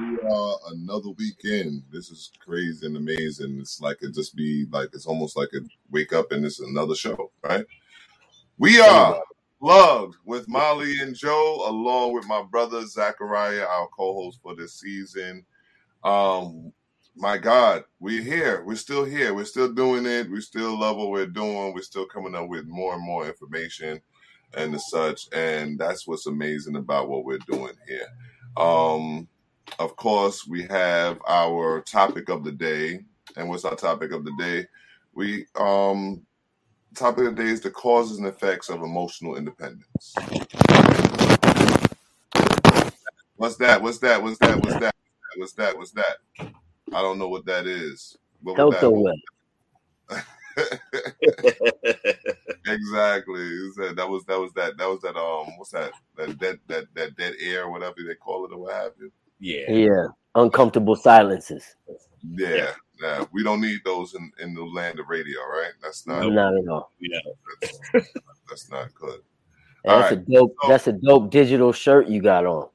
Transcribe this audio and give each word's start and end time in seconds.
we 0.00 0.18
are 0.28 0.56
another 0.72 1.10
weekend. 1.10 1.82
This 1.92 2.10
is 2.10 2.30
crazy 2.44 2.86
and 2.86 2.96
amazing. 2.96 3.58
It's 3.60 3.80
like 3.80 3.98
it 4.02 4.14
just 4.14 4.34
be 4.34 4.66
like 4.70 4.90
it's 4.92 5.06
almost 5.06 5.36
like 5.36 5.50
a 5.54 5.60
wake 5.90 6.12
up 6.12 6.32
and 6.32 6.44
it's 6.44 6.60
another 6.60 6.94
show, 6.94 7.30
right? 7.42 7.66
We 8.58 8.80
are 8.80 9.22
plugged 9.60 10.16
with 10.24 10.48
Molly 10.48 11.00
and 11.00 11.14
Joe, 11.14 11.64
along 11.66 12.14
with 12.14 12.26
my 12.26 12.42
brother 12.42 12.86
Zachariah, 12.86 13.64
our 13.64 13.88
co-host 13.88 14.40
for 14.42 14.54
this 14.54 14.74
season. 14.80 15.44
Um, 16.02 16.72
my 17.14 17.36
God, 17.36 17.84
we're 17.98 18.22
here. 18.22 18.64
We're 18.64 18.76
still 18.76 19.04
here. 19.04 19.34
We're 19.34 19.44
still 19.44 19.72
doing 19.72 20.06
it. 20.06 20.30
We 20.30 20.40
still 20.40 20.78
love 20.78 20.96
what 20.96 21.10
we're 21.10 21.26
doing. 21.26 21.74
We're 21.74 21.82
still 21.82 22.06
coming 22.06 22.34
up 22.34 22.48
with 22.48 22.66
more 22.66 22.94
and 22.94 23.04
more 23.04 23.26
information 23.26 24.00
and 24.54 24.72
the 24.72 24.78
such. 24.78 25.28
And 25.32 25.78
that's 25.78 26.06
what's 26.06 26.26
amazing 26.26 26.76
about 26.76 27.08
what 27.08 27.24
we're 27.24 27.38
doing 27.38 27.74
here. 27.86 28.06
Um, 28.56 29.28
of 29.78 29.96
course, 29.96 30.46
we 30.46 30.64
have 30.64 31.18
our 31.26 31.80
topic 31.80 32.28
of 32.28 32.44
the 32.44 32.52
day. 32.52 33.00
And 33.36 33.48
what's 33.48 33.64
our 33.64 33.76
topic 33.76 34.12
of 34.12 34.24
the 34.24 34.32
day? 34.38 34.66
We 35.14 35.46
um 35.56 36.22
topic 36.94 37.26
of 37.26 37.36
the 37.36 37.42
day 37.44 37.50
is 37.50 37.60
the 37.60 37.70
causes 37.70 38.18
and 38.18 38.26
effects 38.26 38.68
of 38.68 38.82
emotional 38.82 39.36
independence. 39.36 40.16
What's 43.36 43.56
that? 43.56 43.80
What's 43.80 43.98
that? 43.98 44.22
What's 44.22 44.38
that? 44.38 44.60
What's 44.60 44.76
that? 44.78 44.94
What's 45.36 45.52
that? 45.54 45.76
What's 45.76 45.92
that? 45.92 46.16
I 46.92 47.00
don't 47.00 47.18
know 47.18 47.28
what 47.28 47.46
that 47.46 47.66
is. 47.66 48.16
What? 48.42 48.56
Toto 48.56 49.04
exactly. 52.66 53.48
That 53.94 54.08
was 54.08 54.24
that 54.26 54.38
was 54.38 54.52
that 54.54 54.76
that 54.76 54.88
was 54.88 55.00
that 55.02 55.16
um 55.16 55.56
what's 55.56 55.70
that 55.70 55.92
that 56.16 56.38
that 56.40 56.58
that 56.66 56.84
that 56.94 57.16
dead 57.16 57.34
air 57.40 57.70
whatever 57.70 57.96
they 58.06 58.14
call 58.14 58.44
it 58.44 58.52
or 58.52 58.58
what 58.58 58.74
have 58.74 58.92
you. 58.98 59.10
Yeah. 59.40 59.70
Yeah. 59.70 60.06
Uncomfortable 60.36 60.94
silences. 60.94 61.64
Yeah, 62.22 62.72
yeah. 63.00 63.24
We 63.32 63.42
don't 63.42 63.60
need 63.60 63.80
those 63.84 64.14
in 64.14 64.30
in 64.38 64.54
the 64.54 64.62
land 64.62 65.00
of 65.00 65.08
radio, 65.08 65.40
right? 65.40 65.72
That's 65.82 66.06
not 66.06 66.24
Not 66.32 66.54
at 66.56 66.68
all. 66.68 66.92
Yeah. 67.00 67.18
that's, 67.60 67.80
that's 68.48 68.70
not 68.70 68.94
good. 68.94 69.20
All 69.86 69.98
that's 70.00 70.12
right. 70.14 70.20
a 70.28 70.30
dope. 70.30 70.54
So 70.62 70.68
That's 70.68 70.86
a 70.86 70.92
dope 70.92 71.30
digital 71.30 71.72
shirt 71.72 72.06
you 72.08 72.20
got 72.22 72.44
on. 72.46 72.68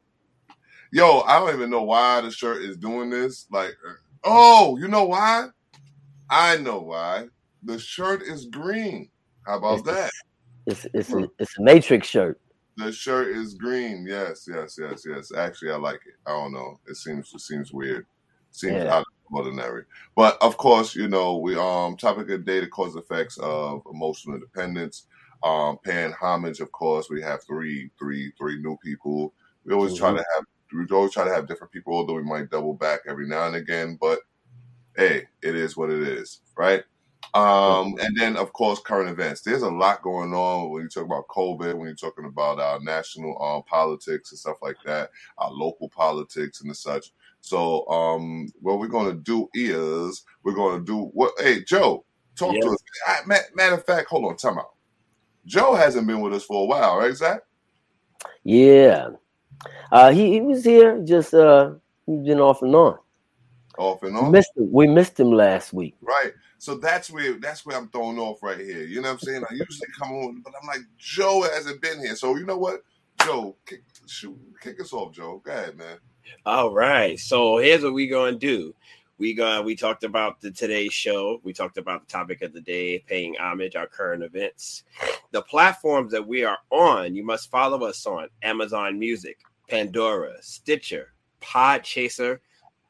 yo, 0.92 1.22
I 1.22 1.40
don't 1.40 1.54
even 1.54 1.70
know 1.70 1.84
why 1.84 2.22
the 2.22 2.32
shirt 2.32 2.64
is 2.64 2.75
doing 2.78 3.09
this. 3.12 3.46
Like, 3.52 3.78
uh, 3.88 3.94
oh, 4.24 4.78
you 4.78 4.88
know 4.88 5.06
why? 5.06 5.48
I 6.30 6.58
know 6.58 6.80
why. 6.80 7.28
The 7.64 7.78
shirt 7.80 8.24
is 8.24 8.48
green. 8.48 9.09
How 9.46 9.58
about 9.59 9.80
It's 9.80 9.84
that? 9.88 10.12
it's 10.66 10.88
it's 10.94 11.14
a 11.14 11.30
it's 11.40 11.58
a 11.59 11.62
Matrix 11.64 12.08
shirt. 12.08 12.40
The 12.78 12.91
shirt 12.91 13.30
is 13.30 13.53
green. 13.53 14.06
Yes, 14.06 14.47
yes, 14.52 14.78
yes, 14.80 15.06
yes. 15.08 15.31
Actually, 15.34 15.72
I 15.72 15.78
like 15.78 16.02
it. 16.06 16.16
I 16.25 16.31
don't 16.31 16.53
know. 16.53 16.80
It 16.88 16.96
seems 16.96 17.34
it 17.34 17.40
seems 17.40 17.72
weird. 17.72 18.06
Seems 18.52 18.84
Yeah. 18.84 18.91
out 18.91 19.00
of 19.02 19.34
ordinary. 19.34 19.86
But 20.16 20.38
of 20.41 20.58
course, 20.58 20.94
you 20.96 21.08
know, 21.08 21.38
we 21.38 21.56
um 21.56 21.96
topic 21.97 22.24
of 22.24 22.28
the 22.28 22.38
day, 22.40 22.59
the 22.59 22.68
cause 22.68 22.96
effects 22.96 23.38
of 23.38 23.81
emotional 23.91 24.36
independence. 24.36 25.08
Um, 25.44 25.78
paying 25.78 26.12
homage, 26.13 26.59
of 26.59 26.72
course. 26.72 27.09
We 27.09 27.22
have 27.22 27.44
three, 27.44 27.91
three, 28.00 28.31
three 28.38 28.58
new 28.62 28.78
people. 28.78 29.34
We 29.63 29.74
always 29.74 29.94
try 29.94 30.12
hmm 30.12 30.18
to 30.18 30.25
have 30.36 30.46
we 30.74 30.86
always 30.96 31.13
try 31.13 31.24
to 31.24 31.34
have 31.34 31.47
different 31.47 31.72
people, 31.72 31.94
although 31.94 32.16
we 32.16 32.24
might 32.24 32.50
double 32.50 32.74
back 32.74 33.02
every 33.07 33.28
now 33.28 33.47
and 33.47 33.56
again. 33.56 33.97
But 34.00 34.19
hey, 34.96 35.28
it 35.42 35.56
is 35.56 35.78
what 35.78 35.90
it 35.92 36.02
is, 36.03 36.42
right? 36.57 36.84
Um, 37.35 37.96
and 38.00 38.16
then 38.16 38.38
of 38.38 38.53
course 38.53 38.79
current 38.79 39.09
events. 39.09 39.41
There's 39.41 39.62
a 39.62 39.69
lot 39.69 40.01
going 40.01 40.34
on 40.34 40.69
when 40.69 40.84
you 40.84 40.90
talk 40.90 41.03
about 41.03 41.28
COVID, 41.28 41.75
when 41.75 41.88
you're 41.88 41.96
talking 41.96 42.25
about 42.25 42.62
our 42.62 42.79
national 42.79 43.41
um, 43.44 43.63
politics 43.63 44.31
and 44.31 44.40
stuff 44.40 44.56
like 44.62 44.78
that, 44.85 45.09
our 45.38 45.51
local 45.51 45.90
politics 45.90 46.62
and 46.62 46.72
the 46.72 46.75
such. 46.75 47.12
So 47.41 47.85
um, 47.90 48.47
what 48.62 48.79
we're 48.79 48.88
gonna 48.88 49.13
do 49.13 49.50
is 49.53 50.24
we're 50.44 50.56
gonna 50.56 50.81
do 50.81 51.12
what? 51.13 51.34
Hey, 51.38 51.62
Joe, 51.63 52.06
talk 52.38 52.56
to 52.56 52.69
us. 52.69 52.78
I, 53.06 53.19
matter 53.53 53.75
of 53.75 53.85
fact, 53.85 54.07
hold 54.07 54.25
on, 54.25 54.38
time 54.38 54.57
out. 54.57 54.74
Joe 55.45 55.75
hasn't 55.75 56.07
been 56.07 56.22
with 56.22 56.34
us 56.34 56.45
for 56.45 56.63
a 56.63 56.66
while, 56.66 56.97
right, 56.97 57.13
Zach? 57.13 57.41
Yeah. 58.44 59.09
Uh, 59.91 60.12
he, 60.12 60.31
he 60.31 60.41
was 60.41 60.63
here. 60.63 61.01
Just 61.03 61.34
uh, 61.34 61.74
he's 62.06 62.25
been 62.25 62.40
off 62.40 62.62
and 62.62 62.74
on. 62.74 62.97
Off 63.78 64.03
and 64.03 64.13
We 64.16 64.22
on. 64.22 64.31
missed 64.31 64.52
him. 64.56 64.72
We 64.72 64.88
missed 64.88 65.19
him 65.19 65.31
last 65.31 65.74
week. 65.74 65.96
Right. 66.02 66.34
So 66.58 66.75
that's 66.75 67.09
where 67.12 67.34
that's 67.40 67.66
where 67.66 67.78
I'm 67.78 67.90
thrown 67.90 68.18
off 68.18 68.41
right 68.41 68.58
here. 68.59 68.84
You 68.84 69.02
know 69.02 69.09
what 69.09 69.13
I'm 69.13 69.19
saying? 69.19 69.44
I 69.50 69.53
usually 69.53 69.88
come 69.97 70.12
on, 70.12 70.41
but 70.41 70.53
I'm 70.59 70.68
like, 70.68 70.81
Joe 70.97 71.44
hasn't 71.53 71.81
been 71.81 72.00
here. 72.00 72.16
So 72.16 72.36
you 72.38 72.46
know 72.46 72.58
what? 72.58 72.81
Joe, 73.24 73.56
kick, 73.66 73.84
shoot, 74.08 74.38
kick 74.62 74.80
us 74.81 74.94
off, 74.94 75.13
Joe. 75.13 75.41
Go 75.46 75.52
ahead, 75.52 75.78
man. 75.78 75.97
All 76.46 76.72
right. 76.74 77.19
So 77.19 77.58
here's 77.58 77.84
what 77.84 77.94
we're 77.94 78.09
gonna 78.09 78.38
do. 78.38 78.74
We 79.18 79.34
got 79.34 79.63
we 79.63 79.75
talked 79.75 80.03
about 80.03 80.42
the 80.42 80.52
today's 80.52 80.94
show. 80.94 81.40
We 81.44 81.53
talked 81.53 81.78
about 81.78 82.07
the 82.07 82.12
topic 82.12 82.42
of 82.42 82.52
the 82.52 82.62
day, 82.62 83.00
paying 83.07 83.36
homage, 83.40 83.75
our 83.75 83.88
current 83.88 84.24
events. 84.24 84.84
The 85.31 85.42
platforms 85.44 86.12
that 86.12 86.28
we 86.28 86.44
are 86.44 86.57
on, 86.69 87.16
you 87.16 87.24
must 87.25 87.50
follow 87.52 87.84
us 87.86 88.06
on 88.06 88.28
Amazon 88.42 89.00
Music, 89.00 89.38
Pandora, 89.69 90.34
Stitcher, 90.42 91.13
Podchaser, 91.42 92.40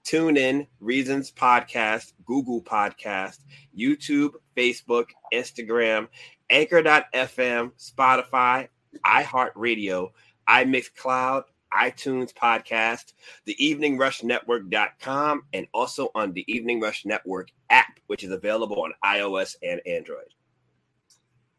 TuneIn, 0.06 0.68
Reasons 0.80 1.32
Podcast, 1.32 2.14
Google 2.26 2.62
Podcast, 2.62 3.40
YouTube, 3.78 4.34
Facebook, 4.56 5.08
Instagram, 5.34 6.08
Anchor.fm, 6.50 7.72
Spotify, 7.78 8.68
iHeartRadio, 9.04 10.12
iMixCloud, 10.48 11.44
iTunes 11.74 12.34
Podcast, 12.34 13.14
the 13.46 13.66
Evening 13.66 13.98
Rush 13.98 14.24
Network.com, 14.24 15.44
and 15.54 15.68
also 15.74 16.10
on 16.14 16.34
the 16.34 16.46
Evening 16.48 16.80
Rush 16.80 17.06
Network 17.06 17.50
app, 17.70 18.00
which 18.08 18.24
is 18.24 18.32
available 18.32 18.84
on 18.84 18.94
iOS 19.04 19.56
and 19.64 19.82
Android. 19.88 20.28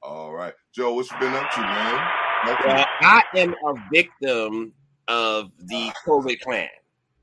All 0.03 0.33
right. 0.33 0.55
Joe, 0.73 0.95
what 0.95 1.11
you 1.11 1.19
been 1.19 1.35
up 1.35 1.51
to, 1.51 1.61
man? 1.61 2.09
Well, 2.47 2.87
I 3.03 3.23
am 3.35 3.55
a 3.67 3.75
victim 3.93 4.73
of 5.09 5.51
the 5.59 5.91
ah. 5.91 6.01
COVID 6.07 6.41
clan. 6.41 6.69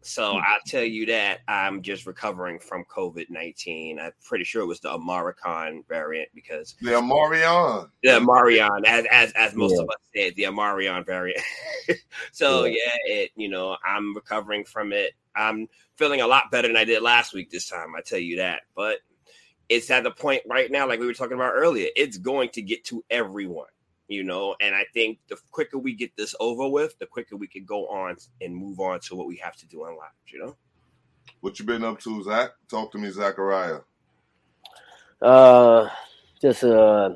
So 0.06 0.34
hmm. 0.34 0.38
I'll 0.40 0.60
tell 0.66 0.84
you 0.84 1.06
that 1.08 1.40
I'm 1.48 1.82
just 1.82 2.06
recovering 2.06 2.60
from 2.60 2.86
COVID 2.86 3.30
19. 3.30 4.00
I'm 4.00 4.12
pretty 4.24 4.44
sure 4.44 4.62
it 4.62 4.66
was 4.66 4.80
the 4.80 4.90
Amaricon 4.90 5.88
variant 5.88 6.30
because 6.36 6.76
the 6.82 7.02
Marion. 7.02 7.88
the 8.04 8.10
Amarion, 8.10 8.86
as 8.86 9.06
as 9.12 9.32
as 9.34 9.56
most 9.56 9.76
Yeah. 9.76 9.82
of 9.82 9.90
us 9.90 9.96
said, 10.16 10.36
the 10.36 10.44
Amarion 10.44 11.06
variant. 11.06 11.42
so 12.32 12.66
Yeah. 12.66 12.76
yeah, 13.08 13.14
it 13.16 13.32
you 13.36 13.50
know 13.50 13.78
I'm 13.86 14.14
recovering 14.16 14.66
from 14.66 14.94
it. 14.94 15.14
I'm 15.36 15.68
feeling 15.96 16.22
a 16.22 16.28
lot 16.28 16.52
better 16.52 16.68
than 16.68 16.78
I 16.78 16.86
did 16.86 17.02
last 17.02 17.34
week. 17.34 17.50
This 17.50 17.68
time, 17.68 17.96
I 17.98 18.02
tell 18.02 18.20
you 18.20 18.38
that. 18.38 18.64
But 18.76 19.00
it's 19.70 19.90
at 19.90 20.04
the 20.04 20.12
point 20.12 20.44
right 20.48 20.70
now, 20.70 20.88
like 20.88 21.00
we 21.00 21.06
were 21.08 21.14
talking 21.14 21.36
about 21.36 21.54
earlier, 21.54 21.88
it's 21.96 22.18
going 22.18 22.50
to 22.50 22.62
get 22.62 22.84
to 22.86 23.04
everyone. 23.10 23.68
You 24.08 24.24
know, 24.24 24.56
and 24.60 24.76
I 24.76 24.86
think 24.94 25.20
the 25.30 25.38
quicker 25.52 25.78
we 25.78 25.96
get 25.96 26.16
this 26.18 26.36
over 26.40 26.68
with, 26.68 26.98
the 27.00 27.06
quicker 27.06 27.38
we 27.38 27.48
can 27.48 27.64
go 27.66 27.88
on 27.88 28.18
and 28.42 28.56
move 28.56 28.80
on 28.80 29.00
to 29.02 29.16
what 29.16 29.28
we 29.28 29.38
have 29.38 29.56
to 29.58 29.68
do 29.68 29.86
in 29.86 29.96
life. 29.96 30.12
You 30.28 30.40
know. 30.40 30.56
What 31.40 31.60
you 31.60 31.66
been 31.66 31.84
up 31.84 32.00
to, 32.02 32.24
Zach? 32.24 32.52
Talk 32.70 32.92
to 32.92 32.98
me, 32.98 33.10
Zachariah. 33.10 33.80
Uh, 35.22 35.90
just 36.42 36.64
uh, 36.64 37.12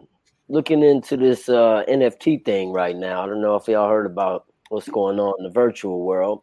looking 0.47 0.81
into 0.81 1.17
this 1.17 1.49
uh 1.49 1.83
NFT 1.89 2.45
thing 2.45 2.71
right 2.71 2.95
now. 2.95 3.21
I 3.21 3.25
don't 3.25 3.41
know 3.41 3.55
if 3.55 3.67
y'all 3.67 3.89
heard 3.89 4.05
about 4.05 4.45
what's 4.69 4.87
going 4.89 5.19
on 5.19 5.33
in 5.39 5.43
the 5.43 5.51
virtual 5.51 6.01
world, 6.05 6.41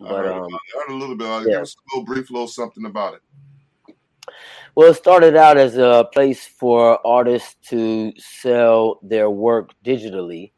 I 0.00 0.04
but 0.04 0.24
heard, 0.24 0.32
um. 0.32 0.54
I 0.54 0.80
heard 0.80 0.90
a 0.90 0.98
little 0.98 1.16
bit 1.16 1.26
about 1.26 1.42
it. 1.42 1.48
yeah. 1.48 1.54
Give 1.54 1.62
us 1.62 1.74
a 1.74 1.96
little 1.96 2.14
brief 2.14 2.30
little 2.30 2.48
something 2.48 2.84
about 2.84 3.14
it. 3.14 3.22
Well, 4.74 4.90
it 4.90 4.94
started 4.94 5.36
out 5.36 5.56
as 5.56 5.76
a 5.76 6.08
place 6.12 6.46
for 6.46 7.04
artists 7.06 7.56
to 7.70 8.12
sell 8.18 9.00
their 9.02 9.28
work 9.28 9.70
digitally, 9.84 10.52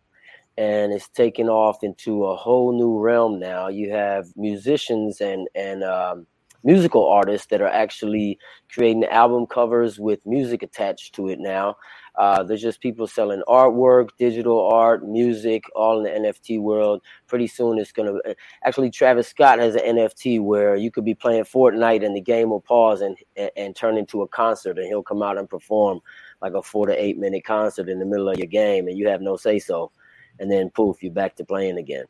and 0.58 0.92
it's 0.92 1.08
taken 1.08 1.48
off 1.48 1.78
into 1.82 2.24
a 2.24 2.36
whole 2.36 2.72
new 2.76 2.98
realm 2.98 3.38
now. 3.38 3.68
You 3.68 3.92
have 3.92 4.26
musicians 4.36 5.20
and 5.20 5.48
and 5.54 5.82
um, 5.82 6.26
musical 6.64 7.08
artists 7.08 7.48
that 7.48 7.62
are 7.62 7.68
actually 7.68 8.38
creating 8.72 9.04
album 9.06 9.46
covers 9.46 9.98
with 9.98 10.20
music 10.26 10.62
attached 10.62 11.14
to 11.16 11.28
it 11.28 11.38
now. 11.40 11.76
Uh, 12.16 12.42
there's 12.42 12.60
just 12.60 12.80
people 12.80 13.06
selling 13.06 13.42
artwork, 13.48 14.10
digital 14.18 14.68
art, 14.68 15.06
music, 15.06 15.64
all 15.74 16.04
in 16.04 16.22
the 16.22 16.28
NFT 16.28 16.60
world. 16.60 17.00
Pretty 17.26 17.46
soon, 17.46 17.78
it's 17.78 17.92
gonna 17.92 18.18
actually. 18.64 18.90
Travis 18.90 19.28
Scott 19.28 19.58
has 19.58 19.74
an 19.76 19.96
NFT 19.96 20.40
where 20.40 20.76
you 20.76 20.90
could 20.90 21.04
be 21.04 21.14
playing 21.14 21.44
Fortnite 21.44 22.04
and 22.04 22.14
the 22.14 22.20
game 22.20 22.50
will 22.50 22.60
pause 22.60 23.00
and, 23.00 23.16
and 23.36 23.50
and 23.56 23.74
turn 23.76 23.96
into 23.96 24.22
a 24.22 24.28
concert, 24.28 24.78
and 24.78 24.86
he'll 24.86 25.02
come 25.02 25.22
out 25.22 25.38
and 25.38 25.48
perform 25.48 26.00
like 26.42 26.52
a 26.52 26.62
four 26.62 26.86
to 26.86 27.02
eight 27.02 27.18
minute 27.18 27.44
concert 27.44 27.88
in 27.88 27.98
the 27.98 28.04
middle 28.04 28.28
of 28.28 28.36
your 28.36 28.46
game, 28.46 28.88
and 28.88 28.98
you 28.98 29.08
have 29.08 29.22
no 29.22 29.36
say 29.36 29.58
so. 29.58 29.90
And 30.38 30.50
then 30.50 30.70
poof, 30.70 31.02
you're 31.02 31.12
back 31.12 31.36
to 31.36 31.44
playing 31.44 31.78
again. 31.78 32.04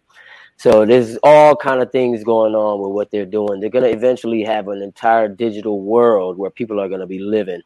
So 0.56 0.84
there's 0.84 1.16
all 1.22 1.56
kind 1.56 1.80
of 1.82 1.90
things 1.92 2.24
going 2.24 2.54
on 2.54 2.80
with 2.80 2.92
what 2.92 3.10
they're 3.10 3.26
doing. 3.26 3.60
They're 3.60 3.70
gonna 3.70 3.86
eventually 3.86 4.42
have 4.42 4.66
an 4.68 4.82
entire 4.82 5.28
digital 5.28 5.80
world 5.80 6.38
where 6.38 6.50
people 6.50 6.80
are 6.80 6.88
gonna 6.88 7.06
be 7.06 7.20
living 7.20 7.62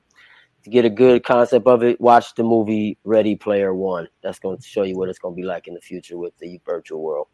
to 0.67 0.71
get 0.71 0.85
a 0.85 0.91
good 0.91 1.23
concept 1.23 1.65
of 1.69 1.85
it, 1.85 2.01
watch 2.01 2.35
the 2.35 2.43
movie 2.43 2.99
Ready 3.05 3.37
Player 3.37 3.73
One. 3.73 4.09
That's 4.21 4.41
going 4.41 4.59
to 4.59 4.63
show 4.65 4.83
you 4.83 4.99
what 4.99 5.09
it's 5.09 5.21
going 5.21 5.37
to 5.37 5.41
be 5.41 5.47
like 5.47 5.69
in 5.69 5.75
the 5.75 5.81
future 5.81 6.19
with 6.19 6.37
the 6.39 6.61
virtual 6.67 7.05
world. 7.05 7.29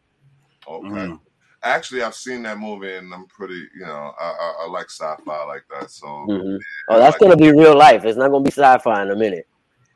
Okay. 0.67 0.87
Mm. 0.87 1.19
Actually, 1.63 2.03
I've 2.03 2.13
seen 2.13 2.43
that 2.43 2.59
movie 2.59 2.93
and 2.93 3.11
I'm 3.11 3.25
pretty, 3.25 3.67
you 3.75 3.87
know, 3.87 4.13
I, 4.19 4.23
I, 4.23 4.53
I 4.61 4.69
like 4.69 4.85
sci-fi 4.91 5.45
like 5.45 5.63
that. 5.71 5.89
So, 5.89 6.05
mm-hmm. 6.05 6.57
oh, 6.89 6.99
that's 6.99 7.13
like 7.13 7.19
going 7.21 7.31
to 7.31 7.43
be 7.43 7.51
real 7.51 7.75
life. 7.75 8.05
It's 8.05 8.19
not 8.19 8.29
going 8.29 8.43
to 8.43 8.47
be 8.47 8.53
sci-fi 8.53 9.01
in 9.01 9.09
a 9.09 9.15
minute. 9.15 9.47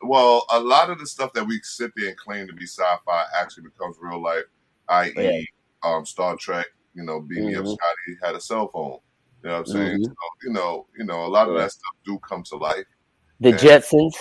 Well, 0.01 0.43
a 0.49 0.59
lot 0.59 0.89
of 0.89 0.97
the 0.97 1.05
stuff 1.05 1.31
that 1.33 1.45
we 1.45 1.59
sit 1.61 1.91
there 1.95 2.07
and 2.07 2.17
claim 2.17 2.47
to 2.47 2.53
be 2.53 2.65
sci-fi 2.65 3.25
actually 3.39 3.65
becomes 3.65 3.97
real 4.01 4.19
life. 4.19 4.45
I.e., 4.89 5.13
yeah. 5.15 5.41
um, 5.83 6.07
Star 6.07 6.35
Trek. 6.37 6.65
You 6.95 7.03
know, 7.03 7.21
being 7.21 7.49
mm-hmm. 7.49 7.59
up 7.59 7.65
Scotty 7.65 8.17
had 8.23 8.33
a 8.33 8.41
cell 8.41 8.69
phone. 8.69 8.97
You 9.43 9.49
know 9.49 9.59
what 9.59 9.67
I'm 9.67 9.73
saying? 9.73 9.97
Mm-hmm. 9.97 10.03
So, 10.05 10.13
you 10.43 10.53
know, 10.53 10.87
you 10.97 11.05
know, 11.05 11.25
a 11.25 11.27
lot 11.27 11.47
of 11.47 11.55
that 11.57 11.71
stuff 11.71 11.93
do 12.03 12.17
come 12.27 12.41
to 12.45 12.57
life. 12.57 12.85
The 13.39 13.51
Jetsons. 13.53 14.13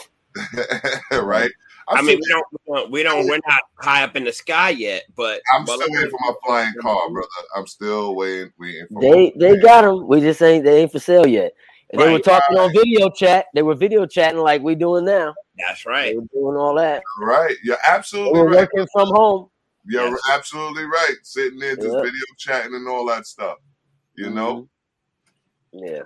right. 1.25 1.51
I'm 1.89 1.99
i 1.99 2.03
mean, 2.03 2.19
we 2.21 2.29
don't, 2.29 2.91
we 2.91 3.03
don't, 3.05 3.27
we're 3.27 3.39
not 3.47 3.61
high 3.77 4.03
up 4.03 4.17
in 4.17 4.25
the 4.25 4.33
sky 4.33 4.71
yet, 4.71 5.05
but 5.15 5.41
I'm 5.55 5.65
still 5.65 5.79
waiting 5.89 6.11
for 6.11 6.19
my 6.21 6.33
flying 6.45 6.75
car, 6.81 7.11
brother. 7.11 7.29
I'm 7.55 7.67
still 7.69 8.17
waiting, 8.17 8.51
waiting 8.59 8.87
for. 8.93 9.01
They, 9.01 9.33
they 9.37 9.57
got 9.59 9.83
them. 9.83 10.09
We 10.09 10.21
just 10.21 10.43
ain't, 10.43 10.65
they 10.65 10.83
ain't 10.83 10.91
for 10.91 10.99
sale 10.99 11.29
yet. 11.29 11.53
Right, 11.95 12.05
they 12.05 12.13
were 12.13 12.19
talking 12.19 12.57
right. 12.57 12.65
on 12.65 12.73
video 12.73 13.09
chat. 13.11 13.47
They 13.55 13.63
were 13.63 13.77
video 13.77 14.05
chatting 14.05 14.41
like 14.41 14.63
we 14.63 14.75
doing 14.75 15.05
now. 15.05 15.35
That's 15.57 15.87
right. 15.87 16.13
They 16.13 16.17
were 16.17 16.27
doing 16.33 16.57
all 16.57 16.75
that. 16.75 17.03
Right. 17.21 17.57
You're 17.63 17.79
absolutely 17.87 18.33
they 18.33 18.39
were 18.41 18.51
right. 18.51 18.69
Working 18.75 18.89
from 18.93 19.09
home. 19.09 19.49
You're 19.85 20.09
yes. 20.09 20.21
absolutely 20.33 20.85
right. 20.85 21.15
Sitting 21.23 21.61
there 21.61 21.77
just 21.77 21.93
yep. 21.93 22.03
video 22.03 22.25
chatting 22.39 22.75
and 22.75 22.89
all 22.89 23.07
that 23.07 23.27
stuff. 23.27 23.59
You 24.17 24.27
mm-hmm. 24.27 24.35
know. 24.35 24.69
Yeah. 25.73 26.03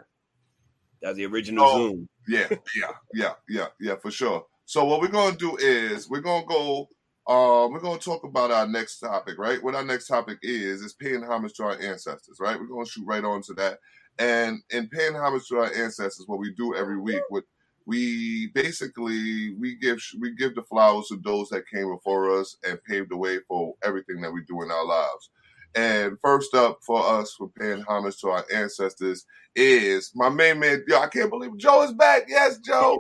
That's 1.01 1.17
the 1.17 1.25
original 1.25 1.67
so, 1.67 1.77
Zoom. 1.77 2.09
Yeah, 2.29 2.49
yeah, 2.77 2.93
yeah, 3.15 3.33
yeah, 3.49 3.67
yeah, 3.81 3.97
for 3.97 4.11
sure. 4.11 4.47
So 4.67 4.85
what 4.85 5.01
we're 5.01 5.09
gonna 5.09 5.37
do 5.37 5.57
is 5.59 6.09
we're 6.09 6.21
gonna 6.21 6.47
go. 6.47 6.89
Um, 7.29 7.73
we're 7.73 7.81
gonna 7.81 7.99
talk 8.01 8.25
about 8.25 8.51
our 8.51 8.67
next 8.67 8.99
topic, 9.01 9.39
right? 9.39 9.63
What 9.63 9.75
our 9.75 9.85
next 9.85 10.09
topic 10.09 10.39
is 10.43 10.83
is 10.83 10.95
paying 10.95 11.23
homage 11.23 11.55
to 11.55 11.65
our 11.65 11.81
ancestors, 11.81 12.39
right? 12.41 12.59
We're 12.59 12.67
gonna 12.67 12.87
shoot 12.87 13.07
right 13.07 13.25
on 13.25 13.43
to 13.43 13.55
that. 13.55 13.79
And 14.19 14.61
in 14.71 14.89
paying 14.89 15.15
homage 15.17 15.49
to 15.49 15.59
our 15.59 15.73
ancestors, 15.75 16.25
what 16.27 16.41
we 16.41 16.53
do 16.55 16.75
every 16.77 16.99
week, 16.99 17.23
with 17.31 17.45
we 17.87 18.49
basically 18.55 19.55
we 19.59 19.77
give 19.77 20.01
we 20.21 20.35
give 20.37 20.55
the 20.55 20.63
flowers 20.63 21.09
to 21.09 21.19
those 21.25 21.49
that 21.51 21.69
came 21.73 21.91
before 21.93 22.39
us 22.39 22.57
and 22.69 22.83
paved 22.85 23.11
the 23.11 23.17
way 23.17 23.39
for 23.49 23.75
everything 23.85 24.21
that 24.23 24.33
we 24.33 24.43
do 24.49 24.63
in 24.63 24.71
our 24.71 24.87
lives. 24.87 25.31
And 25.75 26.17
first 26.23 26.55
up 26.55 26.79
for 26.85 27.05
us 27.05 27.35
for 27.37 27.49
paying 27.49 27.83
homage 27.83 28.19
to 28.21 28.31
our 28.31 28.45
ancestors 28.53 29.25
is 29.55 30.11
my 30.15 30.29
main 30.29 30.59
man. 30.59 30.85
Yo, 30.89 30.99
I 30.99 31.07
can't 31.07 31.31
believe 31.31 31.57
Joe 31.57 31.83
is 31.83 31.93
back. 31.93 32.25
Yes, 32.29 32.59
Joe. 32.59 32.99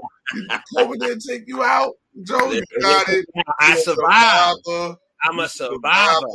over 0.76 0.96
there 0.96 1.16
take 1.16 1.44
you 1.46 1.62
out. 1.62 1.94
Joe, 2.22 2.52
you 2.52 2.62
got 2.80 3.08
it. 3.08 3.26
I 3.58 3.74
survived. 3.76 4.98
I'm 5.24 5.38
a 5.38 5.48
survivor. 5.48 6.26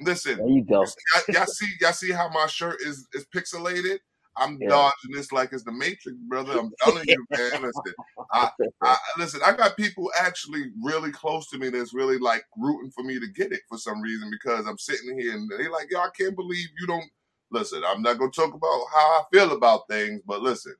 Listen, 0.00 0.38
there 0.38 0.48
you 0.48 0.64
go. 0.64 0.84
y'all 1.28 1.46
see, 1.46 1.66
y'all 1.80 1.92
see 1.92 2.12
how 2.12 2.28
my 2.30 2.46
shirt 2.46 2.80
is 2.84 3.06
is 3.14 3.26
pixelated. 3.34 3.98
I'm 4.38 4.58
yeah. 4.60 4.68
dodging 4.68 5.12
this 5.12 5.32
like 5.32 5.52
it's 5.52 5.64
the 5.64 5.72
Matrix, 5.72 6.18
brother. 6.28 6.58
I'm 6.58 6.70
telling 6.84 7.04
you, 7.08 7.24
man. 7.30 7.62
Listen, 7.62 7.94
I, 8.32 8.50
I, 8.82 8.96
listen. 9.18 9.40
I 9.44 9.52
got 9.52 9.76
people 9.76 10.10
actually 10.18 10.70
really 10.82 11.10
close 11.10 11.48
to 11.50 11.58
me 11.58 11.70
that's 11.70 11.94
really 11.94 12.18
like 12.18 12.44
rooting 12.56 12.90
for 12.90 13.02
me 13.02 13.18
to 13.18 13.26
get 13.28 13.52
it 13.52 13.62
for 13.68 13.78
some 13.78 14.00
reason 14.00 14.30
because 14.30 14.66
I'm 14.66 14.78
sitting 14.78 15.18
here 15.18 15.34
and 15.34 15.50
they're 15.50 15.70
like, 15.70 15.90
yo, 15.90 16.00
I 16.00 16.10
can't 16.16 16.36
believe 16.36 16.68
you 16.78 16.86
don't. 16.86 17.10
Listen, 17.50 17.82
I'm 17.86 18.02
not 18.02 18.18
gonna 18.18 18.30
talk 18.30 18.52
about 18.52 18.80
how 18.92 18.98
I 18.98 19.22
feel 19.32 19.52
about 19.52 19.88
things, 19.88 20.20
but 20.26 20.42
listen, 20.42 20.74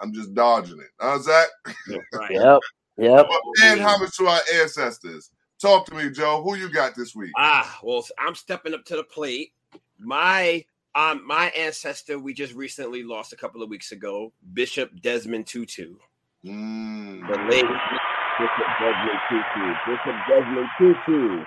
I'm 0.00 0.12
just 0.14 0.34
dodging 0.34 0.78
it. 0.78 0.90
How's 1.00 1.26
that? 1.26 1.48
Right. 2.12 2.30
yep. 2.30 2.60
Yep. 2.98 3.26
And 3.64 3.80
homage 3.80 4.16
to 4.16 4.26
our 4.26 4.40
ancestors. 4.54 5.30
Talk 5.60 5.86
to 5.86 5.94
me, 5.94 6.10
Joe. 6.10 6.42
Who 6.42 6.56
you 6.56 6.68
got 6.70 6.94
this 6.94 7.14
week? 7.14 7.32
Ah, 7.36 7.78
well, 7.82 8.04
I'm 8.18 8.34
stepping 8.34 8.74
up 8.74 8.84
to 8.86 8.96
the 8.96 9.04
plate. 9.04 9.52
My 9.98 10.64
um, 10.94 11.26
my 11.26 11.46
ancestor, 11.50 12.18
we 12.18 12.34
just 12.34 12.54
recently 12.54 13.02
lost 13.02 13.32
a 13.32 13.36
couple 13.36 13.62
of 13.62 13.70
weeks 13.70 13.92
ago, 13.92 14.32
Bishop 14.52 14.90
Desmond 15.00 15.46
Tutu. 15.46 15.94
Mm. 16.44 17.26
The 17.28 17.38
late 17.50 17.64
Bishop 18.38 18.68
Desmond 18.80 19.20
Tutu. 19.28 19.74
Bishop 19.86 20.16
Desmond 20.28 20.68
Tutu 20.78 21.44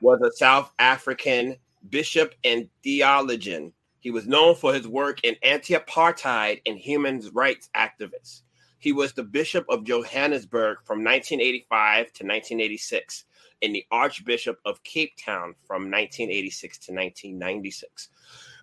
was 0.00 0.20
a 0.22 0.32
South 0.36 0.72
African 0.78 1.56
bishop 1.88 2.34
and 2.44 2.68
theologian. 2.82 3.72
He 4.00 4.10
was 4.10 4.26
known 4.26 4.54
for 4.54 4.72
his 4.72 4.88
work 4.88 5.24
in 5.24 5.36
anti-apartheid 5.42 6.62
and 6.66 6.78
human 6.78 7.22
rights 7.32 7.68
activists. 7.76 8.42
He 8.78 8.92
was 8.92 9.12
the 9.12 9.22
Bishop 9.22 9.66
of 9.68 9.84
Johannesburg 9.84 10.78
from 10.84 11.04
1985 11.04 12.06
to 12.06 12.24
1986 12.24 13.24
and 13.62 13.74
the 13.74 13.84
Archbishop 13.90 14.58
of 14.64 14.82
Cape 14.84 15.12
Town 15.22 15.54
from 15.66 15.90
1986 15.90 16.78
to 16.78 16.92
1996. 16.92 18.08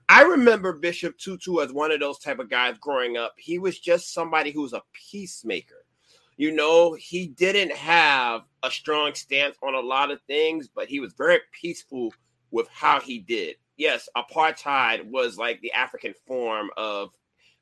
I 0.09 0.23
remember 0.23 0.73
Bishop 0.73 1.17
Tutu 1.17 1.59
as 1.59 1.73
one 1.73 1.91
of 1.91 1.99
those 1.99 2.19
type 2.19 2.39
of 2.39 2.49
guys 2.49 2.77
growing 2.79 3.17
up. 3.17 3.33
He 3.37 3.59
was 3.59 3.79
just 3.79 4.13
somebody 4.13 4.51
who 4.51 4.61
was 4.61 4.73
a 4.73 4.83
peacemaker. 4.93 5.85
You 6.37 6.51
know, 6.51 6.93
he 6.93 7.27
didn't 7.27 7.75
have 7.75 8.43
a 8.63 8.71
strong 8.71 9.13
stance 9.15 9.57
on 9.61 9.73
a 9.73 9.79
lot 9.79 10.11
of 10.11 10.21
things, 10.27 10.69
but 10.73 10.87
he 10.87 10.99
was 10.99 11.13
very 11.13 11.39
peaceful 11.51 12.13
with 12.51 12.67
how 12.69 12.99
he 13.01 13.19
did. 13.19 13.55
Yes, 13.75 14.07
apartheid 14.15 15.09
was 15.09 15.37
like 15.37 15.59
the 15.61 15.73
African 15.73 16.13
form 16.25 16.69
of 16.77 17.11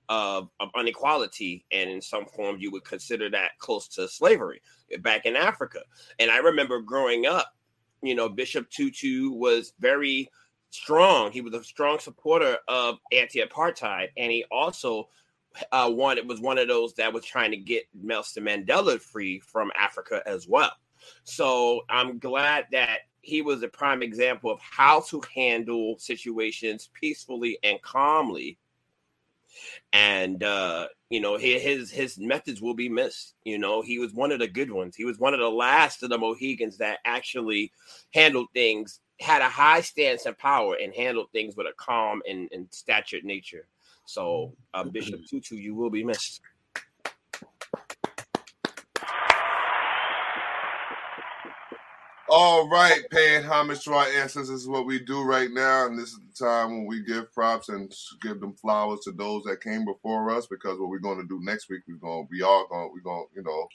of, 0.07 0.49
of 0.59 0.69
inequality, 0.79 1.65
and 1.71 1.89
in 1.89 1.99
some 1.99 2.25
form, 2.27 2.57
you 2.59 2.69
would 2.71 2.83
consider 2.83 3.27
that 3.31 3.57
close 3.57 3.87
to 3.87 4.07
slavery 4.07 4.61
back 4.99 5.25
in 5.25 5.35
Africa. 5.35 5.79
And 6.19 6.29
I 6.29 6.37
remember 6.37 6.79
growing 6.79 7.25
up, 7.25 7.55
you 8.03 8.13
know, 8.13 8.29
Bishop 8.29 8.69
Tutu 8.69 9.31
was 9.31 9.73
very 9.79 10.29
strong. 10.69 11.31
He 11.31 11.41
was 11.41 11.53
a 11.53 11.63
strong 11.63 11.99
supporter 11.99 12.57
of 12.67 12.97
anti-apartheid, 13.11 14.09
and 14.17 14.31
he 14.31 14.45
also 14.51 15.09
uh, 15.71 15.89
wanted 15.93 16.27
was 16.27 16.41
one 16.41 16.57
of 16.57 16.67
those 16.67 16.93
that 16.95 17.13
was 17.13 17.25
trying 17.25 17.51
to 17.51 17.57
get 17.57 17.85
Nelson 17.93 18.45
Mandela 18.45 18.99
free 18.99 19.39
from 19.39 19.71
Africa 19.77 20.21
as 20.25 20.47
well. 20.47 20.71
So 21.23 21.81
I'm 21.89 22.19
glad 22.19 22.65
that 22.71 23.01
he 23.21 23.41
was 23.41 23.63
a 23.63 23.67
prime 23.67 24.03
example 24.03 24.51
of 24.51 24.59
how 24.59 25.01
to 25.01 25.21
handle 25.33 25.97
situations 25.97 26.89
peacefully 26.93 27.57
and 27.63 27.81
calmly. 27.81 28.59
And 29.93 30.43
uh, 30.43 30.87
you 31.09 31.21
know, 31.21 31.37
his 31.37 31.89
his 31.89 32.17
methods 32.17 32.61
will 32.61 32.73
be 32.73 32.89
missed. 32.89 33.35
You 33.43 33.57
know, 33.57 33.81
he 33.81 33.99
was 33.99 34.13
one 34.13 34.31
of 34.31 34.39
the 34.39 34.47
good 34.47 34.69
ones. 34.71 34.95
He 34.95 35.05
was 35.05 35.17
one 35.17 35.33
of 35.33 35.39
the 35.39 35.49
last 35.49 36.03
of 36.03 36.09
the 36.09 36.17
Mohicans 36.17 36.77
that 36.79 36.99
actually 37.05 37.71
handled 38.13 38.47
things 38.53 38.99
had 39.19 39.41
a 39.41 39.49
high 39.49 39.81
stance 39.81 40.25
and 40.25 40.37
power 40.37 40.75
and 40.81 40.93
handled 40.93 41.31
things 41.31 41.55
with 41.55 41.67
a 41.67 41.73
calm 41.77 42.21
and, 42.29 42.49
and 42.51 42.67
statured 42.71 43.23
nature. 43.23 43.67
So, 44.05 44.53
uh, 44.73 44.83
Bishop 44.83 45.25
Tutu, 45.25 45.55
you 45.55 45.73
will 45.73 45.89
be 45.89 46.03
missed. 46.03 46.41
All 52.27 52.67
right, 52.67 53.01
paying 53.11 53.43
homage 53.43 53.83
to 53.83 53.93
our 53.93 54.07
ancestors 54.07 54.49
is 54.49 54.67
what 54.67 54.87
we 54.87 54.99
do 54.99 55.21
right 55.21 55.49
now, 55.51 55.85
and 55.85 55.97
this 55.97 56.09
is 56.09 56.19
the 56.19 56.45
time 56.45 56.71
when 56.71 56.85
we 56.87 57.03
give 57.03 57.31
props 57.31 57.69
and 57.69 57.93
give 58.21 58.41
them 58.41 58.53
flowers 58.55 59.01
to 59.01 59.11
those 59.11 59.43
that 59.43 59.61
came 59.61 59.85
before 59.85 60.31
us. 60.31 60.47
Because 60.47 60.79
what 60.79 60.89
we're 60.89 60.99
going 60.99 61.21
to 61.21 61.27
do 61.27 61.39
next 61.43 61.69
week, 61.69 61.83
we're 61.87 61.95
going, 61.95 62.27
we 62.31 62.41
are 62.41 62.65
going, 62.67 62.91
we're 62.93 63.01
going, 63.01 63.27
you 63.35 63.43
know, 63.43 63.67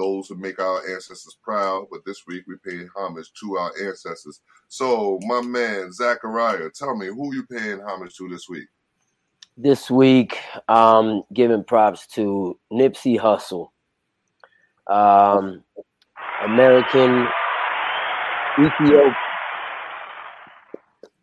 those 0.00 0.28
who 0.28 0.36
make 0.36 0.58
our 0.58 0.78
ancestors 0.90 1.36
proud. 1.42 1.86
But 1.90 2.00
this 2.06 2.22
week 2.26 2.44
we 2.48 2.56
pay 2.64 2.86
homage 2.96 3.30
to 3.40 3.56
our 3.56 3.72
ancestors. 3.86 4.40
So, 4.68 5.18
my 5.22 5.42
man 5.42 5.92
Zachariah, 5.92 6.70
tell 6.74 6.96
me 6.96 7.06
who 7.06 7.34
you 7.34 7.44
paying 7.46 7.80
homage 7.80 8.16
to 8.16 8.28
this 8.28 8.48
week. 8.48 8.68
this 9.56 9.90
week, 9.90 10.38
um, 10.68 11.22
giving 11.34 11.62
props 11.62 12.06
to 12.06 12.58
Nipsey 12.72 13.18
Hussle, 13.18 13.68
um, 14.86 15.62
American 16.44 17.26
Ethiop, 18.56 19.14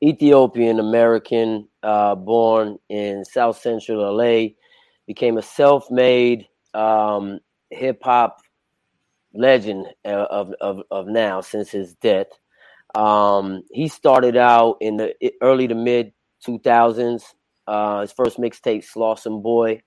Ethiopian 0.03 0.79
American, 0.79 1.67
uh, 1.81 2.13
born 2.13 2.77
in 2.89 3.25
South 3.25 3.57
Central 3.59 4.15
LA, 4.15 4.49
became 5.07 5.37
a 5.37 5.41
self-made 5.41 6.47
um, 6.75 7.39
hip 7.71 8.03
hop 8.03 8.41
legend 9.33 9.87
uh, 10.05 10.27
of, 10.29 10.53
of 10.61 10.81
of 10.91 11.07
now 11.07 11.41
since 11.41 11.69
his 11.69 11.93
death. 11.95 12.27
Um, 12.95 13.63
he 13.71 13.87
started 13.87 14.37
out 14.37 14.77
in 14.81 14.97
the 14.97 15.13
early 15.41 15.67
to 15.67 15.75
mid 15.75 16.13
2000s. 16.45 17.23
Uh, 17.67 18.01
his 18.01 18.13
first 18.13 18.37
mixtape, 18.37 18.85
Slauson 18.85 19.43
Boy, 19.43 19.81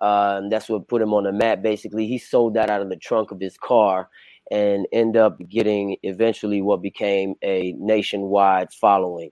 uh, 0.00 0.40
that's 0.48 0.68
what 0.68 0.88
put 0.88 1.02
him 1.02 1.12
on 1.12 1.24
the 1.24 1.32
map. 1.32 1.62
Basically, 1.62 2.06
he 2.06 2.18
sold 2.18 2.54
that 2.54 2.70
out 2.70 2.80
of 2.80 2.88
the 2.88 2.96
trunk 2.96 3.30
of 3.30 3.40
his 3.40 3.56
car 3.58 4.08
and 4.50 4.86
end 4.92 5.16
up 5.16 5.38
getting 5.48 5.96
eventually 6.02 6.62
what 6.62 6.82
became 6.82 7.34
a 7.44 7.74
nationwide 7.78 8.72
following. 8.72 9.30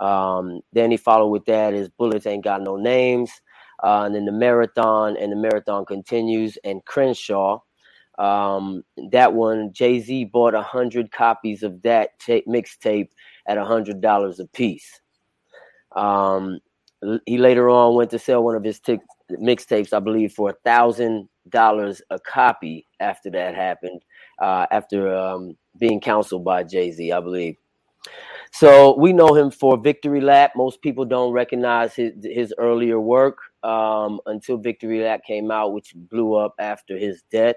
Um, 0.00 0.60
then 0.72 0.90
he 0.90 0.96
followed 0.96 1.28
with 1.28 1.44
that 1.46 1.74
is 1.74 1.88
Bullets 1.88 2.26
Ain't 2.26 2.44
Got 2.44 2.62
No 2.62 2.76
Names, 2.76 3.30
uh, 3.82 4.02
and 4.04 4.14
then 4.14 4.24
the 4.24 4.32
Marathon, 4.32 5.16
and 5.16 5.32
the 5.32 5.36
Marathon 5.36 5.84
continues, 5.84 6.58
and 6.64 6.84
Crenshaw. 6.84 7.60
Um, 8.22 8.84
that 9.10 9.32
one, 9.32 9.72
Jay 9.72 9.98
Z 9.98 10.26
bought 10.26 10.54
a 10.54 10.62
hundred 10.62 11.10
copies 11.10 11.64
of 11.64 11.82
that 11.82 12.10
ta- 12.24 12.46
mixtape 12.48 13.08
at 13.48 13.58
a 13.58 13.64
hundred 13.64 14.00
dollars 14.00 14.38
a 14.38 14.46
piece. 14.46 15.00
Um, 15.96 16.60
he 17.26 17.36
later 17.36 17.68
on 17.68 17.96
went 17.96 18.10
to 18.10 18.20
sell 18.20 18.44
one 18.44 18.54
of 18.54 18.62
his 18.62 18.78
t- 18.78 19.00
mixtapes, 19.32 19.92
I 19.92 19.98
believe, 19.98 20.32
for 20.32 20.50
a 20.50 20.56
thousand 20.64 21.28
dollars 21.48 22.00
a 22.10 22.20
copy. 22.20 22.86
After 23.00 23.28
that 23.30 23.56
happened, 23.56 24.00
uh, 24.40 24.66
after 24.70 25.12
um, 25.12 25.56
being 25.78 26.00
counseled 26.00 26.44
by 26.44 26.62
Jay 26.62 26.92
Z, 26.92 27.10
I 27.10 27.18
believe. 27.18 27.56
So 28.52 28.96
we 28.98 29.12
know 29.12 29.34
him 29.34 29.50
for 29.50 29.76
Victory 29.76 30.20
Lap. 30.20 30.52
Most 30.54 30.80
people 30.80 31.04
don't 31.04 31.32
recognize 31.32 31.94
his 31.94 32.12
his 32.22 32.54
earlier 32.58 33.00
work 33.00 33.38
um, 33.64 34.20
until 34.26 34.58
Victory 34.58 35.02
Lap 35.02 35.22
came 35.26 35.50
out, 35.50 35.72
which 35.72 35.92
blew 35.96 36.34
up 36.34 36.54
after 36.60 36.96
his 36.96 37.24
death. 37.32 37.56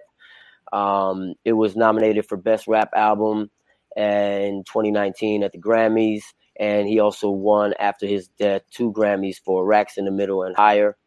Um, 0.73 1.35
it 1.45 1.53
was 1.53 1.75
nominated 1.75 2.25
for 2.27 2.37
Best 2.37 2.67
Rap 2.67 2.89
Album 2.95 3.49
in 3.95 4.63
2019 4.67 5.43
at 5.43 5.51
the 5.51 5.57
Grammys, 5.57 6.23
and 6.59 6.87
he 6.87 6.99
also 6.99 7.29
won 7.29 7.73
after 7.79 8.05
his 8.05 8.27
death 8.39 8.63
two 8.71 8.91
Grammys 8.91 9.37
for 9.43 9.65
Racks 9.65 9.97
in 9.97 10.05
the 10.05 10.11
Middle 10.11 10.43
and 10.43 10.55
Higher, 10.55 10.97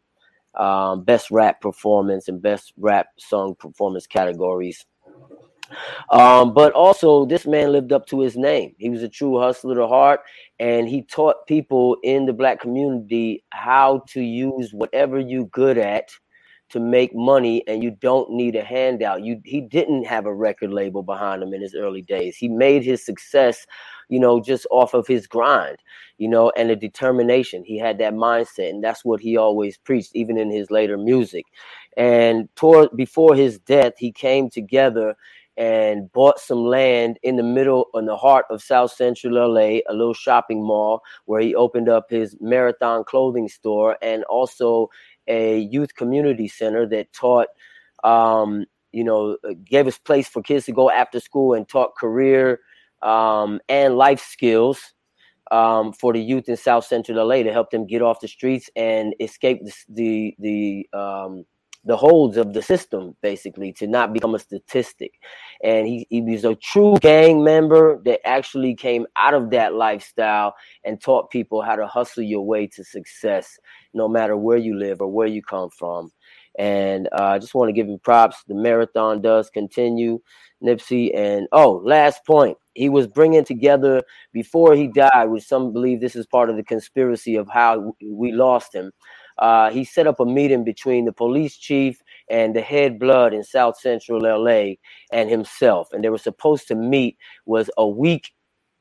um, 0.55 1.03
Best 1.03 1.29
Rap 1.31 1.61
Performance 1.61 2.27
and 2.27 2.41
Best 2.41 2.73
Rap 2.77 3.07
Song 3.17 3.55
Performance 3.55 4.07
categories. 4.07 4.85
Um, 6.09 6.53
but 6.53 6.73
also, 6.73 7.25
this 7.25 7.45
man 7.45 7.71
lived 7.71 7.91
up 7.91 8.07
to 8.07 8.19
his 8.19 8.35
name. 8.35 8.73
He 8.79 8.89
was 8.89 9.03
a 9.03 9.09
true 9.09 9.39
hustler 9.39 9.81
at 9.81 9.89
heart, 9.89 10.21
and 10.59 10.87
he 10.87 11.03
taught 11.03 11.47
people 11.47 11.97
in 12.03 12.25
the 12.25 12.33
black 12.33 12.59
community 12.59 13.43
how 13.51 14.03
to 14.09 14.21
use 14.21 14.73
whatever 14.73 15.19
you 15.19 15.45
good 15.51 15.77
at 15.77 16.09
to 16.69 16.79
make 16.79 17.15
money 17.15 17.63
and 17.67 17.83
you 17.83 17.91
don't 17.91 18.31
need 18.31 18.55
a 18.55 18.63
handout. 18.63 19.23
You 19.23 19.41
he 19.43 19.61
didn't 19.61 20.05
have 20.05 20.25
a 20.25 20.33
record 20.33 20.71
label 20.71 21.03
behind 21.03 21.41
him 21.41 21.53
in 21.53 21.61
his 21.61 21.75
early 21.75 22.01
days. 22.01 22.37
He 22.37 22.47
made 22.47 22.83
his 22.83 23.03
success, 23.03 23.65
you 24.07 24.19
know, 24.19 24.39
just 24.39 24.67
off 24.71 24.93
of 24.93 25.07
his 25.07 25.27
grind, 25.27 25.77
you 26.17 26.27
know, 26.27 26.51
and 26.55 26.69
the 26.69 26.75
determination. 26.75 27.63
He 27.63 27.77
had 27.77 27.97
that 27.99 28.13
mindset 28.13 28.69
and 28.69 28.83
that's 28.83 29.03
what 29.03 29.19
he 29.19 29.37
always 29.37 29.77
preached 29.77 30.11
even 30.15 30.37
in 30.37 30.51
his 30.51 30.69
later 30.69 30.97
music. 30.97 31.45
And 31.97 32.47
toward 32.55 32.95
before 32.95 33.35
his 33.35 33.59
death, 33.59 33.93
he 33.97 34.11
came 34.11 34.49
together 34.49 35.15
and 35.59 36.09
bought 36.13 36.39
some 36.39 36.65
land 36.65 37.19
in 37.21 37.35
the 37.35 37.43
middle 37.43 37.89
in 37.93 38.05
the 38.05 38.15
heart 38.15 38.45
of 38.49 38.63
South 38.63 38.93
Central 38.93 39.53
LA, 39.53 39.81
a 39.89 39.91
little 39.91 40.13
shopping 40.13 40.63
mall 40.63 41.01
where 41.25 41.41
he 41.41 41.53
opened 41.53 41.89
up 41.89 42.09
his 42.09 42.37
marathon 42.39 43.03
clothing 43.03 43.49
store 43.49 43.97
and 44.01 44.23
also 44.23 44.89
a 45.29 45.59
youth 45.59 45.95
community 45.95 46.47
center 46.47 46.85
that 46.87 47.13
taught, 47.13 47.47
um, 48.03 48.65
you 48.91 49.03
know, 49.03 49.37
gave 49.63 49.87
us 49.87 49.97
place 49.97 50.27
for 50.27 50.41
kids 50.41 50.65
to 50.65 50.71
go 50.71 50.89
after 50.89 51.19
school 51.19 51.53
and 51.53 51.69
taught 51.69 51.95
career 51.95 52.59
um, 53.01 53.59
and 53.69 53.95
life 53.95 54.19
skills 54.19 54.93
um, 55.51 55.93
for 55.93 56.13
the 56.13 56.21
youth 56.21 56.49
in 56.49 56.57
South 56.57 56.85
Central 56.85 57.25
LA 57.25 57.43
to 57.43 57.51
help 57.51 57.71
them 57.71 57.85
get 57.85 58.01
off 58.01 58.19
the 58.19 58.27
streets 58.27 58.69
and 58.75 59.15
escape 59.19 59.63
the 59.63 59.73
the, 59.89 60.35
the 60.39 60.99
um, 60.99 61.45
the 61.85 61.95
holds 61.95 62.37
of 62.37 62.53
the 62.53 62.61
system, 62.61 63.15
basically, 63.21 63.71
to 63.73 63.87
not 63.87 64.13
become 64.13 64.35
a 64.35 64.39
statistic. 64.39 65.13
And 65.63 65.87
he, 65.87 66.05
he 66.09 66.21
was 66.21 66.43
a 66.43 66.55
true 66.55 66.97
gang 66.99 67.43
member 67.43 68.01
that 68.03 68.25
actually 68.27 68.75
came 68.75 69.07
out 69.15 69.33
of 69.33 69.49
that 69.51 69.73
lifestyle 69.73 70.55
and 70.83 71.01
taught 71.01 71.29
people 71.29 71.61
how 71.61 71.75
to 71.75 71.87
hustle 71.87 72.23
your 72.23 72.45
way 72.45 72.67
to 72.67 72.83
success, 72.83 73.57
no 73.93 74.07
matter 74.07 74.35
where 74.35 74.57
you 74.57 74.77
live 74.77 75.01
or 75.01 75.07
where 75.07 75.27
you 75.27 75.41
come 75.41 75.69
from. 75.69 76.11
And 76.57 77.07
uh, 77.17 77.23
I 77.23 77.39
just 77.39 77.55
want 77.55 77.69
to 77.69 77.73
give 77.73 77.87
him 77.87 77.99
props. 77.99 78.43
The 78.47 78.55
marathon 78.55 79.21
does 79.21 79.49
continue, 79.49 80.19
Nipsey. 80.61 81.17
And 81.17 81.47
oh, 81.53 81.81
last 81.85 82.25
point. 82.25 82.57
He 82.73 82.89
was 82.89 83.07
bringing 83.07 83.43
together 83.43 84.01
before 84.31 84.73
he 84.73 84.87
died, 84.87 85.25
which 85.25 85.45
some 85.45 85.73
believe 85.73 85.99
this 85.99 86.15
is 86.15 86.25
part 86.25 86.49
of 86.49 86.55
the 86.55 86.63
conspiracy 86.63 87.35
of 87.35 87.47
how 87.49 87.93
we 88.01 88.31
lost 88.31 88.73
him 88.73 88.91
uh, 89.39 89.71
he 89.71 89.83
set 89.83 90.07
up 90.07 90.19
a 90.19 90.25
meeting 90.25 90.63
between 90.63 91.05
the 91.05 91.13
police 91.13 91.57
chief 91.57 92.01
and 92.29 92.55
the 92.55 92.61
head 92.61 92.99
blood 92.99 93.33
in 93.33 93.43
South 93.43 93.79
Central 93.79 94.21
LA 94.21 94.73
and 95.11 95.29
himself. 95.29 95.87
And 95.91 96.03
they 96.03 96.09
were 96.09 96.17
supposed 96.17 96.67
to 96.67 96.75
meet 96.75 97.17
was 97.45 97.69
a 97.77 97.87
week 97.87 98.31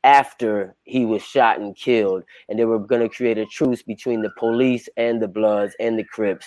after 0.02 0.74
he 0.84 1.04
was 1.04 1.22
shot 1.22 1.60
and 1.60 1.76
killed. 1.76 2.24
And 2.48 2.58
they 2.58 2.64
were 2.64 2.80
going 2.80 3.02
to 3.02 3.08
create 3.08 3.38
a 3.38 3.46
truce 3.46 3.82
between 3.82 4.22
the 4.22 4.32
police 4.36 4.88
and 4.96 5.22
the 5.22 5.28
Bloods 5.28 5.74
and 5.78 5.98
the 5.98 6.04
Crips. 6.04 6.46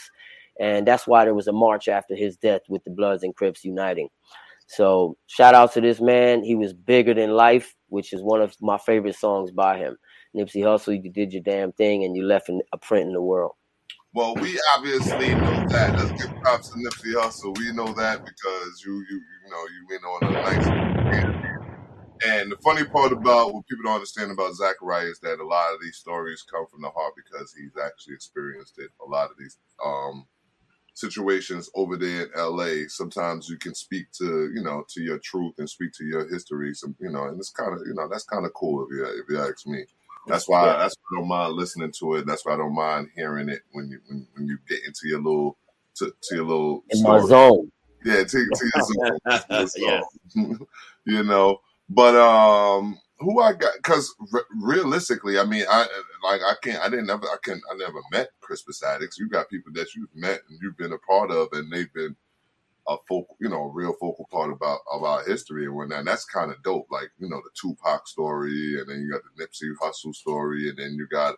And 0.60 0.86
that's 0.86 1.08
why 1.08 1.24
there 1.24 1.34
was 1.34 1.48
a 1.48 1.53
march 1.53 1.88
after 1.88 2.15
his 2.15 2.36
death 2.36 2.62
with 2.68 2.84
the 2.84 2.91
Bloods 2.91 3.24
and 3.24 3.36
Crips 3.36 3.63
uniting. 3.63 4.10
So 4.68 5.18
shout 5.27 5.53
out 5.56 5.74
to 5.74 5.82
this 5.82 6.01
man. 6.01 6.44
He 6.44 6.56
was 6.56 6.74
bigger 6.74 7.13
than 7.13 7.32
life, 7.32 7.75
which 7.88 8.13
is 8.13 8.22
one 8.22 8.41
of 8.41 8.56
my 8.62 8.77
favorite 8.77 9.15
songs 9.15 9.51
by 9.51 9.77
him. 9.77 9.98
Nipsey 10.36 10.63
Hussle, 10.63 11.01
you 11.01 11.10
did 11.10 11.34
your 11.34 11.44
damn 11.44 11.72
thing 11.74 12.03
and 12.03 12.15
you 12.15 12.24
left 12.24 12.50
a 12.50 12.77
print 12.77 13.08
in 13.08 13.13
the 13.13 13.22
world. 13.22 13.53
Well, 14.13 14.36
we 14.36 14.60
obviously 14.75 15.36
know 15.36 15.65
that. 15.70 15.96
Let's 15.98 16.22
give 16.24 16.36
props 16.41 16.70
to 16.70 16.75
Nipsey 16.80 17.13
Hussle. 17.13 17.58
We 17.58 17.72
know 17.72 17.94
that 17.94 18.25
because 18.25 18.84
you 18.86 18.94
you 19.10 19.22
you 19.46 19.50
know 19.51 19.63
you 19.68 19.88
went 19.89 20.03
on 20.03 20.30
a 20.30 20.32
nice. 20.41 20.68
And 22.27 22.51
the 22.51 22.58
funny 22.58 22.86
part 22.86 23.13
about 23.13 23.53
what 23.53 23.68
people 23.68 23.84
don't 23.86 23.96
understand 23.96 24.32
about 24.32 24.56
Zachariah 24.56 25.06
is 25.08 25.20
that 25.20 25.39
a 25.39 25.46
lot 25.46 25.74
of 25.74 25.82
these 25.82 25.98
stories 25.98 26.44
come 26.44 26.65
from 26.68 26.82
the 26.82 26.89
heart 26.89 27.13
because 27.15 27.53
he's 27.53 27.72
actually 27.84 28.15
experienced 28.15 28.80
it. 28.80 28.91
A 29.06 29.10
lot 29.10 29.32
of 29.32 29.38
these 29.39 29.58
um, 29.86 30.27
situations 30.94 31.70
over 31.75 31.98
there 31.98 32.24
in 32.25 32.32
LA, 32.38 32.88
sometimes 32.88 33.50
you 33.50 33.58
can 33.58 33.75
speak 33.75 34.12
to 34.13 34.51
you 34.53 34.63
know 34.63 34.86
to 34.89 35.01
your 35.01 35.20
truth 35.20 35.56
and 35.60 35.70
speak 35.70 35.94
to 35.94 36.06
your 36.06 36.27
history. 36.30 36.74
Some 36.74 36.96
you 37.00 37.12
know, 37.12 37.25
and 37.25 37.39
it's 37.39 37.51
kind 37.51 37.74
of 37.74 37.88
you 37.88 37.94
know 37.94 38.08
that's 38.10 38.25
kind 38.25 38.46
of 38.46 38.53
cool 38.53 38.86
if 38.86 38.89
you 38.91 39.06
if 39.06 39.30
you 39.30 39.39
ask 39.39 39.68
me. 39.68 39.86
That's 40.28 40.48
why 40.48 40.66
yeah. 40.66 40.78
that's 40.78 40.96
why 40.96 41.18
I 41.18 41.20
don't 41.20 41.28
mind 41.28 41.54
listening 41.54 41.92
to 42.00 42.16
it. 42.16 42.25
That's 42.25 42.46
why 42.46 42.54
I 42.54 42.58
don't 42.58 42.75
mind 42.75 43.10
hearing 43.16 43.50
it 43.50 43.62
when 43.72 43.90
you 43.90 44.00
when, 44.08 44.28
when 44.36 44.48
you 44.48 44.58
get 44.68 44.80
into 44.86 45.01
your 45.06 45.22
little 45.22 45.58
to, 45.96 46.13
to 46.24 46.36
your 46.36 46.46
little 46.46 46.84
in 46.90 47.00
story. 47.00 47.22
my 47.22 47.28
zone. 47.28 47.72
Yeah, 48.04 48.24
to, 48.24 48.25
to 48.25 48.72
your 48.74 49.68
zone. 49.68 49.70
yeah. 49.78 50.01
you 51.06 51.24
know, 51.24 51.60
but 51.90 52.16
um, 52.16 53.00
who 53.20 53.42
I 53.42 53.54
got? 53.54 53.74
Because 53.78 54.13
re- 54.32 54.42
realistically, 54.62 55.40
I 55.40 55.46
mean, 55.46 55.66
I 55.70 55.88
like 56.24 56.42
I 56.42 56.54
can't. 56.62 56.84
I 56.84 56.90
didn't 56.90 57.08
never. 57.08 57.25
I 57.25 57.38
can. 57.44 57.62
I 57.72 57.75
never 57.75 58.00
met 58.12 58.30
Crispus 58.42 58.82
Attucks. 58.82 59.18
You 59.18 59.30
got 59.30 59.50
people 59.50 59.72
that 59.74 59.94
you've 59.96 60.10
met 60.16 60.42
and 60.50 60.60
you've 60.62 60.78
been 60.78 60.94
a 60.94 60.98
part 61.00 61.32
of, 61.32 61.50
and 61.54 61.72
they've 61.72 61.94
been 61.94 62.16
a 62.88 62.98
focal, 63.08 63.38
you 63.40 63.50
know, 63.50 63.64
a 63.64 63.72
real 63.72 63.94
focal 64.00 64.28
part 64.32 64.52
about 64.52 64.80
of 64.92 65.04
our 65.04 65.24
history 65.24 65.66
and 65.66 65.76
whatnot. 65.76 66.00
And 66.00 66.08
that's 66.08 66.26
kind 66.26 66.52
of 66.52 66.62
dope. 66.64 66.88
Like, 66.90 67.12
you 67.20 67.30
know, 67.30 67.42
the 67.44 67.50
Tupac 67.60 68.08
story, 68.08 68.80
and 68.80 68.90
then 68.90 69.02
you 69.02 69.12
got 69.12 69.22
the 69.24 69.44
Nipsey 69.44 69.72
Hussle 69.82 70.16
story, 70.16 70.70
and 70.70 70.78
then 70.78 70.94
you 70.94 71.08
got, 71.08 71.36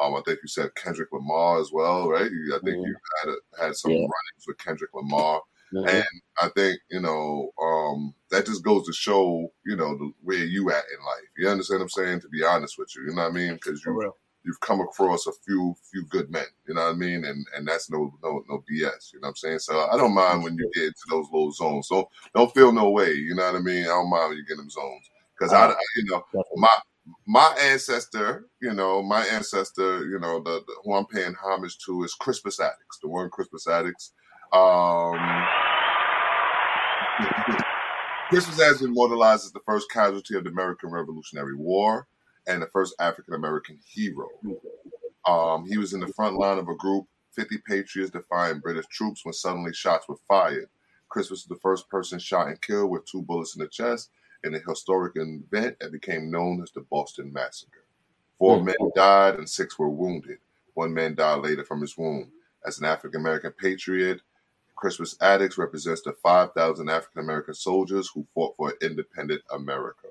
um, 0.00 0.14
I 0.14 0.20
think 0.24 0.40
you 0.42 0.48
said 0.48 0.74
Kendrick 0.74 1.12
Lamar 1.12 1.60
as 1.60 1.70
well, 1.72 2.08
right? 2.08 2.22
I 2.22 2.58
think 2.64 2.64
mm-hmm. 2.64 2.82
you 2.82 2.96
had 3.22 3.30
a, 3.30 3.64
had 3.64 3.76
some 3.76 3.92
yeah. 3.92 3.98
runnings 3.98 4.46
with 4.46 4.58
Kendrick 4.58 4.94
Lamar, 4.94 5.42
mm-hmm. 5.72 5.88
and 5.88 6.22
I 6.40 6.48
think 6.48 6.80
you 6.90 7.00
know, 7.00 7.50
um, 7.62 8.14
that 8.30 8.46
just 8.46 8.64
goes 8.64 8.86
to 8.86 8.92
show, 8.92 9.52
you 9.64 9.76
know, 9.76 9.96
the, 9.96 10.12
where 10.22 10.38
you 10.38 10.70
at 10.70 10.84
in 10.92 11.04
life. 11.04 11.28
You 11.36 11.48
understand 11.48 11.80
what 11.80 11.84
I'm 11.84 11.88
saying? 11.90 12.20
To 12.20 12.28
be 12.28 12.44
honest 12.44 12.78
with 12.78 12.94
you, 12.96 13.02
you 13.02 13.14
know 13.14 13.22
what 13.22 13.30
I 13.30 13.34
mean? 13.34 13.54
Because 13.54 13.84
you 13.84 14.12
you've 14.46 14.60
come 14.60 14.80
across 14.80 15.26
a 15.26 15.32
few 15.44 15.74
few 15.90 16.06
good 16.06 16.30
men. 16.30 16.44
You 16.66 16.74
know 16.74 16.84
what 16.84 16.94
I 16.94 16.96
mean? 16.96 17.24
And 17.24 17.46
and 17.54 17.66
that's 17.66 17.90
no 17.90 18.12
no 18.22 18.42
no 18.48 18.62
BS. 18.70 19.12
You 19.12 19.20
know 19.20 19.26
what 19.26 19.28
I'm 19.30 19.36
saying? 19.36 19.58
So 19.58 19.88
I 19.90 19.96
don't 19.96 20.14
mind 20.14 20.44
when 20.44 20.56
you 20.56 20.70
get 20.74 20.84
into 20.84 21.02
those 21.10 21.26
little 21.32 21.52
zones. 21.52 21.88
So 21.88 22.08
don't 22.34 22.54
feel 22.54 22.72
no 22.72 22.90
way. 22.90 23.12
You 23.12 23.34
know 23.34 23.44
what 23.44 23.56
I 23.56 23.60
mean? 23.60 23.84
I 23.84 23.88
don't 23.88 24.10
mind 24.10 24.30
when 24.30 24.38
you 24.38 24.46
get 24.46 24.56
them 24.56 24.70
zones 24.70 25.10
because 25.36 25.52
I, 25.52 25.66
I, 25.66 25.74
you 25.96 26.04
know 26.06 26.24
my 26.54 26.68
my 27.26 27.56
ancestor, 27.60 28.46
you 28.60 28.72
know, 28.72 29.02
my 29.02 29.24
ancestor, 29.26 30.08
you 30.08 30.18
know, 30.18 30.42
the, 30.42 30.62
the 30.66 30.74
who 30.84 30.94
I'm 30.94 31.06
paying 31.06 31.34
homage 31.34 31.78
to 31.86 32.04
is 32.04 32.14
Crispus 32.14 32.58
Attucks, 32.58 32.98
the 33.02 33.08
one 33.08 33.30
Crispus 33.30 33.66
Attucks. 33.66 34.12
Um, 34.52 35.14
Crispus 38.28 38.58
Attucks 38.58 38.82
immortalized 38.82 39.44
as 39.44 39.52
the 39.52 39.60
first 39.66 39.90
casualty 39.90 40.36
of 40.36 40.44
the 40.44 40.50
American 40.50 40.90
Revolutionary 40.90 41.54
War 41.54 42.08
and 42.46 42.62
the 42.62 42.66
first 42.66 42.94
African 43.00 43.34
American 43.34 43.78
hero. 43.84 44.28
Um, 45.26 45.66
he 45.66 45.78
was 45.78 45.92
in 45.92 46.00
the 46.00 46.12
front 46.12 46.36
line 46.36 46.58
of 46.58 46.68
a 46.68 46.74
group, 46.74 47.06
50 47.32 47.58
patriots 47.66 48.10
defying 48.10 48.60
British 48.60 48.86
troops 48.86 49.24
when 49.24 49.32
suddenly 49.32 49.72
shots 49.72 50.08
were 50.08 50.16
fired. 50.28 50.68
Chris 51.08 51.30
was 51.30 51.44
the 51.44 51.56
first 51.56 51.88
person 51.88 52.18
shot 52.18 52.48
and 52.48 52.60
killed 52.60 52.90
with 52.90 53.06
two 53.06 53.22
bullets 53.22 53.56
in 53.56 53.60
the 53.60 53.68
chest 53.68 54.10
in 54.44 54.54
a 54.54 54.60
historic 54.68 55.14
event 55.16 55.76
that 55.80 55.92
became 55.92 56.30
known 56.30 56.62
as 56.62 56.70
the 56.72 56.80
Boston 56.80 57.32
Massacre. 57.32 57.84
Four 58.38 58.62
men 58.62 58.76
died 58.94 59.36
and 59.36 59.48
six 59.48 59.78
were 59.78 59.88
wounded. 59.88 60.38
One 60.74 60.92
man 60.92 61.14
died 61.14 61.42
later 61.42 61.64
from 61.64 61.80
his 61.80 61.96
wound. 61.96 62.28
As 62.66 62.78
an 62.78 62.84
African 62.84 63.20
American 63.20 63.52
patriot, 63.52 64.20
Crispus 64.74 65.16
Attucks 65.20 65.56
represents 65.56 66.02
the 66.02 66.12
5,000 66.12 66.88
African 66.90 67.22
American 67.22 67.54
soldiers 67.54 68.10
who 68.12 68.26
fought 68.34 68.54
for 68.56 68.74
independent 68.82 69.40
America. 69.50 70.08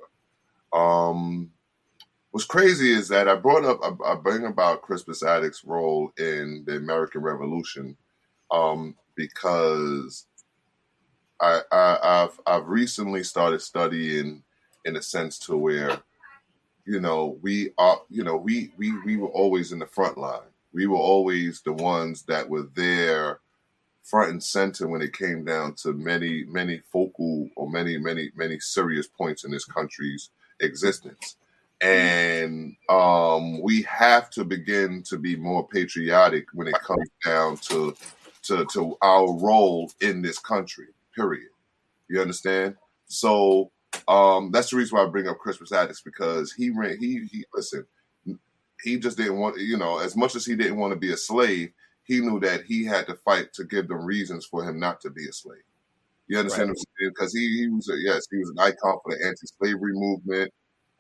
Um, 0.74 1.52
what's 2.36 2.44
crazy 2.44 2.92
is 2.92 3.08
that 3.08 3.30
I 3.30 3.36
brought 3.36 3.64
up, 3.64 3.80
I, 4.06 4.14
bring 4.16 4.44
about 4.44 4.82
Crispus 4.82 5.24
Attucks' 5.24 5.64
role 5.64 6.12
in 6.18 6.66
the 6.68 6.76
American 6.76 7.22
Revolution 7.22 7.96
um, 8.52 8.94
because 9.16 10.26
I, 11.40 11.62
I 11.72 11.98
I've 12.04 12.40
I've 12.46 12.68
recently 12.68 13.24
started 13.24 13.62
studying 13.62 14.44
in 14.84 14.98
a 14.98 15.02
sense 15.02 15.40
to 15.40 15.56
where 15.56 15.98
you 16.86 17.00
know 17.00 17.38
we 17.42 17.70
are 17.78 18.02
you 18.10 18.26
know 18.26 18.36
we 18.36 18.74
we 18.76 18.92
we 19.06 19.16
were 19.16 19.30
always 19.30 19.72
in 19.72 19.80
the 19.80 19.86
front 19.86 20.18
line. 20.18 20.52
We 20.74 20.88
were 20.88 20.98
always 20.98 21.62
the 21.62 21.72
ones 21.72 22.24
that 22.24 22.50
were 22.50 22.68
there 22.76 23.40
front 24.04 24.32
and 24.32 24.44
center 24.44 24.90
when 24.90 25.02
it 25.02 25.18
came 25.18 25.46
down 25.46 25.76
to 25.76 25.94
many 25.94 26.44
many 26.50 26.82
focal 26.92 27.48
or 27.56 27.70
many 27.70 27.98
many 27.98 28.32
many 28.36 28.60
serious 28.60 29.08
points 29.08 29.46
in 29.46 29.52
this 29.52 29.64
country's 29.64 30.32
existence. 30.60 31.38
And 31.82 32.76
um, 32.90 33.62
we 33.62 33.82
have 33.84 34.30
to 34.32 34.44
begin 34.44 35.04
to 35.04 35.18
be 35.18 35.36
more 35.36 35.68
patriotic 35.68 36.48
when 36.54 36.68
it 36.68 36.80
comes 36.80 37.10
down 37.24 37.58
to 37.58 37.96
to, 38.44 38.66
to 38.74 38.96
our 39.02 39.32
role 39.34 39.92
in 40.02 40.22
this 40.22 40.40
country 40.40 40.88
period. 41.16 41.50
You 42.08 42.22
understand? 42.22 42.76
So 43.08 43.72
um, 44.08 44.52
that's 44.52 44.70
the 44.70 44.78
reason 44.78 44.98
why 44.98 45.04
I 45.04 45.10
bring 45.10 45.28
up 45.28 45.40
Crispus 45.40 45.72
Attucks 45.72 46.02
because 46.02 46.54
he 46.54 46.70
ran. 46.70 46.98
He 47.00 47.28
he 47.32 47.46
listen. 47.54 47.86
He 48.82 49.00
just 49.00 49.18
didn't 49.18 49.38
want 49.38 49.60
you 49.60 49.78
know 49.78 50.00
as 50.00 50.16
much 50.16 50.36
as 50.36 50.46
he 50.46 50.56
didn't 50.56 50.78
want 50.78 50.94
to 50.94 51.00
be 51.00 51.12
a 51.12 51.18
slave. 51.18 51.72
He 52.04 52.22
knew 52.22 52.40
that 52.42 52.66
he 52.66 52.86
had 52.86 53.08
to 53.08 53.16
fight 53.16 53.52
to 53.54 53.64
give 53.64 53.88
them 53.88 54.06
reasons 54.06 54.46
for 54.46 54.64
him 54.64 54.80
not 54.80 55.02
to 55.02 55.10
be 55.10 55.28
a 55.28 55.34
slave. 55.34 55.64
You 56.28 56.38
understand 56.40 56.70
right. 56.70 56.78
what 56.78 56.86
I'm 56.88 57.02
saying? 57.02 57.12
Because 57.16 57.34
he, 57.34 57.62
he 57.62 57.68
was 57.68 57.90
a, 57.90 57.96
yes, 57.98 58.28
he 58.30 58.38
was 58.38 58.50
an 58.52 58.60
icon 58.60 58.98
for 59.04 59.16
the 59.16 59.26
anti-slavery 59.26 59.94
movement. 59.94 60.52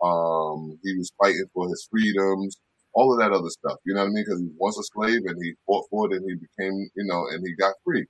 Um, 0.04 0.80
he 0.84 0.98
was 0.98 1.12
fighting 1.22 1.46
for 1.54 1.68
his 1.70 1.88
freedoms, 1.92 2.58
all 2.94 3.14
of 3.14 3.20
that 3.20 3.34
other 3.38 3.50
stuff. 3.50 3.78
You 3.86 3.96
know 3.96 4.02
what 4.02 4.08
I 4.12 4.14
mean? 4.14 4.26
Because 4.26 4.42
he 4.42 4.50
was 4.58 4.78
a 4.80 4.84
slave 4.84 5.22
and 5.26 5.38
he 5.44 5.54
fought 5.66 5.86
for 5.92 6.08
it 6.12 6.18
and 6.18 6.30
he 6.30 6.36
became, 6.36 6.90
you 6.96 7.06
know, 7.06 7.28
and 7.32 7.46
he 7.46 7.56
got 7.56 7.76
free 7.86 8.04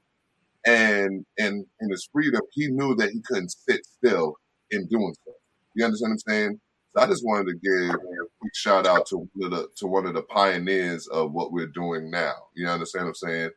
and 0.66 1.26
and 1.38 1.66
in 1.80 1.90
his 1.90 2.08
freedom, 2.12 2.42
he 2.52 2.68
knew 2.68 2.96
that 2.96 3.12
he 3.12 3.22
couldn't 3.22 3.50
sit 3.52 3.86
still 3.86 4.36
in 4.72 4.88
doing 4.88 5.16
so. 5.26 5.34
You 5.74 5.86
understand 5.86 6.12
what 6.12 6.14
I'm 6.14 6.34
saying? 6.34 6.60
So 6.96 7.02
I 7.04 7.08
just 7.08 7.26
wanted 7.26 7.48
to 7.48 7.56
give 7.56 7.96
a 7.96 8.26
quick 8.42 8.56
shout 8.56 8.86
out 8.86 9.06
to 9.08 9.18
one 9.34 9.52
of 9.54 9.60
the, 9.60 9.68
to 9.78 9.88
one 9.88 10.06
of 10.06 10.14
the 10.14 10.24
pioneers 10.24 11.08
of 11.08 11.32
what 11.32 11.52
we're 11.54 11.68
doing 11.68 12.12
now. 12.12 12.34
You 12.56 12.68
understand 12.68 13.06
what 13.06 13.10
I'm 13.10 13.16
saying? 13.30 13.50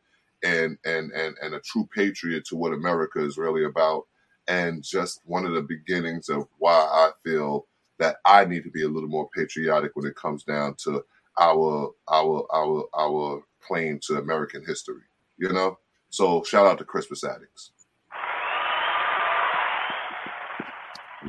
And 0.43 0.77
and 0.85 1.11
and 1.11 1.35
and 1.41 1.53
a 1.53 1.59
true 1.61 1.87
patriot 1.95 2.45
to 2.45 2.55
what 2.55 2.73
America 2.73 3.23
is 3.23 3.37
really 3.37 3.65
about, 3.65 4.03
and 4.47 4.83
just 4.83 5.21
one 5.25 5.45
of 5.45 5.53
the 5.53 5.61
beginnings 5.61 6.29
of 6.29 6.47
why 6.59 6.73
I 6.73 7.11
feel 7.23 7.67
that 7.99 8.17
I 8.25 8.45
need 8.45 8.63
to 8.63 8.71
be 8.71 8.83
a 8.83 8.89
little 8.89 9.09
more 9.09 9.29
patriotic 9.35 9.91
when 9.95 10.05
it 10.07 10.15
comes 10.15 10.43
down 10.43 10.75
to 10.83 11.03
our 11.39 11.91
our 12.09 12.47
our 12.53 12.85
our 12.97 13.43
claim 13.61 13.99
to 14.03 14.17
American 14.17 14.63
history. 14.65 15.03
You 15.37 15.49
know. 15.49 15.77
So 16.09 16.43
shout 16.43 16.65
out 16.65 16.79
to 16.79 16.85
Crispus 16.85 17.23
Attucks. 17.23 17.71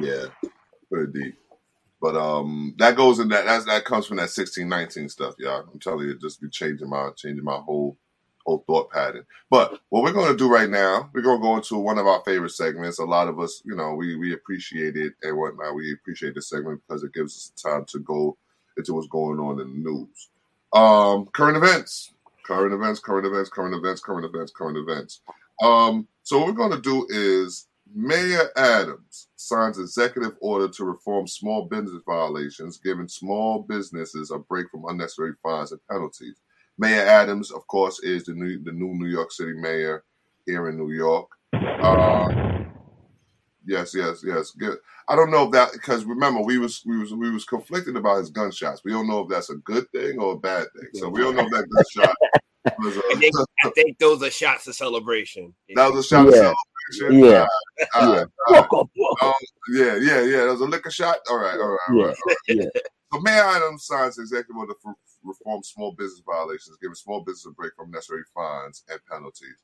Yeah, 0.01 0.27
pretty 0.91 1.13
deep. 1.13 1.37
But 2.01 2.17
um, 2.17 2.75
that 2.79 2.97
goes 2.97 3.19
in 3.19 3.29
that 3.29 3.67
that 3.67 3.85
comes 3.85 4.07
from 4.07 4.19
that 4.19 4.31
sixteen 4.31 4.69
nineteen 4.69 5.09
stuff, 5.09 5.35
y'all. 5.39 5.69
I'm 5.73 5.79
telling 5.81 6.07
you, 6.07 6.19
just 6.19 6.41
be 6.41 6.49
changing 6.49 6.89
my 6.89 7.11
changing 7.17 7.45
my 7.45 7.59
whole 7.59 7.99
whole 8.51 8.65
thought 8.67 8.91
pattern. 8.91 9.25
But 9.51 9.81
what 9.89 10.03
we're 10.03 10.13
going 10.13 10.31
to 10.31 10.37
do 10.37 10.53
right 10.53 10.69
now, 10.69 11.11
we're 11.13 11.23
going 11.23 11.39
to 11.39 11.43
go 11.43 11.57
into 11.57 11.79
one 11.79 11.99
of 11.99 12.07
our 12.07 12.23
favorite 12.25 12.51
segments. 12.51 12.99
A 12.99 13.05
lot 13.05 13.29
of 13.29 13.39
us, 13.39 13.63
you 13.65 13.77
know, 13.77 13.95
we 13.95 14.17
we 14.17 14.33
appreciate 14.33 14.97
it 14.97 15.15
and 15.23 15.37
whatnot. 15.37 15.75
We 15.75 15.93
appreciate 15.93 16.35
this 16.35 16.49
segment 16.49 16.81
because 16.87 17.03
it 17.03 17.15
gives 17.15 17.37
us 17.37 17.63
time 17.63 17.85
to 17.87 17.99
go 18.01 18.37
into 18.77 18.95
what's 18.95 19.09
going 19.09 19.39
on 19.39 19.61
in 19.61 19.83
the 19.83 19.91
news. 19.91 20.29
Um, 20.73 21.27
current 21.27 21.57
events. 21.57 22.13
Current 22.45 22.75
events, 22.75 22.99
current 22.99 23.27
events, 23.27 23.49
current 23.49 23.75
events, 23.77 24.01
current 24.01 24.25
events, 24.25 24.51
current 24.51 24.77
events. 24.77 25.21
Um, 25.63 26.09
so 26.25 26.39
what 26.39 26.49
we're 26.49 26.53
going 26.53 26.73
to 26.73 26.81
do 26.81 27.07
is 27.09 27.69
Mayor 27.95 28.51
Adams 28.57 29.29
signs 29.37 29.79
executive 29.79 30.37
order 30.41 30.69
to 30.69 30.85
reform 30.85 31.27
small 31.27 31.67
business 31.67 32.03
violations, 32.07 32.79
giving 32.79 33.09
small 33.09 33.63
businesses 33.63 34.31
a 34.31 34.39
break 34.39 34.69
from 34.71 34.85
unnecessary 34.89 35.33
fines 35.43 35.73
and 35.73 35.81
penalties. 35.89 36.37
Mayor 36.81 37.03
Adams, 37.03 37.51
of 37.51 37.67
course, 37.67 38.01
is 38.01 38.25
the 38.25 38.33
new 38.33 38.59
the 38.65 38.73
new 38.73 38.95
New 38.95 39.07
York 39.07 39.31
City 39.33 39.53
mayor 39.53 40.03
here 40.47 40.69
in 40.69 40.79
New 40.79 40.93
York. 40.93 41.29
Uh, 41.53 42.65
yes, 43.67 43.95
yes, 43.95 44.25
yes. 44.27 44.53
Good. 44.53 44.79
I 45.07 45.15
don't 45.15 45.31
know 45.31 45.45
if 45.45 45.53
that 45.53 45.73
because 45.73 46.05
remember 46.05 46.41
we 46.41 46.57
was 46.57 46.83
we 46.87 46.99
was 46.99 47.13
we 47.13 47.31
was 47.31 47.45
conflicted 47.45 47.97
about 47.97 48.19
his 48.19 48.31
gunshots. 48.31 48.81
We 48.83 48.93
don't 48.93 49.09
know 49.09 49.21
if 49.21 49.29
that's 49.29 49.51
a 49.51 49.57
good 49.57 49.91
thing 49.93 50.19
or 50.19 50.33
a 50.33 50.39
bad 50.39 50.69
thing. 50.75 50.89
So 50.95 51.11
we 51.11 51.21
don't 51.21 51.37
know 51.37 51.45
if 51.45 51.51
that 51.51 51.69
gunshot 51.69 52.17
was 52.79 52.97
a, 52.97 53.01
I, 53.13 53.15
think, 53.19 53.35
I 53.65 53.71
think 53.71 53.99
those 53.99 54.23
are 54.23 54.31
shots 54.31 54.67
of 54.67 54.75
celebration. 54.75 55.55
That 55.75 55.93
was 55.93 56.07
a 56.07 56.09
shot 56.09 56.33
yeah. 56.33 56.51
of 56.51 56.55
celebration. 56.95 57.25
Yeah. 57.25 57.47
Uh, 57.95 58.25
yeah. 58.51 58.57
Uh, 58.57 58.85
um, 59.23 59.33
yeah, 59.75 59.97
yeah, 59.97 60.23
yeah. 60.23 60.45
That 60.45 60.53
was 60.53 60.61
a 60.63 60.65
liquor 60.65 60.91
shot. 60.91 61.19
All 61.29 61.39
right, 61.39 61.59
all 61.59 61.69
right, 61.69 61.79
all 61.91 61.97
yeah. 61.97 62.07
right. 62.07 62.17
All 62.17 62.57
right. 62.57 62.71
Yeah. 62.75 62.81
So 63.13 63.21
Mayor 63.21 63.43
Adams 63.43 63.85
signs 63.85 64.19
executive 64.19 64.57
order 64.57 64.73
to 64.73 64.95
reform 65.23 65.63
small 65.63 65.93
business 65.93 66.23
violations, 66.25 66.77
giving 66.81 66.95
small 66.95 67.21
business 67.21 67.47
a 67.47 67.51
break 67.51 67.73
from 67.77 67.91
necessary 67.91 68.23
fines 68.35 68.85
and 68.89 69.01
penalties. 69.11 69.57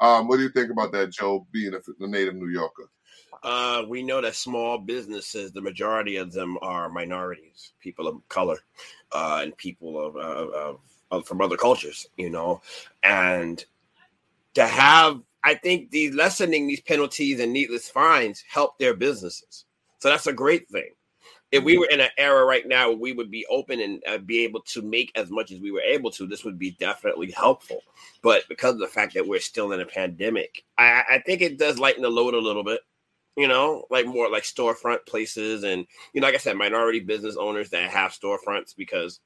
Um, 0.00 0.26
what 0.26 0.36
do 0.36 0.42
you 0.42 0.48
think 0.48 0.70
about 0.70 0.92
that, 0.92 1.10
Joe? 1.10 1.46
Being 1.52 1.74
a, 1.74 2.04
a 2.04 2.06
native 2.06 2.34
New 2.34 2.48
Yorker. 2.48 2.90
Uh, 3.42 3.84
we 3.88 4.02
know 4.02 4.20
that 4.20 4.34
small 4.34 4.78
businesses, 4.78 5.52
the 5.52 5.60
majority 5.60 6.16
of 6.16 6.32
them 6.32 6.58
are 6.62 6.88
minorities, 6.88 7.72
people 7.80 8.06
of 8.06 8.26
color, 8.28 8.58
uh, 9.12 9.40
and 9.42 9.56
people 9.56 10.04
of, 10.04 10.16
of, 10.16 10.78
of, 11.10 11.26
from 11.26 11.40
other 11.40 11.56
cultures, 11.56 12.06
you 12.16 12.30
know, 12.30 12.60
and 13.02 13.64
to 14.54 14.66
have, 14.66 15.20
I 15.42 15.54
think 15.54 15.90
these 15.90 16.14
lessening 16.14 16.68
these 16.68 16.80
penalties 16.80 17.40
and 17.40 17.52
needless 17.52 17.88
fines 17.88 18.44
help 18.48 18.78
their 18.78 18.94
businesses. 18.94 19.64
So 19.98 20.08
that's 20.08 20.26
a 20.26 20.32
great 20.32 20.68
thing. 20.68 20.90
If 21.52 21.62
we 21.62 21.76
were 21.76 21.88
in 21.90 22.00
an 22.00 22.10
era 22.16 22.44
right 22.44 22.66
now 22.66 22.88
where 22.88 22.98
we 22.98 23.12
would 23.12 23.30
be 23.30 23.46
open 23.46 23.80
and 23.80 24.02
uh, 24.08 24.18
be 24.18 24.42
able 24.44 24.62
to 24.62 24.82
make 24.82 25.12
as 25.14 25.30
much 25.30 25.52
as 25.52 25.60
we 25.60 25.70
were 25.70 25.82
able 25.82 26.10
to, 26.12 26.26
this 26.26 26.44
would 26.44 26.58
be 26.58 26.72
definitely 26.72 27.30
helpful. 27.30 27.82
But 28.22 28.48
because 28.48 28.74
of 28.74 28.80
the 28.80 28.86
fact 28.86 29.14
that 29.14 29.28
we're 29.28 29.40
still 29.40 29.72
in 29.72 29.80
a 29.80 29.86
pandemic, 29.86 30.64
I, 30.78 31.04
I 31.10 31.22
think 31.24 31.42
it 31.42 31.58
does 31.58 31.78
lighten 31.78 32.02
the 32.02 32.10
load 32.10 32.34
a 32.34 32.38
little 32.38 32.64
bit 32.64 32.80
you 33.36 33.48
know, 33.48 33.84
like 33.90 34.06
more 34.06 34.30
like 34.30 34.42
storefront 34.42 35.06
places, 35.06 35.64
and 35.64 35.86
you 36.12 36.20
know, 36.20 36.26
like 36.26 36.34
I 36.34 36.38
said, 36.38 36.56
minority 36.56 37.00
business 37.00 37.36
owners 37.36 37.70
that 37.70 37.90
have 37.90 38.12
storefronts 38.12 38.76
because 38.76 39.20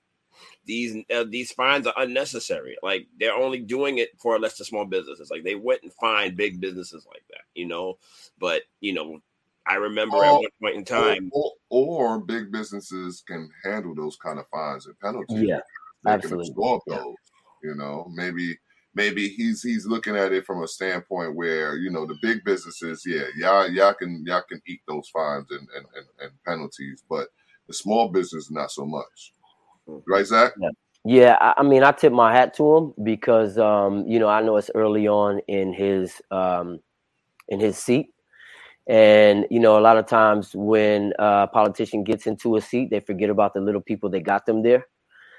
these 0.64 0.96
uh, 1.14 1.24
these 1.28 1.52
fines 1.52 1.86
are 1.86 1.94
unnecessary. 1.96 2.76
Like 2.82 3.06
they're 3.18 3.34
only 3.34 3.60
doing 3.60 3.98
it 3.98 4.10
for 4.18 4.38
less 4.38 4.56
to 4.58 4.64
small 4.64 4.84
businesses. 4.84 5.30
Like 5.30 5.42
they 5.42 5.56
wouldn't 5.56 5.92
find 5.94 6.36
big 6.36 6.60
businesses 6.60 7.04
like 7.08 7.24
that, 7.30 7.42
you 7.54 7.66
know. 7.66 7.98
But 8.38 8.62
you 8.80 8.92
know, 8.92 9.20
I 9.68 9.74
remember 9.74 10.16
or, 10.16 10.24
at 10.24 10.32
one 10.32 10.44
point 10.62 10.76
in 10.76 10.84
time, 10.84 11.30
or, 11.32 11.52
or, 11.70 12.14
or, 12.14 12.20
big 12.20 12.52
businesses 12.52 13.22
can 13.26 13.50
handle 13.64 13.94
those 13.94 14.16
kind 14.16 14.38
of 14.38 14.46
fines 14.48 14.86
and 14.86 14.98
penalties. 15.00 15.42
Yeah, 15.42 15.60
they 16.04 16.12
absolutely. 16.12 16.46
Can 16.46 16.52
absorb 16.52 16.82
those. 16.86 17.14
You 17.62 17.74
know, 17.74 18.10
maybe 18.14 18.56
maybe 18.94 19.28
he's 19.28 19.62
he's 19.62 19.86
looking 19.86 20.16
at 20.16 20.32
it 20.32 20.46
from 20.46 20.62
a 20.62 20.68
standpoint 20.68 21.34
where 21.34 21.76
you 21.76 21.90
know 21.90 22.06
the 22.06 22.16
big 22.22 22.44
businesses, 22.44 23.02
yeah, 23.06 23.24
y'all 23.36 23.68
y'all 23.68 23.94
can 23.94 24.24
y'all 24.26 24.42
can 24.48 24.60
eat 24.66 24.80
those 24.86 25.08
fines 25.08 25.46
and 25.50 25.68
and, 25.76 25.86
and, 25.94 26.06
and 26.20 26.30
penalties, 26.44 27.02
but 27.08 27.28
the 27.66 27.74
small 27.74 28.08
business 28.08 28.50
not 28.50 28.70
so 28.70 28.86
much, 28.86 29.32
right, 30.06 30.26
Zach? 30.26 30.52
Yeah. 30.60 30.70
Yeah, 31.08 31.52
I 31.56 31.62
mean, 31.62 31.84
I 31.84 31.92
tip 31.92 32.12
my 32.12 32.32
hat 32.32 32.54
to 32.54 32.76
him 32.76 32.94
because 33.04 33.58
um, 33.58 34.04
you 34.08 34.18
know 34.18 34.26
I 34.26 34.42
know 34.42 34.56
it's 34.56 34.72
early 34.74 35.06
on 35.06 35.38
in 35.46 35.72
his 35.72 36.20
um, 36.32 36.80
in 37.46 37.60
his 37.60 37.78
seat, 37.78 38.08
And 38.88 39.46
you 39.50 39.58
know, 39.58 39.78
a 39.78 39.80
lot 39.80 39.96
of 39.96 40.06
times 40.06 40.54
when 40.54 41.12
a 41.18 41.48
politician 41.48 42.04
gets 42.04 42.26
into 42.26 42.56
a 42.56 42.60
seat, 42.60 42.90
they 42.90 43.00
forget 43.00 43.30
about 43.30 43.54
the 43.54 43.60
little 43.60 43.80
people 43.80 44.10
that 44.10 44.20
got 44.20 44.46
them 44.46 44.62
there, 44.62 44.86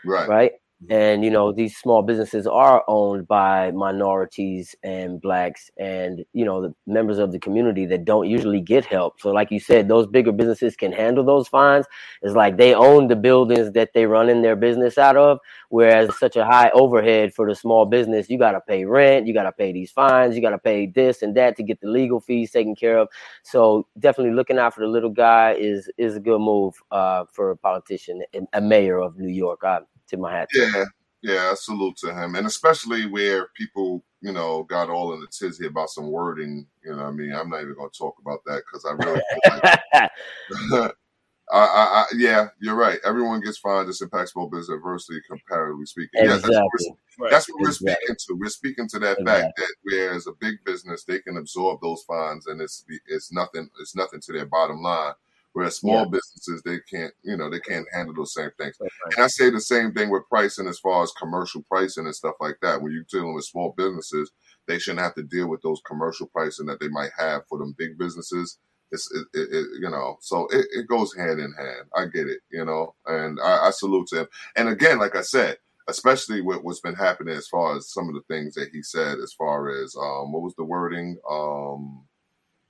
Right. 0.05 0.27
right? 0.27 0.51
And 0.91 1.23
you 1.23 1.31
know, 1.31 1.51
these 1.51 1.75
small 1.75 2.03
businesses 2.03 2.45
are 2.45 2.83
owned 2.87 3.27
by 3.27 3.71
minorities 3.71 4.75
and 4.83 5.19
blacks, 5.19 5.71
and 5.79 6.23
you 6.33 6.45
know, 6.45 6.61
the 6.61 6.75
members 6.85 7.17
of 7.17 7.31
the 7.31 7.39
community 7.39 7.87
that 7.87 8.05
don't 8.05 8.29
usually 8.29 8.61
get 8.61 8.85
help. 8.85 9.19
So, 9.19 9.31
like 9.31 9.49
you 9.49 9.59
said, 9.59 9.87
those 9.87 10.05
bigger 10.05 10.31
businesses 10.31 10.75
can 10.75 10.91
handle 10.91 11.23
those 11.25 11.47
fines. 11.47 11.87
It's 12.21 12.35
like 12.35 12.57
they 12.57 12.75
own 12.75 13.07
the 13.07 13.15
buildings 13.15 13.71
that 13.71 13.93
they 13.93 14.05
run 14.05 14.29
in 14.29 14.43
their 14.43 14.55
business 14.55 14.99
out 14.99 15.17
of, 15.17 15.39
whereas 15.69 16.15
such 16.19 16.35
a 16.35 16.45
high 16.45 16.69
overhead 16.75 17.33
for 17.33 17.49
the 17.49 17.55
small 17.55 17.87
business, 17.87 18.29
you 18.29 18.37
got 18.37 18.51
to 18.51 18.61
pay 18.61 18.85
rent, 18.85 19.25
you 19.25 19.33
got 19.33 19.43
to 19.43 19.51
pay 19.51 19.71
these 19.71 19.89
fines, 19.89 20.35
you 20.35 20.43
got 20.43 20.51
to 20.51 20.59
pay 20.59 20.85
this 20.85 21.23
and 21.23 21.35
that 21.35 21.57
to 21.57 21.63
get 21.63 21.81
the 21.81 21.87
legal 21.87 22.19
fees 22.19 22.51
taken 22.51 22.75
care 22.75 22.99
of. 22.99 23.09
So 23.41 23.87
definitely 23.97 24.35
looking 24.35 24.59
out 24.59 24.75
for 24.75 24.81
the 24.81 24.87
little 24.87 25.09
guy 25.09 25.53
is 25.53 25.89
is 25.97 26.17
a 26.17 26.19
good 26.19 26.39
move 26.39 26.75
uh, 26.91 27.25
for 27.33 27.49
a 27.49 27.57
politician, 27.57 28.21
a 28.53 28.61
mayor 28.61 28.99
of 28.99 29.17
New 29.17 29.33
York. 29.33 29.61
I 29.63 29.79
tip 30.07 30.19
my 30.19 30.31
hat. 30.31 30.49
Yeah, 30.53 30.85
yeah, 31.21 31.53
salute 31.55 31.97
to 31.97 32.13
him, 32.13 32.35
and 32.35 32.47
especially 32.47 33.05
where 33.05 33.47
people, 33.55 34.03
you 34.21 34.31
know, 34.31 34.63
got 34.63 34.89
all 34.89 35.13
in 35.13 35.21
the 35.21 35.27
tizzy 35.27 35.67
about 35.67 35.89
some 35.89 36.07
wording. 36.07 36.67
You 36.83 36.91
know, 36.91 37.03
what 37.03 37.07
I 37.07 37.11
mean, 37.11 37.33
I'm 37.33 37.49
not 37.49 37.61
even 37.61 37.75
going 37.75 37.89
to 37.89 37.97
talk 37.97 38.15
about 38.19 38.39
that 38.45 38.63
because 38.65 38.85
I 38.85 38.91
really 38.91 39.21
like 39.49 40.91
I, 41.49 41.57
I, 41.59 41.59
I, 41.59 42.05
yeah, 42.17 42.47
you're 42.59 42.75
right. 42.75 42.99
Everyone 43.05 43.39
gets 43.39 43.57
fined. 43.57 43.87
This 43.87 44.01
impacts 44.01 44.33
small 44.33 44.49
business 44.49 44.75
adversely, 44.75 45.17
comparatively 45.29 45.85
speaking. 45.85 46.25
Yes, 46.25 46.41
that's 46.41 46.57
what, 46.57 46.71
we're, 47.17 47.29
that's 47.29 47.49
what 47.49 47.61
we're 47.61 47.69
Exactly. 47.69 47.95
speaking 47.95 48.15
to. 48.27 48.35
We're 48.35 48.49
speaking 48.49 48.87
to 48.89 48.99
that 48.99 49.19
Exactly. 49.19 49.43
fact 49.43 49.57
that 49.57 49.75
whereas 49.83 50.27
a 50.27 50.33
big 50.33 50.55
business, 50.65 51.05
they 51.05 51.19
can 51.19 51.37
absorb 51.37 51.79
those 51.81 52.03
fines, 52.03 52.47
and 52.47 52.59
it's 52.59 52.83
it's 53.07 53.31
nothing. 53.31 53.69
It's 53.79 53.95
nothing 53.95 54.19
to 54.21 54.33
their 54.33 54.45
bottom 54.45 54.81
line. 54.81 55.13
Whereas 55.57 55.77
small 55.77 56.03
Yeah. 56.03 56.11
businesses, 56.11 56.61
they 56.61 56.79
can't, 56.81 57.11
you 57.23 57.35
know, 57.35 57.49
they 57.49 57.59
can't 57.59 57.87
handle 57.91 58.13
those 58.13 58.35
same 58.35 58.51
things. 58.59 58.75
Right. 58.79 58.91
And 59.15 59.23
I 59.23 59.27
say 59.27 59.49
the 59.49 59.59
same 59.59 59.91
thing 59.91 60.11
with 60.11 60.29
pricing 60.29 60.67
as 60.67 60.77
far 60.77 61.01
as 61.01 61.11
commercial 61.13 61.63
pricing 61.63 62.05
and 62.05 62.13
stuff 62.13 62.35
like 62.39 62.59
that. 62.61 62.79
When 62.79 62.91
you're 62.91 63.07
dealing 63.11 63.33
with 63.33 63.45
small 63.45 63.73
businesses, 63.75 64.29
they 64.67 64.77
shouldn't 64.77 65.01
have 65.01 65.15
to 65.15 65.23
deal 65.23 65.47
with 65.47 65.63
those 65.63 65.81
commercial 65.83 66.27
pricing 66.27 66.67
that 66.67 66.79
they 66.79 66.89
might 66.89 67.09
have 67.17 67.41
for 67.47 67.57
them 67.57 67.73
big 67.75 67.97
businesses. 67.97 68.59
It's, 68.91 69.11
it, 69.11 69.25
it, 69.33 69.51
it, 69.51 69.67
you 69.81 69.89
know, 69.89 70.19
so 70.21 70.45
it, 70.51 70.67
it 70.71 70.87
goes 70.87 71.15
hand 71.15 71.39
in 71.39 71.51
hand. 71.53 71.87
I 71.95 72.05
get 72.05 72.27
it, 72.27 72.41
you 72.51 72.63
know, 72.63 72.93
and 73.07 73.39
I, 73.41 73.69
I 73.69 73.71
salute 73.71 74.09
to 74.09 74.19
him. 74.19 74.27
And 74.55 74.69
again, 74.69 74.99
like 74.99 75.15
I 75.15 75.21
said, 75.21 75.57
especially 75.87 76.41
with 76.41 76.61
what's 76.61 76.81
been 76.81 76.93
happening 76.93 77.35
as 77.35 77.47
far 77.47 77.75
as 77.75 77.91
some 77.91 78.09
of 78.09 78.13
the 78.13 78.21
things 78.31 78.53
that 78.53 78.69
he 78.71 78.83
said, 78.83 79.17
as 79.17 79.33
far 79.33 79.69
as 79.71 79.95
um, 79.95 80.31
what 80.33 80.43
was 80.43 80.53
the 80.53 80.63
wording? 80.63 81.17
Um, 81.27 82.03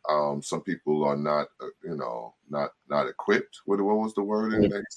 um, 0.10 0.42
some 0.42 0.62
people 0.62 1.04
are 1.04 1.18
not, 1.18 1.48
uh, 1.62 1.68
you 1.84 1.96
know, 1.96 2.34
not 2.50 2.72
not 2.90 3.08
equipped. 3.08 3.60
What, 3.66 3.82
what 3.82 3.98
was 3.98 4.14
the 4.14 4.24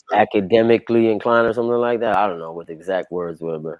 that? 0.08 0.18
Academically 0.18 1.10
inclined 1.10 1.48
or 1.48 1.52
something 1.52 1.72
like 1.72 2.00
that. 2.00 2.16
I 2.16 2.26
don't 2.26 2.38
know 2.38 2.52
what 2.52 2.68
the 2.68 2.72
exact 2.72 3.10
words 3.10 3.40
were, 3.40 3.58
but 3.58 3.78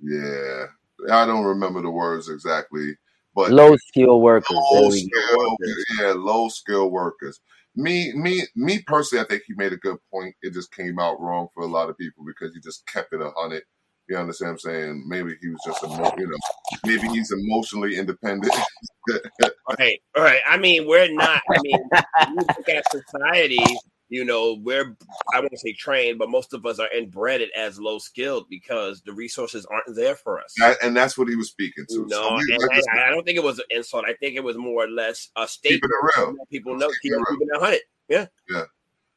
Yeah, 0.00 0.66
I 1.10 1.26
don't 1.26 1.44
remember 1.44 1.82
the 1.82 1.90
words 1.90 2.28
exactly, 2.28 2.96
but 3.34 3.52
low 3.52 3.76
skill 3.76 4.20
workers. 4.20 4.58
Low 4.72 4.90
skill, 4.90 5.56
yeah, 6.00 6.12
low 6.16 6.48
skill 6.48 6.90
workers. 6.90 7.40
Me, 7.74 8.12
me, 8.14 8.42
me 8.56 8.80
personally, 8.86 9.24
I 9.24 9.28
think 9.28 9.44
he 9.46 9.54
made 9.54 9.72
a 9.72 9.76
good 9.76 9.98
point. 10.12 10.34
It 10.42 10.52
just 10.52 10.74
came 10.74 10.98
out 10.98 11.20
wrong 11.20 11.48
for 11.54 11.62
a 11.62 11.66
lot 11.66 11.88
of 11.88 11.96
people 11.96 12.24
because 12.26 12.52
he 12.54 12.60
just 12.60 12.86
kept 12.86 13.12
it 13.12 13.20
a 13.20 13.30
hundred. 13.36 13.62
You 14.08 14.16
understand 14.16 14.52
what 14.52 14.52
I'm 14.52 14.58
saying? 14.74 15.04
Maybe 15.06 15.36
he 15.40 15.48
was 15.48 15.60
just, 15.66 15.84
emo- 15.84 16.14
you 16.18 16.26
know, 16.26 16.36
maybe 16.86 17.08
he's 17.08 17.30
emotionally 17.32 17.96
independent. 17.96 18.54
Right, 19.78 20.00
right. 20.16 20.40
I 20.46 20.58
mean, 20.58 20.86
we're 20.86 21.10
not. 21.12 21.40
I 21.50 21.56
mean, 21.62 21.78
you 22.28 22.34
look 22.36 22.68
at 22.68 22.84
society. 22.90 23.58
You 24.10 24.24
know, 24.24 24.58
we're 24.62 24.96
I 25.32 25.40
won't 25.40 25.58
say 25.58 25.72
trained, 25.72 26.18
but 26.18 26.28
most 26.30 26.52
of 26.54 26.64
us 26.66 26.78
are 26.78 26.90
inbred 26.90 27.42
as 27.56 27.78
low 27.78 27.98
skilled 27.98 28.46
because 28.50 29.00
the 29.06 29.12
resources 29.14 29.66
aren't 29.66 29.94
there 29.96 30.14
for 30.14 30.40
us. 30.42 30.52
That- 30.58 30.76
and 30.82 30.94
that's 30.96 31.16
what 31.16 31.28
he 31.28 31.36
was 31.36 31.48
speaking 31.48 31.84
to. 31.90 32.06
No, 32.06 32.28
so 32.28 32.34
we, 32.36 32.58
I 32.72 33.06
I, 33.06 33.10
don't 33.10 33.24
think 33.24 33.36
it 33.38 33.44
was 33.44 33.58
an 33.58 33.66
insult. 33.70 34.04
I 34.06 34.14
think 34.14 34.36
it 34.36 34.44
was 34.44 34.56
more 34.58 34.84
or 34.84 34.88
less 34.88 35.28
a 35.36 35.46
statement. 35.48 35.84
it 35.90 36.18
real. 36.20 36.34
People 36.50 36.76
know, 36.76 36.88
Keep 36.88 36.96
keep 37.02 37.12
it 37.12 37.16
real. 37.16 37.24
keeping 37.30 37.48
it 37.50 37.60
hundred. 38.10 38.28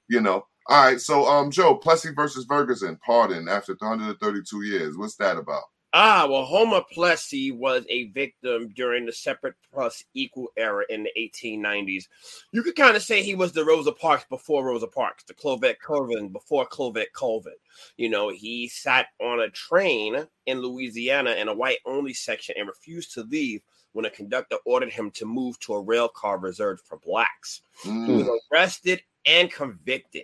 you 0.10 0.22
know. 0.22 0.46
All 0.68 0.86
right, 0.86 1.02
so 1.02 1.26
um, 1.28 1.52
Joe 1.52 1.76
Plessy 1.76 2.12
versus 2.14 2.46
Ferguson, 2.46 2.98
pardon 3.04 3.48
after 3.50 3.74
132 3.74 4.62
years. 4.64 4.98
What's 4.98 5.16
that 5.18 5.38
about? 5.38 5.64
Ah, 5.94 6.26
well, 6.30 6.46
Homer 6.46 6.84
Plessy 6.90 7.52
was 7.52 7.84
a 7.90 8.06
victim 8.12 8.70
during 8.70 9.06
the 9.06 9.12
separate 9.12 9.56
plus 9.74 10.06
equal 10.14 10.48
era 10.56 10.86
in 10.88 11.04
the 11.04 11.12
1890s. 11.20 12.06
You 12.54 12.64
could 12.64 12.78
kind 12.78 12.96
of 12.96 13.04
say 13.04 13.22
he 13.22 13.36
was 13.36 13.52
the 13.52 13.66
Rosa 13.66 13.92
Parks 13.92 14.24
before 14.30 14.64
Rosa 14.66 14.88
Parks, 14.88 15.26
the 15.26 15.34
Claudette 15.34 15.80
Colvin 15.80 16.30
before 16.30 16.66
Claudette 16.66 17.12
Colvin. 17.14 17.56
You 17.98 18.08
know, 18.08 18.30
he 18.30 18.70
sat 18.70 19.08
on 19.20 19.42
a 19.42 19.50
train 19.50 20.26
in 20.46 20.62
Louisiana 20.62 21.32
in 21.32 21.50
a 21.50 21.54
white 21.54 21.80
only 21.86 22.14
section 22.14 22.56
and 22.58 22.70
refused 22.70 23.14
to 23.16 23.24
leave 23.24 23.62
when 23.92 24.06
a 24.06 24.10
conductor 24.10 24.56
ordered 24.66 24.94
him 24.94 25.12
to 25.12 25.26
move 25.26 25.60
to 25.60 25.74
a 25.74 25.82
rail 25.82 26.08
car 26.08 26.38
reserved 26.38 26.84
for 26.86 27.00
blacks. 27.00 27.64
He 27.84 27.90
Mm, 27.90 28.26
was 28.26 28.40
arrested 28.50 29.04
and 29.26 29.52
convicted, 29.52 30.24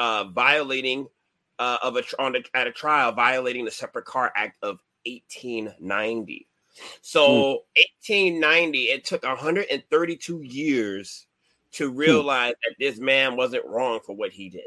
uh, 0.00 0.24
violating 0.24 1.06
uh, 1.60 1.78
of 1.82 1.96
a 1.96 2.02
on 2.18 2.34
a, 2.34 2.40
at 2.54 2.66
a 2.66 2.72
trial, 2.72 3.12
violating 3.12 3.64
the 3.64 3.70
Separate 3.70 4.06
Car 4.06 4.32
Act 4.34 4.56
of 4.62 4.80
1890. 5.06 6.48
So 7.02 7.64
1890, 7.76 8.84
it 8.84 9.04
took 9.04 9.22
132 9.22 10.42
years 10.42 11.26
to 11.72 11.90
realize 11.90 12.54
that 12.64 12.74
this 12.78 12.98
man 12.98 13.36
wasn't 13.36 13.66
wrong 13.66 14.00
for 14.04 14.16
what 14.16 14.32
he 14.32 14.48
did. 14.48 14.62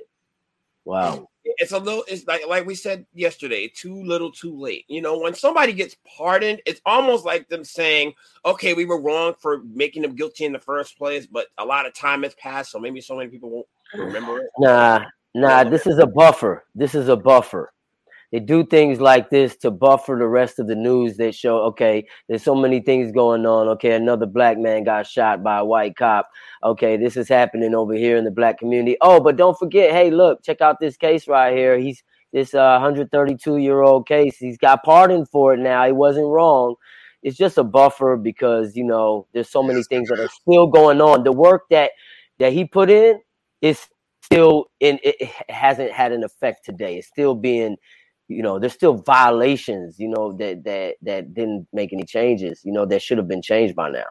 Wow. 0.86 1.30
It's 1.44 1.72
a 1.72 1.80
little, 1.80 2.04
it's 2.08 2.28
like 2.28 2.48
like 2.48 2.66
we 2.66 2.76
said 2.76 3.06
yesterday, 3.14 3.68
too 3.68 4.04
little, 4.04 4.32
too 4.32 4.56
late. 4.56 4.86
You 4.88 5.02
know, 5.02 5.18
when 5.18 5.34
somebody 5.34 5.74
gets 5.74 5.96
pardoned, 6.18 6.62
it's 6.66 6.82
almost 6.86 7.26
like 7.26 7.48
them 7.50 7.64
saying, 7.64 8.14
"Okay, 8.46 8.74
we 8.74 8.86
were 8.86 9.02
wrong 9.02 9.34
for 9.40 9.64
making 9.74 10.04
them 10.04 10.16
guilty 10.16 10.46
in 10.46 10.54
the 10.54 10.60
first 10.60 10.98
place, 10.98 11.26
but 11.26 11.48
a 11.58 11.66
lot 11.66 11.86
of 11.86 11.94
time 11.94 12.24
has 12.24 12.36
passed, 12.36 12.72
so 12.72 12.80
maybe 12.80 13.02
so 13.02 13.16
many 13.16 13.30
people 13.30 13.50
won't 13.50 13.68
remember 13.94 14.40
it." 14.40 14.50
Nah, 14.60 15.06
nah, 15.34 15.64
this 15.64 15.88
is 15.88 16.00
a 16.00 16.08
buffer. 16.08 16.66
This 16.76 16.96
is 16.96 17.10
a 17.10 17.16
buffer. 17.16 17.74
They 18.34 18.40
do 18.40 18.66
things 18.66 19.00
like 19.00 19.30
this 19.30 19.56
to 19.58 19.70
buffer 19.70 20.16
the 20.18 20.28
rest 20.28 20.58
of 20.58 20.66
the 20.66 20.76
news 20.76 21.18
that 21.18 21.36
show, 21.36 21.58
okay, 21.66 22.08
there's 22.28 22.42
so 22.42 22.56
many 22.56 22.80
things 22.80 23.12
going 23.12 23.46
on. 23.46 23.68
Okay, 23.70 23.94
another 23.94 24.26
black 24.26 24.58
man 24.58 24.84
got 24.84 25.06
shot 25.06 25.44
by 25.44 25.60
a 25.60 25.66
white 25.66 25.96
cop. 25.96 26.28
Okay, 26.64 26.98
this 26.98 27.16
is 27.16 27.30
happening 27.30 27.76
over 27.76 27.94
here 27.94 28.18
in 28.18 28.24
the 28.24 28.32
black 28.32 28.58
community. 28.58 28.98
Oh, 29.02 29.20
but 29.20 29.36
don't 29.36 29.58
forget, 29.60 29.92
hey, 29.92 30.10
look, 30.10 30.44
check 30.44 30.62
out 30.62 30.80
this 30.80 30.98
case 30.98 31.28
right 31.28 31.56
here. 31.56 31.78
He's 31.78 32.02
this 32.32 32.56
uh, 32.56 32.80
132 32.82 33.58
year 33.58 33.82
old 33.82 34.08
case. 34.08 34.38
He's 34.38 34.58
got 34.58 34.84
pardoned 34.84 35.30
for 35.30 35.54
it 35.54 35.60
now. 35.60 35.86
He 35.86 35.92
wasn't 35.92 36.28
wrong. 36.28 36.74
It's 37.22 37.38
just 37.38 37.60
a 37.60 37.64
buffer 37.64 38.18
because 38.18 38.76
you 38.76 38.84
know 38.84 39.28
there's 39.34 39.50
so 39.50 39.62
many 39.62 39.84
things 39.84 40.10
that 40.10 40.20
are 40.20 40.28
still 40.28 40.66
going 40.66 41.00
on. 41.00 41.24
The 41.24 41.32
work 41.32 41.66
that 41.70 41.92
that 42.40 42.52
he 42.52 42.66
put 42.66 42.90
in 42.90 43.22
is 43.62 43.88
still 44.24 44.66
in 44.80 45.00
it 45.04 45.30
hasn't 45.50 45.92
had 45.92 46.12
an 46.12 46.24
effect 46.24 46.66
today. 46.66 46.98
It's 46.98 47.08
still 47.08 47.36
being, 47.36 47.78
you 48.28 48.42
know, 48.42 48.60
there's 48.60 48.74
still 48.74 48.96
violations, 48.96 50.00
you 50.00 50.08
know, 50.08 50.32
that 50.34 50.64
that 50.64 50.96
that 51.02 51.34
didn't 51.34 51.68
make 51.74 51.94
any 51.94 52.06
changes, 52.06 52.62
you 52.64 52.72
know, 52.72 52.86
that 52.86 53.02
should 53.02 53.18
have 53.18 53.28
been 53.28 53.42
changed 53.42 53.76
by 53.76 53.90
now. 53.90 54.06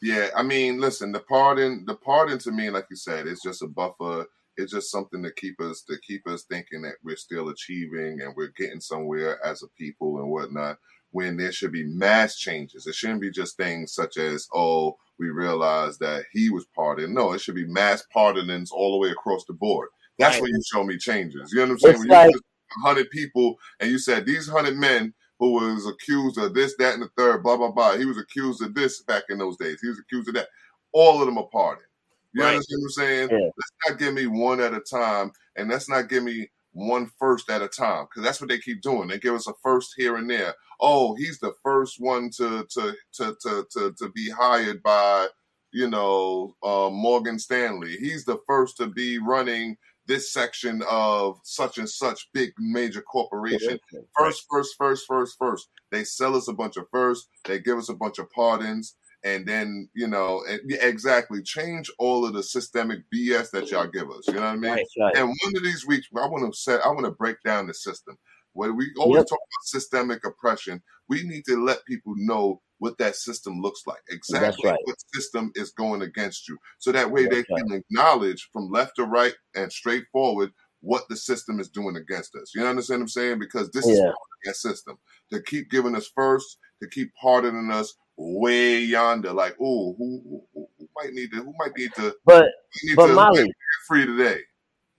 Yeah, 0.00 0.28
I 0.36 0.42
mean, 0.42 0.80
listen, 0.80 1.10
the 1.10 1.20
pardon, 1.20 1.84
the 1.86 1.94
pardon 1.94 2.38
to 2.40 2.52
me, 2.52 2.70
like 2.70 2.86
you 2.90 2.96
said, 2.96 3.26
it's 3.26 3.42
just 3.42 3.62
a 3.62 3.66
buffer. 3.66 4.26
It's 4.56 4.72
just 4.72 4.90
something 4.90 5.22
to 5.22 5.32
keep 5.32 5.60
us 5.60 5.82
to 5.82 5.96
keep 6.06 6.26
us 6.26 6.44
thinking 6.44 6.82
that 6.82 6.96
we're 7.04 7.16
still 7.16 7.48
achieving 7.48 8.20
and 8.20 8.34
we're 8.36 8.52
getting 8.56 8.80
somewhere 8.80 9.44
as 9.44 9.62
a 9.62 9.68
people 9.76 10.18
and 10.18 10.30
whatnot. 10.30 10.78
When 11.10 11.36
there 11.36 11.52
should 11.52 11.72
be 11.72 11.84
mass 11.84 12.36
changes, 12.36 12.86
it 12.86 12.94
shouldn't 12.94 13.20
be 13.20 13.30
just 13.30 13.56
things 13.56 13.92
such 13.92 14.18
as, 14.18 14.48
"Oh, 14.52 14.98
we 15.18 15.30
realized 15.30 16.00
that 16.00 16.24
he 16.32 16.50
was 16.50 16.66
pardoned." 16.74 17.14
No, 17.14 17.32
it 17.32 17.40
should 17.40 17.54
be 17.54 17.66
mass 17.66 18.04
pardonings 18.12 18.70
all 18.70 18.92
the 18.92 18.98
way 18.98 19.10
across 19.10 19.44
the 19.46 19.52
board. 19.54 19.88
That's 20.18 20.36
Right. 20.36 20.42
when 20.42 20.50
you 20.52 20.62
show 20.72 20.84
me 20.84 20.98
changes. 20.98 21.52
You 21.52 21.58
know 21.60 21.64
what 21.64 21.70
I'm 21.72 21.78
saying? 21.78 21.94
It's 21.94 22.00
When 22.00 22.08
like- 22.08 22.34
you 22.34 22.40
hundred 22.84 23.08
people 23.10 23.58
and 23.80 23.90
you 23.90 23.98
said 23.98 24.26
these 24.26 24.46
hundred 24.46 24.76
men 24.76 25.14
who 25.38 25.52
was 25.52 25.86
accused 25.86 26.36
of 26.36 26.52
this, 26.52 26.74
that, 26.78 26.94
and 26.94 27.02
the 27.02 27.08
third, 27.16 27.42
blah, 27.42 27.56
blah, 27.56 27.70
blah. 27.70 27.96
He 27.96 28.04
was 28.04 28.18
accused 28.18 28.60
of 28.62 28.74
this 28.74 29.02
back 29.02 29.22
in 29.30 29.38
those 29.38 29.56
days. 29.56 29.80
He 29.80 29.88
was 29.88 29.98
accused 29.98 30.28
of 30.28 30.34
that. 30.34 30.48
All 30.92 31.20
of 31.20 31.26
them 31.26 31.38
are 31.38 31.48
pardoned. 31.52 31.86
You 32.34 32.42
Right. 32.42 32.50
understand 32.50 32.80
what 32.82 32.86
I'm 32.86 32.90
saying? 32.90 33.28
Yeah. 33.30 33.50
Let's 33.56 33.72
not 33.88 33.98
give 33.98 34.12
me 34.14 34.26
one 34.26 34.60
at 34.60 34.74
a 34.74 34.80
time, 34.80 35.32
and 35.56 35.70
let's 35.70 35.88
not 35.88 36.08
give 36.08 36.22
me 36.24 36.50
one 36.78 37.10
first 37.18 37.50
at 37.50 37.62
a 37.62 37.68
time, 37.68 38.04
because 38.04 38.22
that's 38.22 38.40
what 38.40 38.48
they 38.48 38.58
keep 38.58 38.80
doing. 38.82 39.08
They 39.08 39.18
give 39.18 39.34
us 39.34 39.48
a 39.48 39.52
first 39.62 39.94
here 39.96 40.16
and 40.16 40.30
there. 40.30 40.54
Oh, 40.80 41.14
he's 41.16 41.40
the 41.40 41.52
first 41.62 41.96
one 41.98 42.30
to 42.36 42.64
to 42.70 42.94
to 43.14 43.36
to 43.42 43.66
to, 43.72 43.94
to 43.98 44.10
be 44.14 44.30
hired 44.30 44.82
by, 44.82 45.28
you 45.72 45.90
know, 45.90 46.54
uh, 46.62 46.88
Morgan 46.90 47.38
Stanley. 47.38 47.96
He's 47.96 48.24
the 48.24 48.38
first 48.46 48.76
to 48.76 48.86
be 48.86 49.18
running 49.18 49.76
this 50.06 50.32
section 50.32 50.82
of 50.88 51.38
such 51.42 51.78
and 51.78 51.88
such 51.88 52.30
big 52.32 52.50
major 52.58 53.02
corporation. 53.02 53.78
First, 54.16 54.46
first, 54.50 54.74
first, 54.78 55.06
first, 55.06 55.36
first. 55.38 55.68
They 55.90 56.04
sell 56.04 56.34
us 56.34 56.48
a 56.48 56.54
bunch 56.54 56.76
of 56.76 56.86
first. 56.90 57.28
They 57.44 57.58
give 57.58 57.76
us 57.76 57.90
a 57.90 57.94
bunch 57.94 58.18
of 58.18 58.30
pardons. 58.30 58.96
And 59.24 59.46
then 59.46 59.88
you 59.94 60.06
know 60.06 60.44
and, 60.48 60.60
yeah, 60.66 60.84
exactly 60.84 61.42
change 61.42 61.90
all 61.98 62.24
of 62.24 62.34
the 62.34 62.42
systemic 62.42 63.00
BS 63.14 63.50
that 63.50 63.70
y'all 63.70 63.86
give 63.86 64.10
us. 64.10 64.26
You 64.28 64.34
know 64.34 64.40
what 64.40 64.46
I 64.48 64.56
mean? 64.56 64.70
Right, 64.72 64.86
right. 64.98 65.16
And 65.16 65.28
one 65.28 65.56
of 65.56 65.62
these 65.62 65.86
weeks, 65.86 66.06
I 66.16 66.26
want 66.26 66.52
to 66.52 66.58
say 66.58 66.78
I 66.84 66.88
want 66.88 67.04
to 67.04 67.10
break 67.10 67.36
down 67.44 67.66
the 67.66 67.74
system. 67.74 68.16
When 68.54 68.76
we 68.76 68.90
always 68.98 69.20
Yep. 69.20 69.28
talk 69.28 69.38
about 69.38 69.64
systemic 69.64 70.26
oppression, 70.26 70.82
we 71.08 71.22
need 71.22 71.44
to 71.46 71.62
let 71.62 71.84
people 71.84 72.14
know 72.16 72.60
what 72.78 72.98
that 72.98 73.16
system 73.16 73.60
looks 73.60 73.82
like, 73.86 74.00
exactly 74.08 74.70
right. 74.70 74.78
what 74.84 74.96
system 75.14 75.50
is 75.54 75.72
going 75.72 76.02
against 76.02 76.48
you, 76.48 76.56
so 76.78 76.92
that 76.92 77.10
way 77.10 77.26
they 77.26 77.36
That's 77.36 77.50
right. 77.50 77.60
can 77.68 77.72
acknowledge 77.72 78.48
from 78.52 78.70
left 78.70 78.96
to 78.96 79.04
right 79.04 79.34
and 79.54 79.72
straightforward 79.72 80.50
what 80.80 81.08
the 81.08 81.16
system 81.16 81.58
is 81.58 81.68
doing 81.68 81.96
against 81.96 82.34
us. 82.36 82.52
You 82.54 82.64
understand 82.64 83.00
what 83.00 83.04
I'm 83.04 83.08
saying? 83.08 83.38
Because 83.40 83.70
this 83.70 83.84
is 83.84 84.00
Yeah. 84.00 84.12
that 84.44 84.54
system 84.54 84.98
to 85.32 85.42
keep 85.42 85.70
giving 85.70 85.96
us 85.96 86.08
first, 86.14 86.58
to 86.82 86.88
keep 86.88 87.12
pardoning 87.20 87.70
us 87.72 87.94
way 88.18 88.80
yonder. 88.80 89.32
Like, 89.32 89.56
oh, 89.60 89.94
who, 89.96 90.20
who, 90.28 90.42
who 90.54 90.68
who 90.78 90.88
might 90.96 91.12
need 91.14 91.30
to, 91.32 91.36
who 91.38 91.54
might 91.58 91.72
need 91.76 91.90
to, 91.96 92.14
But 92.24 92.46
need 92.84 92.96
but 92.96 93.06
to 93.06 93.14
Molly, 93.14 93.52
free 93.86 94.04
today? 94.06 94.40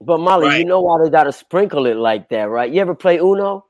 but 0.01 0.19
Molly, 0.19 0.57
you 0.57 0.65
know 0.65 0.79
why 0.81 1.03
they 1.03 1.09
gotta 1.09 1.31
sprinkle 1.33 1.85
it 1.85 1.97
like 1.97 2.29
that, 2.29 2.49
right? 2.49 2.71
You 2.71 2.81
ever 2.81 2.95
play 2.95 3.17
Uno? 3.17 3.65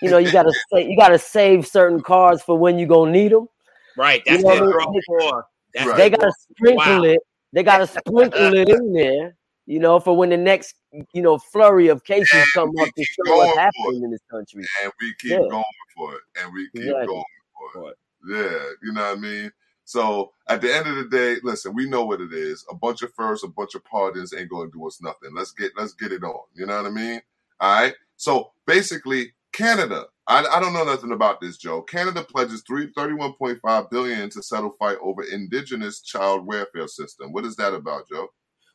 You 0.00 0.10
know, 0.10 0.18
you 0.18 0.30
gotta 0.30 0.52
say 0.72 0.88
you 0.88 0.96
gotta 0.96 1.18
save 1.18 1.66
certain 1.66 2.00
cards 2.00 2.42
for 2.42 2.56
when 2.56 2.78
you 2.78 2.86
gonna 2.86 3.10
need 3.10 3.32
them. 3.32 3.48
Right. 3.96 4.22
You 4.26 4.32
That's 4.32 4.44
know 4.44 4.50
their 4.54 4.66
what 4.66 4.88
I 4.88 5.00
draw. 5.08 5.42
That's 5.74 5.86
Right. 5.88 5.96
They 5.98 6.10
gotta 6.10 6.22
draw- 6.22 6.56
sprinkle 6.56 7.04
Wow. 7.04 7.10
it. 7.10 7.20
They 7.52 7.62
gotta 7.62 7.86
sprinkle 7.86 8.54
it 8.54 8.68
in 8.68 8.92
there. 8.92 9.36
You 9.66 9.78
know, 9.80 9.98
for 9.98 10.14
when 10.16 10.28
the 10.28 10.36
next 10.36 10.74
you 11.12 11.22
know 11.22 11.38
flurry 11.38 11.88
of 11.88 12.04
cases 12.04 12.28
And 12.32 12.46
come 12.54 12.68
up 12.80 12.88
to 12.88 12.92
keep 12.96 13.08
show 13.08 13.24
going 13.24 13.38
what's 13.38 13.58
happening 13.58 14.02
in 14.04 14.10
this 14.10 14.20
country. 14.30 14.64
And 14.82 14.92
we 15.00 15.14
keep 15.20 15.30
Yeah. 15.32 15.48
going 15.50 15.64
for 15.96 16.14
it, 16.14 16.20
and 16.40 16.52
we 16.52 16.64
keep 16.70 16.82
Exactly. 16.82 17.06
going 17.06 17.24
for 17.72 17.90
it. 17.90 17.96
Yeah, 18.26 18.58
you 18.82 18.92
know 18.92 19.02
what 19.02 19.18
I 19.18 19.20
mean. 19.20 19.52
So 19.84 20.32
at 20.48 20.60
the 20.60 20.74
end 20.74 20.86
of 20.86 20.96
the 20.96 21.04
day, 21.04 21.36
listen, 21.42 21.74
we 21.74 21.88
know 21.88 22.04
what 22.04 22.20
it 22.20 22.32
is. 22.32 22.64
A 22.70 22.74
bunch 22.74 23.02
of 23.02 23.12
firsts, 23.12 23.44
a 23.44 23.48
bunch 23.48 23.74
of 23.74 23.84
pardons 23.84 24.32
ain't 24.32 24.50
to 24.50 24.70
do 24.72 24.86
us 24.86 25.02
nothing. 25.02 25.34
Let's 25.34 25.52
get 25.52 25.72
let's 25.76 25.92
get 25.92 26.12
it 26.12 26.24
on. 26.24 26.40
You 26.54 26.66
know 26.66 26.76
what 26.76 26.86
I 26.86 26.90
mean? 26.90 27.20
All 27.60 27.82
right. 27.82 27.94
So 28.16 28.52
basically, 28.66 29.32
Canada. 29.52 30.06
I, 30.26 30.42
I 30.42 30.58
don't 30.58 30.72
know 30.72 30.84
nothing 30.84 31.12
about 31.12 31.42
this, 31.42 31.58
Joe. 31.58 31.82
Canada 31.82 32.22
pledges 32.22 32.62
three 32.66 32.90
thirty 32.96 33.12
one 33.12 33.34
point 33.34 33.60
five 33.60 33.90
billion 33.90 34.30
to 34.30 34.42
settle 34.42 34.70
fight 34.78 34.96
over 35.02 35.22
indigenous 35.22 36.00
child 36.00 36.46
welfare 36.46 36.88
system. 36.88 37.30
What 37.30 37.44
is 37.44 37.56
that 37.56 37.74
about, 37.74 38.08
Joe? 38.08 38.28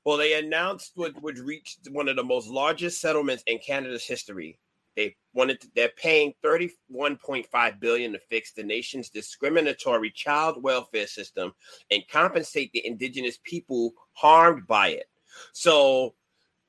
Well, 0.05 0.17
they 0.17 0.37
announced 0.37 0.91
what 0.93 1.19
would 1.23 1.39
reach 1.39 1.77
one 1.89 2.07
of 2.07 2.15
the 2.15 2.23
most 2.23 2.47
largest 2.47 3.01
settlements 3.01 3.43
in 3.47 3.57
Canada's 3.57 4.05
history. 4.05 4.59
They 4.99 5.15
wanted 5.33 5.61
to, 5.61 5.69
they're 5.75 5.93
paying 5.95 6.33
31.5 6.43 7.79
billion 7.79 8.11
to 8.11 8.19
fix 8.29 8.51
the 8.51 8.63
nation's 8.63 9.09
discriminatory 9.09 10.11
child 10.11 10.61
welfare 10.61 11.07
system 11.07 11.53
and 11.89 12.03
compensate 12.11 12.73
the 12.73 12.85
indigenous 12.85 13.39
people 13.45 13.93
harmed 14.11 14.67
by 14.67 14.89
it. 14.89 15.05
So 15.53 16.15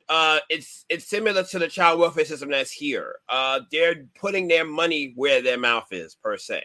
uh, 0.09 0.39
it's 0.49 0.85
it's 0.89 1.09
similar 1.09 1.43
to 1.43 1.59
the 1.59 1.67
child 1.67 1.99
welfare 1.99 2.25
system 2.25 2.51
that's 2.51 2.71
here. 2.71 3.17
Uh, 3.29 3.61
they're 3.73 4.05
putting 4.21 4.47
their 4.47 4.65
money 4.65 5.13
where 5.17 5.43
their 5.43 5.59
mouth 5.59 5.89
is, 5.91 6.17
per 6.23 6.37
se. 6.37 6.63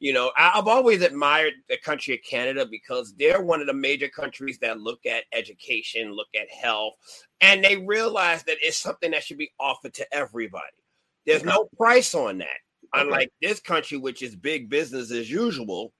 You 0.00 0.12
know, 0.12 0.32
I, 0.36 0.52
I've 0.56 0.66
always 0.66 1.00
admired 1.02 1.54
the 1.68 1.76
country 1.76 2.14
of 2.14 2.20
Canada 2.28 2.66
because 2.68 3.14
they're 3.16 3.42
one 3.42 3.60
of 3.60 3.68
the 3.68 3.72
major 3.72 4.08
countries 4.08 4.58
that 4.62 4.80
look 4.80 5.06
at 5.06 5.24
education, 5.32 6.12
look 6.12 6.28
at 6.34 6.50
health, 6.50 6.94
and 7.40 7.62
they 7.62 7.76
realize 7.76 8.42
that 8.44 8.58
it's 8.62 8.78
something 8.78 9.12
that 9.12 9.22
should 9.22 9.38
be 9.38 9.52
offered 9.60 9.94
to 9.94 10.14
everybody. 10.14 10.66
There's 11.26 11.44
no 11.44 11.68
price 11.76 12.14
on 12.14 12.38
that, 12.38 12.58
unlike 12.92 13.32
this 13.40 13.60
country, 13.60 13.98
which 13.98 14.22
is 14.22 14.36
big 14.36 14.68
business 14.68 15.10
as 15.10 15.30
usual. 15.30 15.92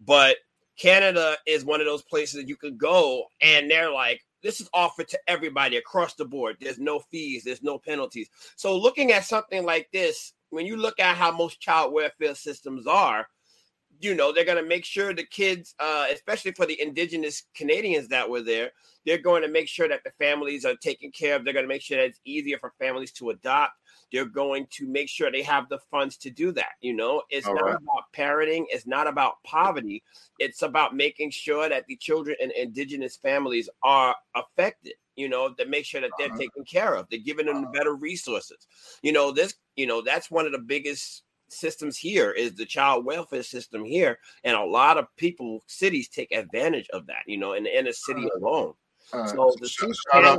But 0.00 0.36
Canada 0.78 1.36
is 1.46 1.64
one 1.64 1.80
of 1.80 1.86
those 1.86 2.02
places 2.02 2.40
that 2.40 2.48
you 2.48 2.56
can 2.56 2.76
go 2.76 3.24
and 3.40 3.70
they're 3.70 3.90
like, 3.90 4.22
this 4.42 4.60
is 4.60 4.68
offered 4.72 5.08
to 5.08 5.18
everybody 5.26 5.76
across 5.76 6.14
the 6.14 6.24
board. 6.24 6.56
There's 6.60 6.78
no 6.78 7.00
fees, 7.10 7.42
there's 7.44 7.62
no 7.62 7.78
penalties. 7.78 8.28
So, 8.56 8.76
looking 8.76 9.10
at 9.10 9.24
something 9.24 9.64
like 9.64 9.88
this, 9.92 10.32
when 10.50 10.64
you 10.64 10.76
look 10.76 11.00
at 11.00 11.16
how 11.16 11.32
most 11.32 11.60
child 11.60 11.92
welfare 11.92 12.36
systems 12.36 12.86
are, 12.86 13.26
you 14.00 14.14
know, 14.14 14.32
they're 14.32 14.44
going 14.44 14.62
to 14.62 14.68
make 14.68 14.84
sure 14.84 15.12
the 15.12 15.24
kids, 15.24 15.74
uh, 15.78 16.06
especially 16.12 16.52
for 16.52 16.66
the 16.66 16.80
indigenous 16.80 17.44
Canadians 17.54 18.08
that 18.08 18.28
were 18.28 18.42
there, 18.42 18.70
they're 19.04 19.18
going 19.18 19.42
to 19.42 19.48
make 19.48 19.68
sure 19.68 19.88
that 19.88 20.04
the 20.04 20.10
families 20.18 20.64
are 20.64 20.76
taken 20.76 21.10
care 21.10 21.36
of. 21.36 21.44
They're 21.44 21.54
going 21.54 21.64
to 21.64 21.68
make 21.68 21.82
sure 21.82 21.96
that 21.98 22.06
it's 22.06 22.20
easier 22.24 22.58
for 22.58 22.72
families 22.78 23.12
to 23.12 23.30
adopt. 23.30 23.72
They're 24.12 24.24
going 24.24 24.66
to 24.72 24.86
make 24.86 25.08
sure 25.08 25.30
they 25.30 25.42
have 25.42 25.68
the 25.68 25.78
funds 25.90 26.16
to 26.18 26.30
do 26.30 26.52
that. 26.52 26.72
You 26.80 26.94
know, 26.94 27.22
it's 27.30 27.46
All 27.46 27.54
not 27.54 27.64
right. 27.64 27.74
about 27.76 28.04
parenting, 28.16 28.64
it's 28.68 28.86
not 28.86 29.06
about 29.06 29.42
poverty. 29.44 30.02
It's 30.38 30.62
about 30.62 30.94
making 30.94 31.30
sure 31.30 31.68
that 31.68 31.86
the 31.86 31.96
children 31.96 32.36
in 32.40 32.50
indigenous 32.52 33.16
families 33.16 33.68
are 33.82 34.14
affected, 34.34 34.94
you 35.16 35.28
know, 35.28 35.52
to 35.54 35.66
make 35.66 35.84
sure 35.84 36.00
that 36.00 36.10
they're 36.18 36.28
Uh-huh. 36.28 36.38
taken 36.38 36.64
care 36.64 36.94
of. 36.94 37.06
They're 37.10 37.18
giving 37.18 37.46
them 37.46 37.62
the 37.62 37.68
better 37.68 37.94
resources. 37.94 38.66
You 39.02 39.12
know, 39.12 39.32
this, 39.32 39.54
you 39.76 39.86
know, 39.86 40.02
that's 40.02 40.30
one 40.30 40.46
of 40.46 40.52
the 40.52 40.58
biggest 40.58 41.24
systems 41.48 41.96
here 41.96 42.30
is 42.30 42.54
the 42.54 42.66
child 42.66 43.04
welfare 43.04 43.42
system 43.42 43.84
here. 43.84 44.18
And 44.44 44.56
a 44.56 44.64
lot 44.64 44.98
of 44.98 45.06
people, 45.16 45.62
cities 45.66 46.08
take 46.08 46.30
advantage 46.32 46.88
of 46.92 47.06
that, 47.06 47.22
you 47.26 47.38
know, 47.38 47.52
in 47.54 47.64
the 47.64 47.78
inner 47.78 47.92
city 47.92 48.22
Uh-huh. 48.24 48.38
alone. 48.46 48.74
Right. 49.12 49.28
So 49.30 49.54
the 49.60 49.68
shout, 49.68 49.90
shout 50.12 50.24
out, 50.24 50.38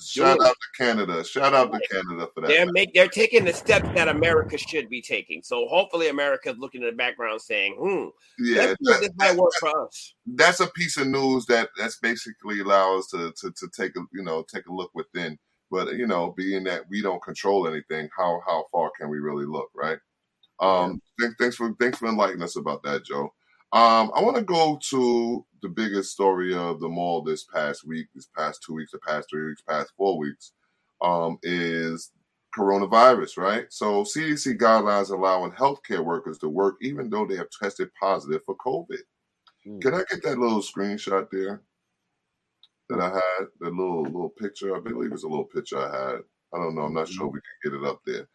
shout 0.00 0.40
out 0.42 0.56
to 0.56 0.82
Canada. 0.84 1.22
Shout 1.24 1.52
out 1.54 1.72
to 1.72 1.80
Canada 1.90 2.28
for 2.34 2.40
that. 2.40 2.48
they're 2.48 2.72
make 2.72 2.94
they're 2.94 3.08
taking 3.08 3.44
the 3.44 3.52
steps 3.52 3.88
that 3.94 4.08
America 4.08 4.56
should 4.56 4.88
be 4.88 5.02
taking. 5.02 5.42
So 5.42 5.66
hopefully 5.68 6.08
america's 6.08 6.56
looking 6.58 6.82
in 6.82 6.86
the 6.88 6.92
background 6.96 7.42
saying, 7.42 7.74
hmm, 7.78 8.06
yeah, 8.38 8.74
that- 8.80 9.00
this 9.00 9.10
might 9.16 9.36
work 9.36 9.52
for 9.60 9.86
us. 9.86 10.14
that's 10.26 10.60
a 10.60 10.68
piece 10.68 10.96
of 10.96 11.06
news 11.08 11.44
that 11.46 11.68
that's 11.76 11.98
basically 11.98 12.60
allows 12.60 13.04
us 13.04 13.10
to, 13.10 13.32
to 13.48 13.52
to 13.52 13.68
take 13.76 13.94
a 13.96 14.00
you 14.14 14.22
know 14.22 14.42
take 14.42 14.66
a 14.68 14.72
look 14.72 14.90
within. 14.94 15.38
But 15.70 15.96
you 15.96 16.06
know, 16.06 16.30
being 16.34 16.64
that 16.64 16.84
we 16.88 17.02
don't 17.02 17.22
control 17.22 17.68
anything, 17.68 18.08
how 18.16 18.40
how 18.46 18.64
far 18.72 18.90
can 18.98 19.10
we 19.10 19.18
really 19.18 19.44
look, 19.44 19.68
right? 19.74 19.98
Um, 20.60 21.00
thanks, 21.20 21.36
thanks 21.38 21.56
for 21.56 21.72
thanks 21.80 21.98
for 21.98 22.08
enlightening 22.08 22.42
us 22.42 22.56
about 22.56 22.82
that, 22.82 23.04
Joe. 23.04 23.32
Um, 23.72 24.10
I 24.14 24.22
want 24.22 24.36
to 24.36 24.42
go 24.42 24.78
to 24.90 25.44
the 25.60 25.68
biggest 25.68 26.12
story 26.12 26.54
of 26.54 26.80
them 26.80 26.96
all 26.96 27.22
this 27.22 27.44
past 27.44 27.86
week, 27.86 28.06
this 28.14 28.28
past 28.36 28.62
two 28.64 28.74
weeks, 28.74 28.92
the 28.92 28.98
past 28.98 29.28
three 29.30 29.44
weeks, 29.46 29.62
past 29.62 29.92
four 29.96 30.18
weeks, 30.18 30.52
um, 31.02 31.38
is 31.42 32.12
coronavirus, 32.56 33.36
right? 33.36 33.66
So 33.70 34.04
CDC 34.04 34.58
guidelines 34.58 35.10
allowing 35.10 35.52
healthcare 35.52 36.04
workers 36.04 36.38
to 36.38 36.48
work 36.48 36.76
even 36.80 37.10
though 37.10 37.26
they 37.26 37.36
have 37.36 37.48
tested 37.50 37.90
positive 38.00 38.42
for 38.44 38.56
COVID. 38.56 39.00
Mm. 39.66 39.82
Can 39.82 39.94
I 39.94 40.02
get 40.10 40.22
that 40.22 40.38
little 40.38 40.62
screenshot 40.62 41.28
there 41.30 41.62
that 42.88 43.00
I 43.00 43.10
had? 43.10 43.46
The 43.60 43.70
little 43.70 44.04
little 44.04 44.30
picture. 44.38 44.76
I 44.76 44.80
believe 44.80 45.12
it's 45.12 45.24
a 45.24 45.28
little 45.28 45.44
picture 45.44 45.78
I 45.78 45.94
had. 45.94 46.20
I 46.54 46.56
don't 46.56 46.74
know. 46.74 46.82
I'm 46.82 46.94
not 46.94 47.08
sure 47.08 47.26
we 47.26 47.40
can 47.40 47.72
get 47.72 47.78
it 47.78 47.86
up 47.86 48.00
there. 48.06 48.26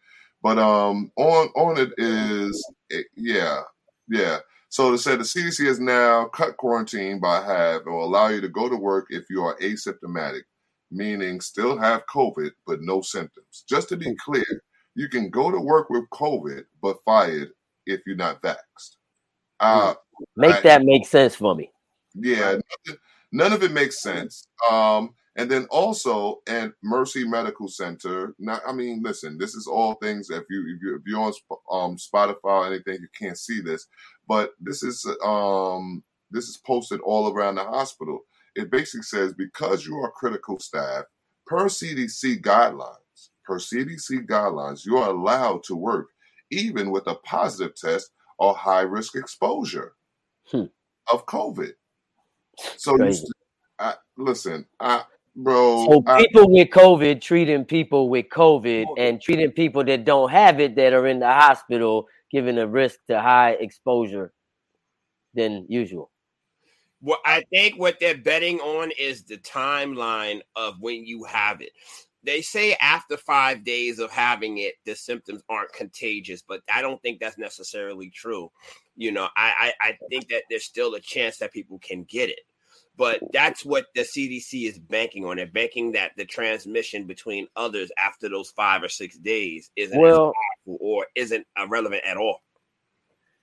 But 0.44 0.58
um, 0.58 1.10
on 1.16 1.48
on 1.56 1.78
it 1.78 1.90
is 1.96 2.62
it, 2.90 3.06
yeah, 3.16 3.62
yeah. 4.08 4.38
So 4.68 4.92
it 4.92 4.98
said 4.98 5.18
the 5.18 5.24
CDC 5.24 5.66
has 5.66 5.80
now 5.80 6.26
cut 6.26 6.58
quarantine 6.58 7.18
by 7.18 7.36
half 7.36 7.80
and 7.86 7.94
will 7.94 8.04
allow 8.04 8.28
you 8.28 8.42
to 8.42 8.48
go 8.48 8.68
to 8.68 8.76
work 8.76 9.06
if 9.08 9.24
you 9.30 9.42
are 9.42 9.56
asymptomatic, 9.60 10.42
meaning 10.90 11.40
still 11.40 11.78
have 11.78 12.02
COVID 12.14 12.50
but 12.66 12.82
no 12.82 13.00
symptoms. 13.00 13.64
Just 13.66 13.88
to 13.88 13.96
be 13.96 14.14
clear, 14.16 14.44
you 14.94 15.08
can 15.08 15.30
go 15.30 15.50
to 15.50 15.58
work 15.58 15.88
with 15.88 16.04
COVID 16.12 16.64
but 16.82 16.98
fired 17.06 17.48
if 17.86 18.00
you're 18.06 18.14
not 18.16 18.42
vaxxed. 18.42 18.96
Uh, 19.60 19.94
Make 20.36 20.56
I- 20.56 20.60
that 20.60 20.82
make 20.84 21.06
sense 21.06 21.34
for 21.36 21.54
me. 21.54 21.70
yeah, 22.14 22.58
none 23.32 23.52
of 23.54 23.62
it 23.62 23.72
makes 23.72 24.02
sense. 24.02 24.46
Um, 24.70 25.14
and 25.36 25.50
then 25.50 25.66
also 25.70 26.40
at 26.46 26.72
Mercy 26.82 27.26
Medical 27.26 27.68
Center. 27.68 28.34
Now, 28.38 28.60
I 28.66 28.72
mean, 28.72 29.02
listen, 29.02 29.36
this 29.38 29.54
is 29.54 29.66
all 29.66 29.94
things. 29.94 30.30
If 30.30 30.44
you 30.50 30.60
if 30.76 30.82
you 30.82 30.96
if 30.96 31.02
you're 31.06 31.20
on 31.20 31.32
um, 31.90 31.96
Spotify 31.96 32.36
or 32.44 32.66
anything, 32.66 32.98
you 33.00 33.08
can't 33.18 33.38
see 33.38 33.60
this, 33.60 33.86
but 34.28 34.52
this 34.60 34.82
is 34.82 35.04
um 35.24 36.02
this 36.30 36.48
is 36.48 36.56
posted 36.56 37.00
all 37.00 37.32
around 37.32 37.56
the 37.56 37.64
hospital. 37.64 38.20
It 38.56 38.70
basically 38.70 39.02
says 39.02 39.32
because 39.34 39.84
you 39.86 39.96
are 39.98 40.10
critical 40.12 40.58
staff, 40.58 41.04
per 41.46 41.66
CDC 41.66 42.40
guidelines, 42.42 43.30
per 43.44 43.58
CDC 43.58 44.26
guidelines, 44.26 44.86
you 44.86 44.96
are 44.98 45.10
allowed 45.10 45.62
to 45.64 45.74
work 45.76 46.08
even 46.50 46.90
with 46.90 47.06
a 47.08 47.16
positive 47.16 47.74
test 47.74 48.10
or 48.38 48.54
high 48.54 48.82
risk 48.82 49.16
exposure 49.16 49.94
Hmm. 50.50 50.64
of 51.12 51.26
COVID. 51.26 51.72
So 52.76 52.96
st- 53.12 53.32
I, 53.78 53.94
listen, 54.16 54.66
I, 54.78 55.02
bro, 55.36 55.86
So 55.86 56.02
I, 56.06 56.22
people 56.22 56.50
with 56.50 56.68
COVID 56.68 57.20
treating 57.20 57.64
people 57.64 58.08
with 58.08 58.28
COVID 58.28 58.86
oh. 58.88 58.94
and 58.98 59.20
treating 59.20 59.50
people 59.50 59.84
that 59.84 60.04
don't 60.04 60.30
have 60.30 60.60
it 60.60 60.76
that 60.76 60.92
are 60.92 61.06
in 61.06 61.18
the 61.18 61.32
hospital, 61.32 62.08
giving 62.30 62.58
a 62.58 62.66
risk 62.66 63.00
to 63.08 63.20
high 63.20 63.52
exposure 63.52 64.32
than 65.34 65.66
usual. 65.68 66.10
What 67.00 67.20
I 67.26 67.44
think 67.50 67.78
what 67.78 68.00
they're 68.00 68.16
betting 68.16 68.60
on 68.60 68.90
is 68.98 69.24
the 69.24 69.36
timeline 69.38 70.40
of 70.56 70.80
when 70.80 71.04
you 71.04 71.24
have 71.24 71.60
it. 71.60 71.72
they 72.22 72.40
say 72.40 72.74
after 72.80 73.18
five 73.18 73.62
days 73.64 73.98
of 73.98 74.10
having 74.10 74.58
it, 74.58 74.76
the 74.86 74.94
symptoms 74.94 75.42
aren't 75.48 75.72
contagious, 75.72 76.42
but 76.42 76.62
I 76.72 76.80
don't 76.80 77.00
think 77.02 77.20
that's 77.20 77.36
necessarily 77.36 78.08
true. 78.08 78.50
You 78.96 79.12
know, 79.12 79.28
I, 79.36 79.72
I, 79.80 79.88
I 79.88 79.98
think 80.08 80.28
that 80.28 80.44
there's 80.48 80.64
still 80.64 80.94
a 80.94 81.00
chance 81.00 81.36
that 81.38 81.52
people 81.52 81.78
can 81.80 82.04
get 82.04 82.30
it. 82.30 82.40
But 82.96 83.20
that's 83.32 83.64
what 83.64 83.86
the 83.94 84.02
CDC 84.02 84.68
is 84.68 84.78
banking 84.78 85.24
on. 85.24 85.36
They're 85.36 85.46
banking 85.46 85.92
that 85.92 86.12
the 86.16 86.24
transmission 86.24 87.06
between 87.06 87.48
others 87.56 87.90
after 87.98 88.28
those 88.28 88.50
five 88.50 88.84
or 88.84 88.88
six 88.88 89.18
days 89.18 89.70
isn't 89.74 90.00
well, 90.00 90.32
or 90.64 91.06
isn't 91.16 91.44
relevant 91.68 92.02
at 92.06 92.16
all. 92.16 92.40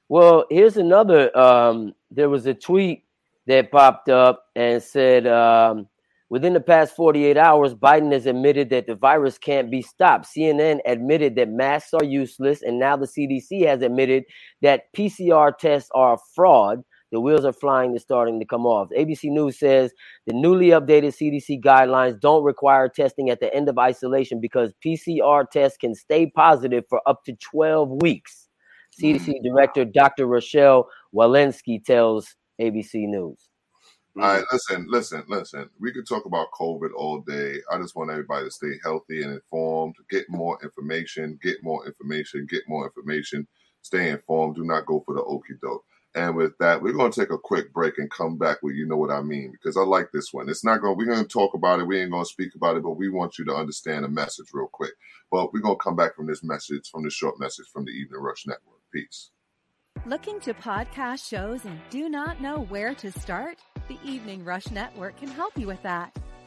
Well, 0.08 0.46
here's 0.50 0.78
another. 0.78 1.36
Um, 1.38 1.94
there 2.10 2.30
was 2.30 2.46
a 2.46 2.54
tweet 2.54 3.06
that 3.48 3.72
popped 3.72 4.10
up 4.10 4.46
and 4.56 4.82
said, 4.82 5.28
um, 5.28 5.88
within 6.30 6.54
the 6.54 6.62
past 6.62 6.96
48 6.96 7.38
hours, 7.38 7.74
Biden 7.74 8.12
has 8.14 8.26
admitted 8.26 8.70
that 8.70 8.88
the 8.88 8.96
virus 8.96 9.38
can't 9.38 9.70
be 9.72 9.82
stopped. 9.82 10.28
CNN 10.28 10.80
admitted 10.86 11.36
that 11.36 11.50
masks 11.50 11.94
are 11.94 12.04
useless, 12.04 12.62
and 12.62 12.80
now 12.80 12.96
the 12.96 13.06
CDC 13.06 13.66
has 13.66 13.82
admitted 13.82 14.24
that 14.62 14.94
PCR 14.96 15.58
tests 15.58 15.90
are 15.94 16.14
a 16.14 16.20
fraud. 16.36 16.84
The 17.12 17.20
wheels 17.20 17.46
are 17.46 17.54
flying, 17.54 17.92
they're 17.92 18.00
starting 18.00 18.40
to 18.40 18.46
come 18.46 18.66
off. 18.66 18.90
ABC 18.98 19.26
News 19.26 19.60
says 19.60 19.94
the 20.26 20.34
newly 20.34 20.68
updated 20.68 21.14
CDC 21.16 21.62
guidelines 21.62 22.20
don't 22.20 22.44
require 22.44 22.88
testing 22.88 23.30
at 23.30 23.40
the 23.40 23.54
end 23.54 23.68
of 23.68 23.78
isolation 23.78 24.40
because 24.40 24.74
PCR 24.86 25.50
tests 25.50 25.78
can 25.78 25.94
stay 25.94 26.28
positive 26.28 26.86
for 26.90 27.02
up 27.06 27.24
to 27.26 27.34
12 27.34 28.02
weeks. 28.02 28.48
CDC 29.00 29.28
mm. 29.28 29.44
Director 29.44 29.86
Dr. 29.86 30.26
Rochelle 30.26 30.88
Walensky 31.14 31.84
tells 31.84 32.36
ABC 32.60 33.08
News. 33.08 33.50
All 34.18 34.24
right, 34.24 34.44
listen, 34.52 34.88
listen, 34.90 35.24
listen. 35.30 35.70
We 35.80 35.94
could 35.94 36.06
talk 36.06 36.26
about 36.26 36.52
COVID 36.60 36.90
all 36.98 37.22
day. 37.22 37.56
I 37.72 37.78
just 37.78 37.96
want 37.96 38.12
everybody 38.12 38.46
to 38.46 38.52
stay 38.52 38.74
healthy 38.84 39.22
and 39.22 39.32
informed, 39.32 39.96
get 40.10 40.26
more 40.30 40.58
information, 40.62 41.40
get 41.42 41.64
more 41.64 41.86
information, 41.86 42.46
get 42.50 42.64
more 42.68 42.86
information, 42.86 43.48
stay 43.82 44.10
informed. 44.10 44.58
Do 44.58 44.66
not 44.66 44.86
go 44.86 45.02
for 45.06 45.16
the 45.16 45.24
okey 45.24 45.54
doke. 45.62 45.86
And 46.14 46.36
with 46.36 46.58
that, 46.58 46.82
we're 46.82 46.92
going 46.92 47.12
to 47.12 47.20
take 47.22 47.32
a 47.32 47.38
quick 47.38 47.74
break 47.74 47.98
and 47.98 48.12
come 48.12 48.38
back 48.38 48.62
with 48.62 48.76
you 48.76 48.86
know 48.86 48.98
what 48.98 49.12
I 49.12 49.22
mean 49.22 49.52
because 49.52 49.78
I 49.78 49.82
like 49.82 50.12
this 50.12 50.34
one. 50.34 50.50
It's 50.50 50.64
not 50.64 50.82
going. 50.82 50.98
We're 50.98 51.06
going 51.06 51.24
to 51.24 51.28
talk 51.28 51.54
about 51.54 51.80
it. 51.80 51.88
We 51.88 52.02
ain't 52.02 52.12
going 52.12 52.26
to 52.26 52.30
speak 52.30 52.54
about 52.54 52.76
it, 52.76 52.84
but 52.84 52.98
we 52.98 53.10
want 53.10 53.40
you 53.40 53.46
to 53.46 53.56
understand 53.56 54.04
the 54.04 54.10
message 54.10 54.48
real 54.54 54.68
quick. 54.68 54.92
But 55.32 55.54
we're 55.54 55.62
going 55.62 55.76
to 55.76 55.84
come 55.84 55.96
back 55.96 56.16
from 56.16 56.28
this 56.28 56.44
message, 56.44 56.90
from 56.90 57.04
this 57.04 57.14
short 57.14 57.40
message 57.40 57.68
from 57.72 57.86
the 57.86 57.92
Evening 57.92 58.20
Rush 58.20 58.46
Network. 58.46 58.80
Peace. 58.94 59.30
Looking 60.06 60.40
to 60.42 60.54
podcast 60.54 61.28
shows 61.28 61.64
and 61.64 61.80
do 61.90 62.10
not 62.10 62.42
know 62.42 62.62
where 62.70 62.94
to 62.96 63.12
start? 63.12 63.60
The 63.88 63.98
Evening 64.04 64.44
Rush 64.44 64.70
Network 64.72 65.18
can 65.18 65.30
help 65.30 65.58
you 65.58 65.68
with 65.68 65.82
that. 65.84 66.18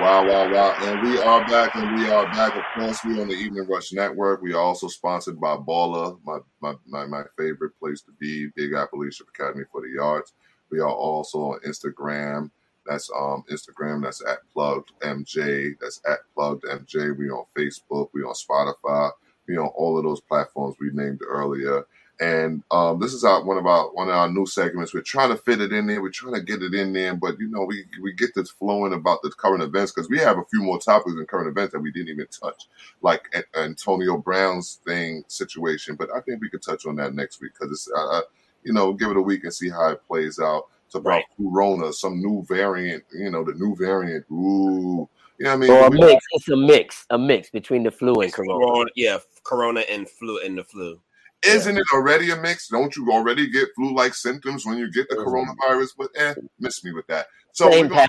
Wow, 0.00 0.26
wow, 0.26 0.52
wow. 0.52 0.74
And 0.80 1.08
we 1.08 1.20
are 1.20 1.46
back, 1.46 1.76
and 1.76 1.96
we 1.96 2.08
are 2.10 2.26
back. 2.32 2.56
Of 2.56 2.64
course, 2.74 2.98
we're 3.04 3.20
on 3.22 3.28
the 3.28 3.34
Evening 3.34 3.64
Rush 3.68 3.92
Network. 3.92 4.42
We 4.42 4.52
are 4.52 4.60
also 4.60 4.88
sponsored 4.88 5.40
by 5.40 5.54
Baller, 5.56 6.18
my, 6.24 6.38
my, 6.60 6.74
my, 6.84 7.06
my 7.06 7.22
favorite 7.38 7.78
place 7.78 8.02
to 8.02 8.12
be, 8.18 8.48
Big 8.56 8.72
Leadership 8.92 9.28
Academy 9.28 9.62
for 9.70 9.82
the 9.82 10.02
Arts. 10.02 10.32
We 10.70 10.80
are 10.80 10.90
also 10.90 11.52
on 11.52 11.60
Instagram. 11.60 12.50
That's 12.86 13.08
um 13.16 13.44
Instagram. 13.48 14.02
That's 14.02 14.20
at 14.26 14.38
plugged 14.52 14.90
MJ. 15.02 15.74
That's 15.80 16.00
at 16.08 16.18
plugged 16.34 16.64
MJ. 16.64 17.16
We 17.16 17.30
on 17.30 17.44
Facebook. 17.56 18.08
We 18.12 18.22
on 18.22 18.34
Spotify. 18.34 19.12
We 19.46 19.56
on 19.58 19.68
all 19.76 19.96
of 19.96 20.02
those 20.02 20.20
platforms 20.22 20.74
we 20.80 20.90
named 20.92 21.20
earlier. 21.24 21.84
And 22.20 22.62
um, 22.70 23.00
this 23.00 23.12
is 23.12 23.24
our, 23.24 23.42
one 23.42 23.58
of 23.58 23.66
our 23.66 23.92
one 23.92 24.08
of 24.08 24.14
our 24.14 24.30
new 24.30 24.46
segments. 24.46 24.94
We're 24.94 25.00
trying 25.00 25.30
to 25.30 25.36
fit 25.36 25.60
it 25.60 25.72
in 25.72 25.88
there. 25.88 26.00
We're 26.00 26.10
trying 26.10 26.34
to 26.34 26.42
get 26.42 26.62
it 26.62 26.72
in 26.72 26.92
there, 26.92 27.14
but 27.14 27.38
you 27.40 27.48
know, 27.48 27.64
we 27.64 27.84
we 28.00 28.12
get 28.12 28.34
this 28.36 28.50
flowing 28.50 28.92
about 28.92 29.20
the 29.22 29.30
current 29.30 29.64
events 29.64 29.90
because 29.90 30.08
we 30.08 30.18
have 30.18 30.38
a 30.38 30.44
few 30.44 30.62
more 30.62 30.78
topics 30.78 31.16
in 31.16 31.26
current 31.26 31.48
events 31.48 31.72
that 31.72 31.80
we 31.80 31.90
didn't 31.90 32.10
even 32.10 32.28
touch, 32.28 32.68
like 33.02 33.24
Antonio 33.56 34.16
Brown's 34.16 34.80
thing 34.86 35.24
situation. 35.26 35.96
But 35.96 36.10
I 36.14 36.20
think 36.20 36.40
we 36.40 36.48
could 36.48 36.62
touch 36.62 36.86
on 36.86 36.94
that 36.96 37.14
next 37.14 37.40
week 37.40 37.52
because 37.58 37.72
it's 37.72 37.90
uh, 37.90 38.18
uh, 38.18 38.22
you 38.62 38.72
know, 38.72 38.92
give 38.92 39.10
it 39.10 39.16
a 39.16 39.22
week 39.22 39.42
and 39.42 39.52
see 39.52 39.68
how 39.68 39.90
it 39.90 40.06
plays 40.06 40.38
out. 40.38 40.68
It's 40.86 40.94
about 40.94 41.10
right. 41.10 41.24
Corona, 41.36 41.92
some 41.92 42.20
new 42.20 42.44
variant. 42.46 43.02
You 43.12 43.30
know, 43.30 43.42
the 43.42 43.54
new 43.54 43.74
variant. 43.74 44.24
Ooh. 44.30 45.08
You 45.38 45.46
know 45.46 45.52
I 45.52 45.56
mean? 45.56 45.68
So 45.68 45.86
a 45.86 45.90
mix. 45.90 46.24
It's 46.32 46.48
a 46.48 46.56
mix. 46.56 47.06
A 47.10 47.18
mix 47.18 47.50
between 47.50 47.82
the 47.82 47.90
flu 47.90 48.14
and 48.20 48.32
corona. 48.32 48.52
corona. 48.52 48.90
Yeah, 48.94 49.18
corona 49.42 49.80
and 49.80 50.08
flu 50.08 50.40
and 50.40 50.58
the 50.58 50.64
flu. 50.64 51.00
Isn't 51.46 51.76
it 51.76 51.84
already 51.92 52.30
a 52.30 52.36
mix? 52.36 52.68
Don't 52.68 52.94
you 52.96 53.10
already 53.10 53.50
get 53.50 53.68
flu-like 53.76 54.14
symptoms 54.14 54.64
when 54.64 54.78
you 54.78 54.90
get 54.90 55.08
the 55.08 55.16
mm-hmm. 55.16 55.28
coronavirus? 55.28 55.90
But 55.98 56.10
eh, 56.16 56.34
miss 56.58 56.84
me 56.84 56.92
with 56.92 57.06
that. 57.08 57.26
So 57.52 57.68
we're 57.70 57.88
gonna, 57.88 58.06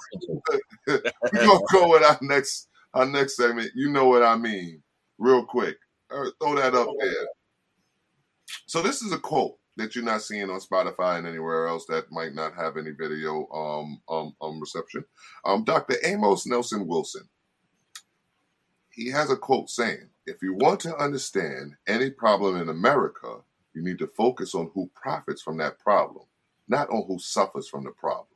we're 0.88 1.02
gonna 1.34 1.60
go 1.71 1.89
with 1.89 2.04
our 2.04 2.17
next 2.21 2.69
our 2.93 3.06
next 3.06 3.38
segment. 3.38 3.71
You 3.76 3.91
know 3.91 4.08
what 4.08 4.24
I 4.24 4.36
mean? 4.36 4.82
Real 5.17 5.45
quick, 5.45 5.78
uh, 6.10 6.30
throw 6.41 6.56
that 6.56 6.74
up 6.74 6.88
there. 7.00 7.28
So 8.65 8.82
this 8.82 9.02
is 9.02 9.12
a 9.12 9.19
quote 9.19 9.58
that 9.78 9.95
you're 9.95 10.06
not 10.06 10.21
seeing 10.21 10.50
on 10.50 10.60
Spotify 10.60 11.17
and 11.17 11.28
anywhere 11.28 11.67
else 11.67 11.86
that 11.88 12.12
might 12.12 12.34
not 12.34 12.56
have 12.56 12.78
any 12.78 12.91
video 12.91 13.48
um, 13.54 14.02
um, 14.10 14.36
um 14.41 14.60
reception. 14.60 15.04
Um, 15.43 15.63
Dr. 15.63 15.95
Amos 16.04 16.48
Nelson 16.48 16.88
Wilson. 16.88 17.28
He 18.89 19.10
has 19.10 19.30
a 19.30 19.36
quote 19.36 19.69
saying, 19.69 20.10
if 20.26 20.42
you 20.42 20.54
want 20.56 20.80
to 20.82 20.96
understand 20.98 21.76
any 21.88 22.10
problem 22.10 22.58
in 22.58 22.70
America, 22.70 23.38
you 23.74 23.84
need 23.84 24.00
to 24.00 24.08
focus 24.08 24.56
on 24.56 24.72
who 24.74 24.90
profits 24.96 25.42
from 25.42 25.58
that 25.58 25.80
problem, 25.80 26.26
not 26.68 26.90
on 26.90 27.06
who 27.08 27.20
suffers 27.20 27.68
from 27.68 27.84
the 27.84 27.92
problem, 27.92 28.28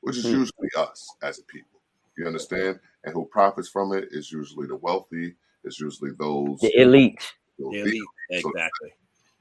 which 0.00 0.16
is 0.16 0.24
hmm. 0.24 0.32
usually 0.32 0.68
us 0.76 1.08
as 1.22 1.38
a 1.38 1.42
people. 1.44 1.80
You 2.16 2.26
understand? 2.26 2.78
And 3.04 3.14
who 3.14 3.24
profits 3.24 3.68
from 3.68 3.92
it 3.92 4.08
is 4.10 4.30
usually 4.30 4.66
the 4.66 4.76
wealthy, 4.76 5.34
it's 5.64 5.80
usually 5.80 6.10
those 6.18 6.58
the 6.60 6.76
elite. 6.78 7.20
The 7.58 7.80
elite, 7.80 8.02
exactly. 8.30 8.92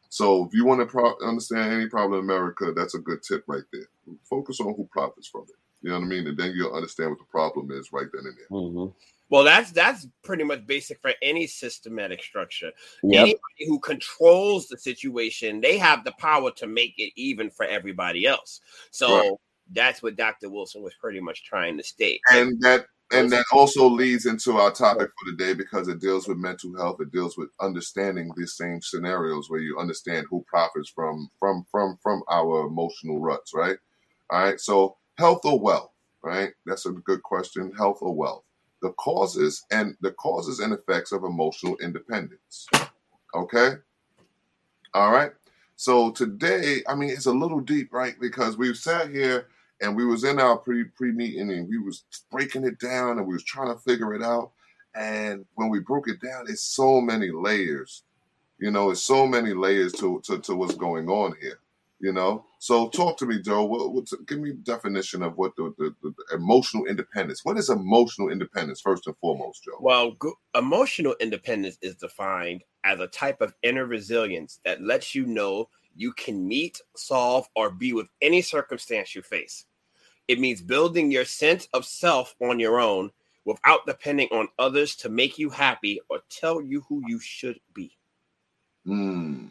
So, 0.10 0.46
if 0.46 0.54
you 0.54 0.66
want 0.66 0.82
to 0.82 0.86
pro- 0.86 1.18
understand 1.26 1.72
any 1.72 1.88
problem 1.88 2.20
in 2.20 2.26
America, 2.26 2.74
that's 2.76 2.96
a 2.96 3.00
good 3.00 3.24
tip 3.24 3.44
right 3.48 3.64
there. 3.72 3.88
Focus 4.30 4.60
on 4.60 4.74
who 4.76 4.88
profits 4.92 5.28
from 5.28 5.44
it. 5.44 5.56
You 5.82 5.90
know 5.90 6.00
what 6.00 6.06
I 6.06 6.10
mean? 6.10 6.28
And 6.28 6.38
then 6.38 6.54
you'll 6.54 6.76
understand 6.76 7.12
what 7.12 7.20
the 7.20 7.26
problem 7.26 7.72
is 7.72 7.92
right 7.92 8.08
then 8.14 8.26
and 8.26 8.38
there. 8.38 8.48
Mm-hmm. 8.52 8.92
Well, 9.32 9.46
that's 9.46 9.72
that's 9.72 10.08
pretty 10.24 10.44
much 10.44 10.68
basic 10.68 11.02
for 11.02 11.14
any 11.22 11.48
systematic 11.48 12.22
structure. 12.22 12.72
Yep. 13.02 13.22
Anybody 13.22 13.66
who 13.66 13.80
controls 13.80 14.68
the 14.68 14.78
situation, 14.78 15.62
they 15.62 15.78
have 15.78 16.04
the 16.04 16.12
power 16.20 16.52
to 16.52 16.68
make 16.68 16.96
it 16.98 17.14
even 17.16 17.50
for 17.50 17.66
everybody 17.66 18.26
else. 18.28 18.60
So 18.92 19.18
right. 19.18 19.32
that's 19.72 20.04
what 20.04 20.18
Dr. 20.18 20.50
Wilson 20.50 20.84
was 20.84 20.94
pretty 20.96 21.22
much 21.22 21.46
trying 21.46 21.78
to 21.78 21.84
state. 21.84 22.20
And 22.30 22.62
that 22.62 22.88
and 23.14 23.32
that 23.32 23.46
also 23.54 23.88
leads 23.88 24.26
into 24.26 24.58
our 24.58 24.72
topic 24.72 25.08
for 25.08 25.32
the 25.32 25.38
day 25.38 25.54
because 25.54 25.88
it 25.88 26.02
deals 26.02 26.28
with 26.28 26.38
mental 26.38 26.76
health. 26.76 27.00
It 27.00 27.14
deals 27.14 27.38
with 27.38 27.50
understanding 27.62 28.34
these 28.36 28.58
same 28.58 28.82
scenarios 28.82 29.50
where 29.50 29.62
you 29.62 29.80
understand 29.80 30.28
who 30.30 30.44
profits 30.46 30.90
from 30.90 31.30
from 31.40 31.66
from 31.72 31.98
from 32.04 32.22
our 32.30 32.68
emotional 32.68 33.22
ruts, 33.22 33.54
right? 33.54 33.78
All 34.30 34.44
right. 34.44 34.60
So 34.60 34.98
health 35.18 35.46
or 35.46 35.58
wealth, 35.58 35.92
right? 36.22 36.52
That's 36.66 36.86
a 36.86 36.92
good 36.92 37.24
question. 37.24 37.72
Health 37.78 38.00
or 38.02 38.14
wealth 38.14 38.44
the 38.82 38.92
causes 38.94 39.66
and 39.72 39.96
the 40.02 40.12
causes 40.12 40.60
and 40.60 40.74
effects 40.74 41.12
of 41.12 41.24
emotional 41.24 41.78
independence. 41.82 42.68
Okay? 43.36 43.74
All 44.94 45.12
right. 45.12 45.32
So 45.76 46.12
today, 46.12 46.84
I 46.88 46.96
mean, 46.96 47.10
it's 47.10 47.26
a 47.26 47.32
little 47.32 47.60
deep, 47.60 47.94
right? 47.94 48.16
Because 48.20 48.58
we've 48.58 48.78
sat 48.78 49.10
here 49.10 49.48
and 49.82 49.96
we 49.96 50.06
was 50.06 50.24
in 50.24 50.40
our 50.40 50.58
pre 50.58 50.84
pre 50.84 51.12
meeting 51.12 51.52
and 51.52 51.68
we 51.68 51.78
was 51.78 52.04
breaking 52.32 52.66
it 52.66 52.80
down 52.80 53.18
and 53.18 53.26
we 53.26 53.34
was 53.34 53.44
trying 53.44 53.74
to 53.74 53.80
figure 53.80 54.14
it 54.14 54.22
out. 54.22 54.52
And 54.94 55.46
when 55.56 55.70
we 55.70 55.80
broke 55.80 56.08
it 56.10 56.22
down, 56.22 56.46
it's 56.50 56.62
so 56.62 57.02
many 57.02 57.32
layers. 57.32 58.04
You 58.60 58.70
know, 58.70 58.92
it's 58.92 59.02
so 59.02 59.26
many 59.26 59.54
layers 59.54 59.94
to 59.94 60.22
to, 60.26 60.40
to 60.40 60.56
what's 60.56 60.76
going 60.76 61.10
on 61.10 61.36
here. 61.42 61.61
You 62.02 62.12
know, 62.12 62.46
so 62.58 62.90
talk 62.90 63.18
to 63.20 63.28
me, 63.28 63.40
Joe. 63.40 63.64
What, 63.64 63.94
what's, 63.94 64.12
give 64.26 64.40
me 64.40 64.50
a 64.50 64.54
definition 64.54 65.22
of 65.22 65.38
what 65.38 65.56
the, 65.56 65.72
the, 65.78 65.94
the, 66.02 66.36
emotional 66.36 66.88
independence. 66.88 67.46
What 67.46 67.60
is 67.60 67.70
emotional 67.70 68.30
independence 68.30 68.82
first 68.82 69.06
and 69.06 69.16
foremost, 69.18 69.64
Joe? 69.64 69.78
Well, 69.80 70.14
go, 70.14 70.34
emotional 70.56 71.16
independence 71.20 71.78
is 71.84 71.94
defined 71.96 72.64
as 72.84 73.00
a 73.00 73.06
type 73.06 73.40
of 73.40 73.54
inner 73.62 73.86
resilience 73.86 74.60
that 74.66 74.82
lets 74.82 75.14
you 75.14 75.28
know 75.28 75.70
you 75.96 76.12
can 76.14 76.48
meet, 76.48 76.82
solve, 76.96 77.48
or 77.56 77.70
be 77.70 77.94
with 77.94 78.08
any 78.20 78.42
circumstance 78.42 79.14
you 79.14 79.22
face. 79.22 79.66
It 80.28 80.40
means 80.40 80.64
building 80.64 81.12
your 81.12 81.26
sense 81.26 81.68
of 81.72 81.86
self 81.86 82.36
on 82.42 82.60
your 82.60 82.80
own 82.80 83.12
without 83.46 83.86
depending 83.86 84.30
on 84.32 84.48
others 84.58 84.96
to 84.96 85.10
make 85.10 85.38
you 85.38 85.52
happy 85.52 86.00
or 86.10 86.22
tell 86.30 86.64
you 86.64 86.84
who 86.90 87.04
you 87.08 87.20
should 87.20 87.60
be. 87.76 87.96
Hmm. 88.86 89.46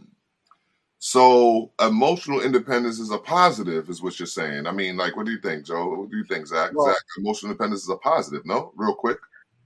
So 1.02 1.72
emotional 1.80 2.42
independence 2.42 3.00
is 3.00 3.10
a 3.10 3.16
positive, 3.16 3.88
is 3.88 4.02
what 4.02 4.20
you're 4.20 4.26
saying. 4.26 4.66
I 4.66 4.70
mean, 4.70 4.98
like, 4.98 5.16
what 5.16 5.24
do 5.24 5.32
you 5.32 5.40
think, 5.40 5.64
Joe? 5.64 5.88
What 5.88 6.10
do 6.10 6.16
you 6.18 6.24
think, 6.24 6.46
Zach? 6.46 6.72
Well- 6.74 6.88
Zach, 6.88 7.02
emotional 7.18 7.50
independence 7.52 7.82
is 7.84 7.88
a 7.88 7.96
positive, 7.96 8.44
no? 8.44 8.72
Real 8.76 8.94
quick. 8.94 9.16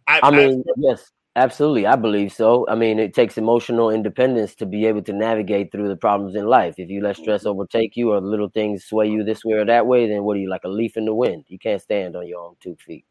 I, 0.07 0.21
I 0.23 0.31
mean, 0.31 0.63
yes, 0.77 1.11
absolutely. 1.35 1.89
I 1.89 1.97
believe 1.97 2.33
so. 2.33 2.69
I 2.69 2.77
mean, 2.77 3.01
it 3.01 3.15
takes 3.15 3.37
emotional 3.37 3.91
independence 3.91 4.55
to 4.57 4.67
be 4.67 4.87
able 4.87 5.03
to 5.03 5.13
navigate 5.13 5.73
through 5.73 5.89
the 5.89 5.97
problems 5.97 6.37
in 6.37 6.47
life. 6.47 6.77
If 6.79 6.89
you 6.89 7.03
let 7.03 7.17
stress 7.17 7.41
mm-hmm. 7.41 7.49
overtake 7.49 7.97
you 7.97 8.13
or 8.13 8.21
little 8.21 8.51
things 8.51 8.85
sway 8.85 9.09
you 9.09 9.25
this 9.25 9.45
way 9.45 9.55
or 9.55 9.65
that 9.65 9.89
way, 9.89 10.09
then 10.09 10.23
what 10.23 10.37
are 10.37 10.41
you 10.41 10.51
like 10.51 10.65
a 10.65 10.69
leaf 10.69 10.97
in 10.97 11.05
the 11.05 11.15
wind? 11.15 11.47
You 11.49 11.59
can't 11.59 11.83
stand 11.83 12.15
on 12.15 12.29
your 12.29 12.43
own 12.43 12.55
two 12.61 12.77
feet. 12.77 13.07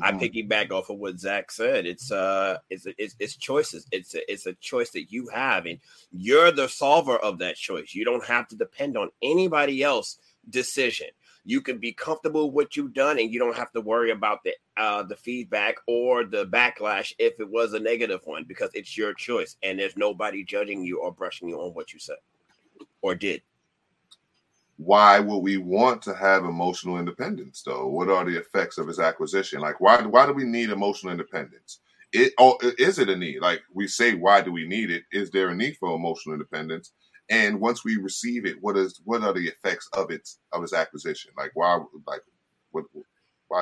I 0.00 0.12
Mhm. 0.12 0.20
piggyback 0.48 0.70
off 0.70 0.90
of 0.90 0.98
what 0.98 1.18
Zach 1.18 1.50
said. 1.50 1.86
It's 1.86 2.10
uh, 2.10 2.58
it's 2.70 2.86
it's, 2.98 3.14
it's 3.18 3.36
choices. 3.36 3.86
It's 3.92 4.14
a, 4.14 4.32
it's 4.32 4.46
a 4.46 4.54
choice 4.54 4.90
that 4.90 5.12
you 5.12 5.28
have, 5.28 5.66
and 5.66 5.78
you're 6.10 6.50
the 6.50 6.68
solver 6.68 7.16
of 7.16 7.38
that 7.38 7.56
choice. 7.56 7.94
You 7.94 8.04
don't 8.04 8.24
have 8.24 8.48
to 8.48 8.56
depend 8.56 8.96
on 8.96 9.10
anybody 9.22 9.82
else 9.82 10.18
decision. 10.48 11.08
You 11.44 11.60
can 11.60 11.78
be 11.78 11.92
comfortable 11.92 12.46
with 12.46 12.54
what 12.54 12.76
you've 12.76 12.94
done, 12.94 13.18
and 13.18 13.32
you 13.32 13.38
don't 13.38 13.56
have 13.56 13.72
to 13.72 13.80
worry 13.80 14.10
about 14.12 14.44
the 14.44 14.54
uh, 14.76 15.02
the 15.02 15.16
feedback 15.16 15.76
or 15.86 16.24
the 16.24 16.46
backlash 16.46 17.12
if 17.18 17.38
it 17.40 17.50
was 17.50 17.74
a 17.74 17.80
negative 17.80 18.20
one, 18.24 18.44
because 18.44 18.70
it's 18.74 18.96
your 18.96 19.12
choice, 19.14 19.56
and 19.62 19.78
there's 19.78 19.96
nobody 19.96 20.44
judging 20.44 20.84
you 20.84 21.00
or 21.00 21.12
brushing 21.12 21.48
you 21.48 21.60
on 21.60 21.74
what 21.74 21.92
you 21.92 21.98
said 21.98 22.16
or 23.02 23.14
did. 23.14 23.42
Why 24.84 25.20
would 25.20 25.38
we 25.38 25.58
want 25.58 26.02
to 26.02 26.14
have 26.14 26.44
emotional 26.44 26.98
independence 26.98 27.62
though? 27.64 27.88
What 27.88 28.08
are 28.08 28.24
the 28.24 28.38
effects 28.38 28.78
of 28.78 28.88
its 28.88 28.98
acquisition? 28.98 29.60
Like 29.60 29.80
why 29.80 30.02
why 30.02 30.26
do 30.26 30.32
we 30.32 30.44
need 30.44 30.70
emotional 30.70 31.12
independence? 31.12 31.80
It 32.12 32.32
oh, 32.38 32.58
or 32.62 32.72
is 32.78 32.98
it 32.98 33.08
a 33.08 33.16
need? 33.16 33.40
Like 33.40 33.62
we 33.74 33.88
say 33.88 34.14
why 34.14 34.42
do 34.42 34.52
we 34.52 34.66
need 34.66 34.90
it? 34.90 35.04
Is 35.12 35.30
there 35.30 35.50
a 35.50 35.54
need 35.54 35.76
for 35.78 35.94
emotional 35.94 36.34
independence? 36.34 36.92
And 37.30 37.60
once 37.60 37.84
we 37.84 37.96
receive 37.96 38.46
it 38.46 38.56
what 38.62 38.76
is 38.76 39.00
what 39.04 39.22
are 39.22 39.32
the 39.34 39.48
effects 39.48 39.88
of 39.94 40.10
its 40.10 40.38
of 40.52 40.62
its 40.64 40.74
acquisition? 40.74 41.32
Like 41.36 41.52
why 41.54 41.80
like 42.06 42.22
what 42.72 42.84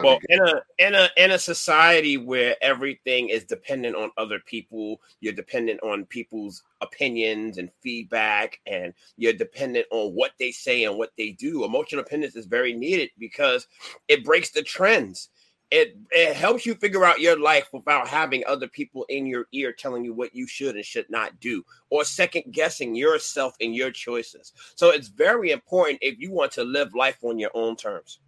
well 0.03 0.19
in 0.29 0.41
a 0.41 0.63
in 0.79 0.95
a 0.95 1.09
in 1.17 1.31
a 1.33 1.39
society 1.39 2.17
where 2.17 2.57
everything 2.63 3.29
is 3.29 3.45
dependent 3.45 3.97
on 3.97 4.11
other 4.17 4.39
people 4.47 5.01
you're 5.21 5.33
dependent 5.33 5.81
on 5.83 6.05
people's 6.07 6.63
opinions 6.81 7.59
and 7.59 7.71
feedback 7.83 8.61
and 8.67 8.95
you're 9.17 9.33
dependent 9.33 9.87
on 9.91 10.15
what 10.15 10.33
they 10.39 10.51
say 10.51 10.85
and 10.85 10.97
what 10.97 11.11
they 11.19 11.31
do 11.31 11.65
emotional 11.65 12.03
dependence 12.03 12.37
is 12.37 12.47
very 12.47 12.73
needed 12.73 13.11
because 13.19 13.67
it 14.09 14.25
breaks 14.25 14.51
the 14.51 14.63
trends. 14.63 15.31
It 15.71 15.97
it 16.11 16.35
helps 16.35 16.67
you 16.67 16.75
figure 16.75 17.05
out 17.05 17.21
your 17.21 17.39
life 17.39 17.69
without 17.73 18.09
having 18.09 18.43
other 18.45 18.67
people 18.67 19.07
in 19.09 19.25
your 19.25 19.47
ear 19.53 19.73
telling 19.73 20.05
you 20.05 20.13
what 20.13 20.35
you 20.35 20.49
should 20.49 20.75
and 20.75 20.85
should 20.85 21.09
not 21.09 21.39
do 21.39 21.65
or 21.91 22.05
second 22.05 22.45
guessing 22.51 22.97
yourself 22.97 23.55
and 23.61 23.75
your 23.75 23.93
choices. 23.93 24.53
So 24.75 24.91
it's 24.91 25.07
very 25.07 25.53
important 25.53 26.01
if 26.03 26.19
you 26.19 26.33
want 26.33 26.51
to 26.53 26.65
live 26.65 26.93
life 26.97 27.19
on 27.23 27.39
your 27.39 27.53
own 27.55 27.77
terms 27.77 28.19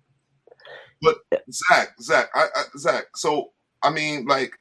zach 1.52 1.94
zach 2.00 2.30
I, 2.34 2.46
I 2.54 2.62
zach 2.78 3.16
so 3.16 3.50
i 3.82 3.90
mean 3.90 4.26
like 4.26 4.52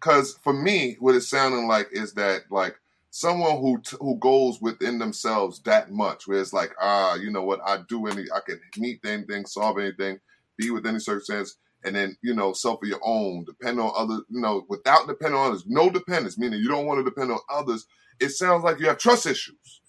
because 0.00 0.38
for 0.42 0.52
me 0.52 0.96
what 1.00 1.14
it's 1.14 1.28
sounding 1.28 1.66
like 1.68 1.88
is 1.92 2.14
that 2.14 2.42
like 2.50 2.76
someone 3.10 3.58
who 3.60 3.80
t- 3.82 3.96
who 4.00 4.16
goes 4.18 4.60
within 4.60 4.98
themselves 4.98 5.60
that 5.64 5.90
much 5.90 6.26
where 6.26 6.40
it's 6.40 6.52
like 6.52 6.72
ah 6.80 7.14
you 7.16 7.30
know 7.30 7.42
what? 7.42 7.60
I 7.66 7.78
do 7.88 8.06
any 8.06 8.26
i 8.34 8.40
can 8.46 8.60
meet 8.78 9.00
anything 9.04 9.46
solve 9.46 9.78
anything 9.78 10.20
be 10.56 10.70
with 10.70 10.86
any 10.86 10.98
circumstance 10.98 11.56
and 11.84 11.96
then 11.96 12.16
you 12.22 12.34
know 12.34 12.52
self 12.52 12.82
of 12.82 12.88
your 12.88 13.00
own 13.04 13.44
depend 13.44 13.80
on 13.80 13.92
others 13.96 14.22
you 14.30 14.40
know 14.40 14.64
without 14.68 15.08
depending 15.08 15.38
on 15.38 15.48
others 15.48 15.64
no 15.66 15.90
dependence 15.90 16.38
meaning 16.38 16.60
you 16.60 16.68
don't 16.68 16.86
want 16.86 16.98
to 16.98 17.04
depend 17.04 17.30
on 17.32 17.38
others. 17.50 17.86
It 18.20 18.30
sounds 18.30 18.64
like 18.64 18.78
you 18.78 18.86
have 18.86 18.98
trust 18.98 19.26
issues 19.26 19.79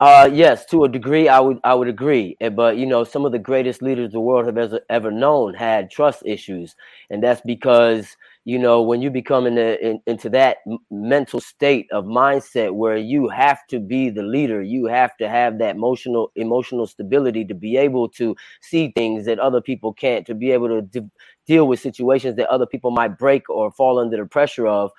Uh, 0.00 0.30
yes, 0.32 0.64
to 0.64 0.84
a 0.84 0.88
degree, 0.88 1.28
I 1.28 1.40
would 1.40 1.58
I 1.62 1.74
would 1.74 1.88
agree. 1.88 2.34
Eh, 2.40 2.48
But 2.48 2.78
you 2.78 2.86
know, 2.86 3.04
some 3.04 3.26
of 3.26 3.32
the 3.32 3.38
greatest 3.38 3.82
leaders 3.82 4.12
the 4.12 4.20
world 4.20 4.46
have 4.46 4.56
ever 4.56 4.80
ever 4.88 5.10
known 5.10 5.52
had 5.52 5.90
trust 5.90 6.22
issues, 6.24 6.74
and 7.10 7.22
that's 7.22 7.42
because 7.42 8.16
you 8.46 8.58
know 8.58 8.80
when 8.80 9.02
you 9.02 9.10
become 9.10 9.46
in, 9.46 9.56
the, 9.56 9.86
in 9.86 10.00
into 10.06 10.30
that 10.30 10.56
mental 10.90 11.38
state 11.38 11.86
of 11.92 12.06
mindset 12.06 12.72
where 12.72 12.96
you 12.96 13.28
have 13.28 13.58
to 13.68 13.78
be 13.78 14.08
the 14.08 14.22
leader, 14.22 14.62
you 14.62 14.86
have 14.86 15.14
to 15.18 15.28
have 15.28 15.58
that 15.58 15.76
emotional 15.76 16.32
emotional 16.34 16.86
stability 16.86 17.44
to 17.44 17.54
be 17.54 17.76
able 17.76 18.08
to 18.08 18.34
see 18.62 18.90
things 18.96 19.26
that 19.26 19.38
other 19.38 19.60
people 19.60 19.92
can't, 19.92 20.26
to 20.26 20.34
be 20.34 20.50
able 20.50 20.68
to 20.68 20.80
de- 20.80 21.10
deal 21.46 21.68
with 21.68 21.78
situations 21.78 22.36
that 22.36 22.48
other 22.48 22.64
people 22.66 22.90
might 22.90 23.18
break 23.18 23.50
or 23.50 23.70
fall 23.70 23.98
under 23.98 24.16
the 24.16 24.24
pressure 24.24 24.66
of. 24.66 24.92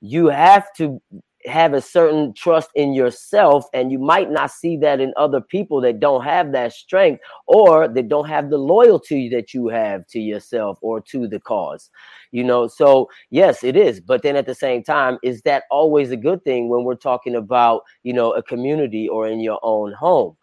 You 0.00 0.28
have 0.28 0.72
to 0.74 1.00
have 1.46 1.74
a 1.74 1.80
certain 1.80 2.32
trust 2.32 2.70
in 2.74 2.94
yourself 2.94 3.66
and 3.74 3.92
you 3.92 3.98
might 3.98 4.30
not 4.30 4.50
see 4.50 4.76
that 4.78 5.00
in 5.00 5.12
other 5.16 5.40
people 5.40 5.80
that 5.80 6.00
don't 6.00 6.24
have 6.24 6.52
that 6.52 6.72
strength 6.72 7.22
or 7.46 7.86
that 7.86 8.08
don't 8.08 8.28
have 8.28 8.48
the 8.48 8.56
loyalty 8.56 9.28
that 9.28 9.52
you 9.52 9.68
have 9.68 10.06
to 10.06 10.18
yourself 10.18 10.78
or 10.80 11.00
to 11.00 11.28
the 11.28 11.40
cause 11.40 11.90
you 12.32 12.42
know? 12.42 12.66
So 12.66 13.08
yes 13.30 13.62
it 13.62 13.76
is. 13.76 14.00
But 14.00 14.22
then 14.22 14.36
at 14.36 14.46
the 14.46 14.54
same 14.54 14.82
time 14.82 15.18
is 15.22 15.42
that 15.42 15.64
always 15.70 16.10
a 16.10 16.16
good 16.16 16.42
thing 16.44 16.68
when 16.68 16.84
we're 16.84 16.94
talking 16.94 17.34
about 17.34 17.82
you 18.02 18.12
know 18.12 18.32
a 18.32 18.42
community 18.42 19.08
or 19.08 19.28
in 19.28 19.40
your 19.40 19.60
own 19.62 19.92
home 19.92 20.36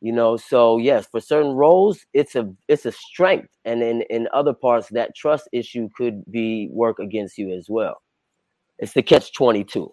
you 0.00 0.12
know? 0.12 0.36
So 0.36 0.78
yes 0.78 1.06
for 1.06 1.20
certain 1.20 1.52
roles 1.52 2.04
it's 2.14 2.34
a 2.34 2.52
it's 2.66 2.86
a 2.86 2.92
strength 2.92 3.48
and 3.64 3.82
in 3.82 4.02
in 4.10 4.28
other 4.32 4.54
parts 4.54 4.88
that 4.88 5.14
trust 5.14 5.48
issue 5.52 5.88
could 5.96 6.24
be 6.32 6.68
work 6.72 6.98
against 6.98 7.38
you 7.38 7.52
as 7.52 7.68
well. 7.70 8.02
It's 8.78 8.92
the 8.92 9.02
catch 9.02 9.32
22 9.34 9.92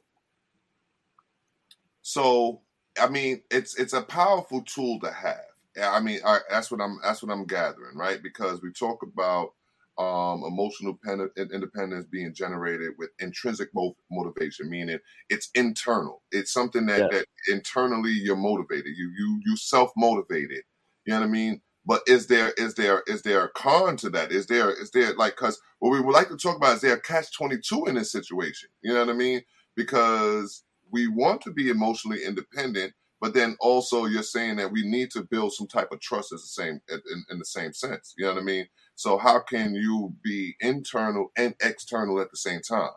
So 2.06 2.64
I 3.02 3.10
mean, 3.10 3.44
it's 3.52 3.80
it's 3.80 3.94
a 3.94 4.04
powerful 4.04 4.64
tool 4.64 5.02
to 5.02 5.12
have. 5.12 5.42
I 5.82 6.02
mean, 6.02 6.22
I, 6.26 6.40
that's 6.52 6.72
what 6.72 6.82
I'm 6.82 7.00
that's 7.04 7.24
what 7.24 7.34
I'm 7.34 7.46
gathering, 7.48 7.98
right? 7.98 8.24
Because 8.24 8.62
we 8.64 8.74
talk 8.74 9.04
about 9.04 9.52
um, 10.00 10.44
emotional 10.46 11.00
pen- 11.06 11.32
independence 11.38 12.08
being 12.12 12.34
generated 12.36 12.94
with 13.00 13.12
intrinsic 13.20 13.70
mo- 13.76 13.98
motivation, 14.12 14.70
meaning 14.72 15.00
it's 15.30 15.52
internal. 15.56 16.24
It's 16.32 16.54
something 16.54 16.88
that, 16.88 17.10
Yeah. 17.12 17.20
that 17.20 17.28
internally 17.52 18.14
you're 18.14 18.38
motivated. 18.38 18.98
You 18.98 19.12
you 19.18 19.42
you 19.46 19.58
self 19.58 19.92
motivated. 19.98 20.64
You 21.06 21.16
know 21.16 21.22
what 21.22 21.28
I 21.28 21.32
mean? 21.32 21.62
But 21.86 22.04
is 22.08 22.28
there 22.28 22.52
is 22.60 22.76
there 22.76 23.04
is 23.08 23.24
there 23.24 23.46
a 23.46 23.50
con 23.52 23.98
to 24.00 24.12
that? 24.12 24.34
Is 24.34 24.48
there 24.48 24.72
is 24.72 24.92
there 24.92 25.16
like 25.16 25.38
because 25.38 25.62
what 25.80 25.92
we 25.92 26.02
would 26.02 26.16
like 26.16 26.30
to 26.30 26.38
talk 26.38 26.58
about 26.58 26.78
is 26.78 26.82
there 26.84 26.96
a 26.96 27.02
catch 27.02 27.38
twenty 27.38 27.60
two 27.60 27.88
in 27.88 27.96
this 27.98 28.14
situation? 28.14 28.70
You 28.84 28.96
know 28.96 29.02
what 29.02 29.12
I 29.16 29.18
mean? 29.18 29.44
Because 29.78 30.64
we 30.92 31.08
want 31.08 31.42
to 31.42 31.52
be 31.52 31.70
emotionally 31.70 32.24
independent, 32.24 32.94
but 33.22 33.34
then 33.34 33.56
also 33.60 34.06
you're 34.06 34.24
saying 34.24 34.58
that 34.58 34.72
we 34.72 34.84
need 34.84 35.12
to 35.12 35.24
build 35.24 35.54
some 35.54 35.68
type 35.68 35.92
of 35.92 36.00
trust 36.00 36.32
as 36.34 36.42
the 36.42 36.48
same 36.48 36.82
in, 36.90 37.24
in 37.30 37.40
the 37.40 37.46
same 37.46 37.74
sense. 37.74 38.14
You 38.18 38.26
know 38.26 38.34
what 38.34 38.42
I 38.42 38.46
mean? 38.46 38.68
So 38.96 39.18
how 39.18 39.40
can 39.40 39.76
you 39.76 40.14
be 40.24 40.56
internal 40.60 41.32
and 41.38 41.54
external 41.62 42.22
at 42.22 42.32
the 42.32 42.38
same 42.38 42.62
time? 42.62 42.92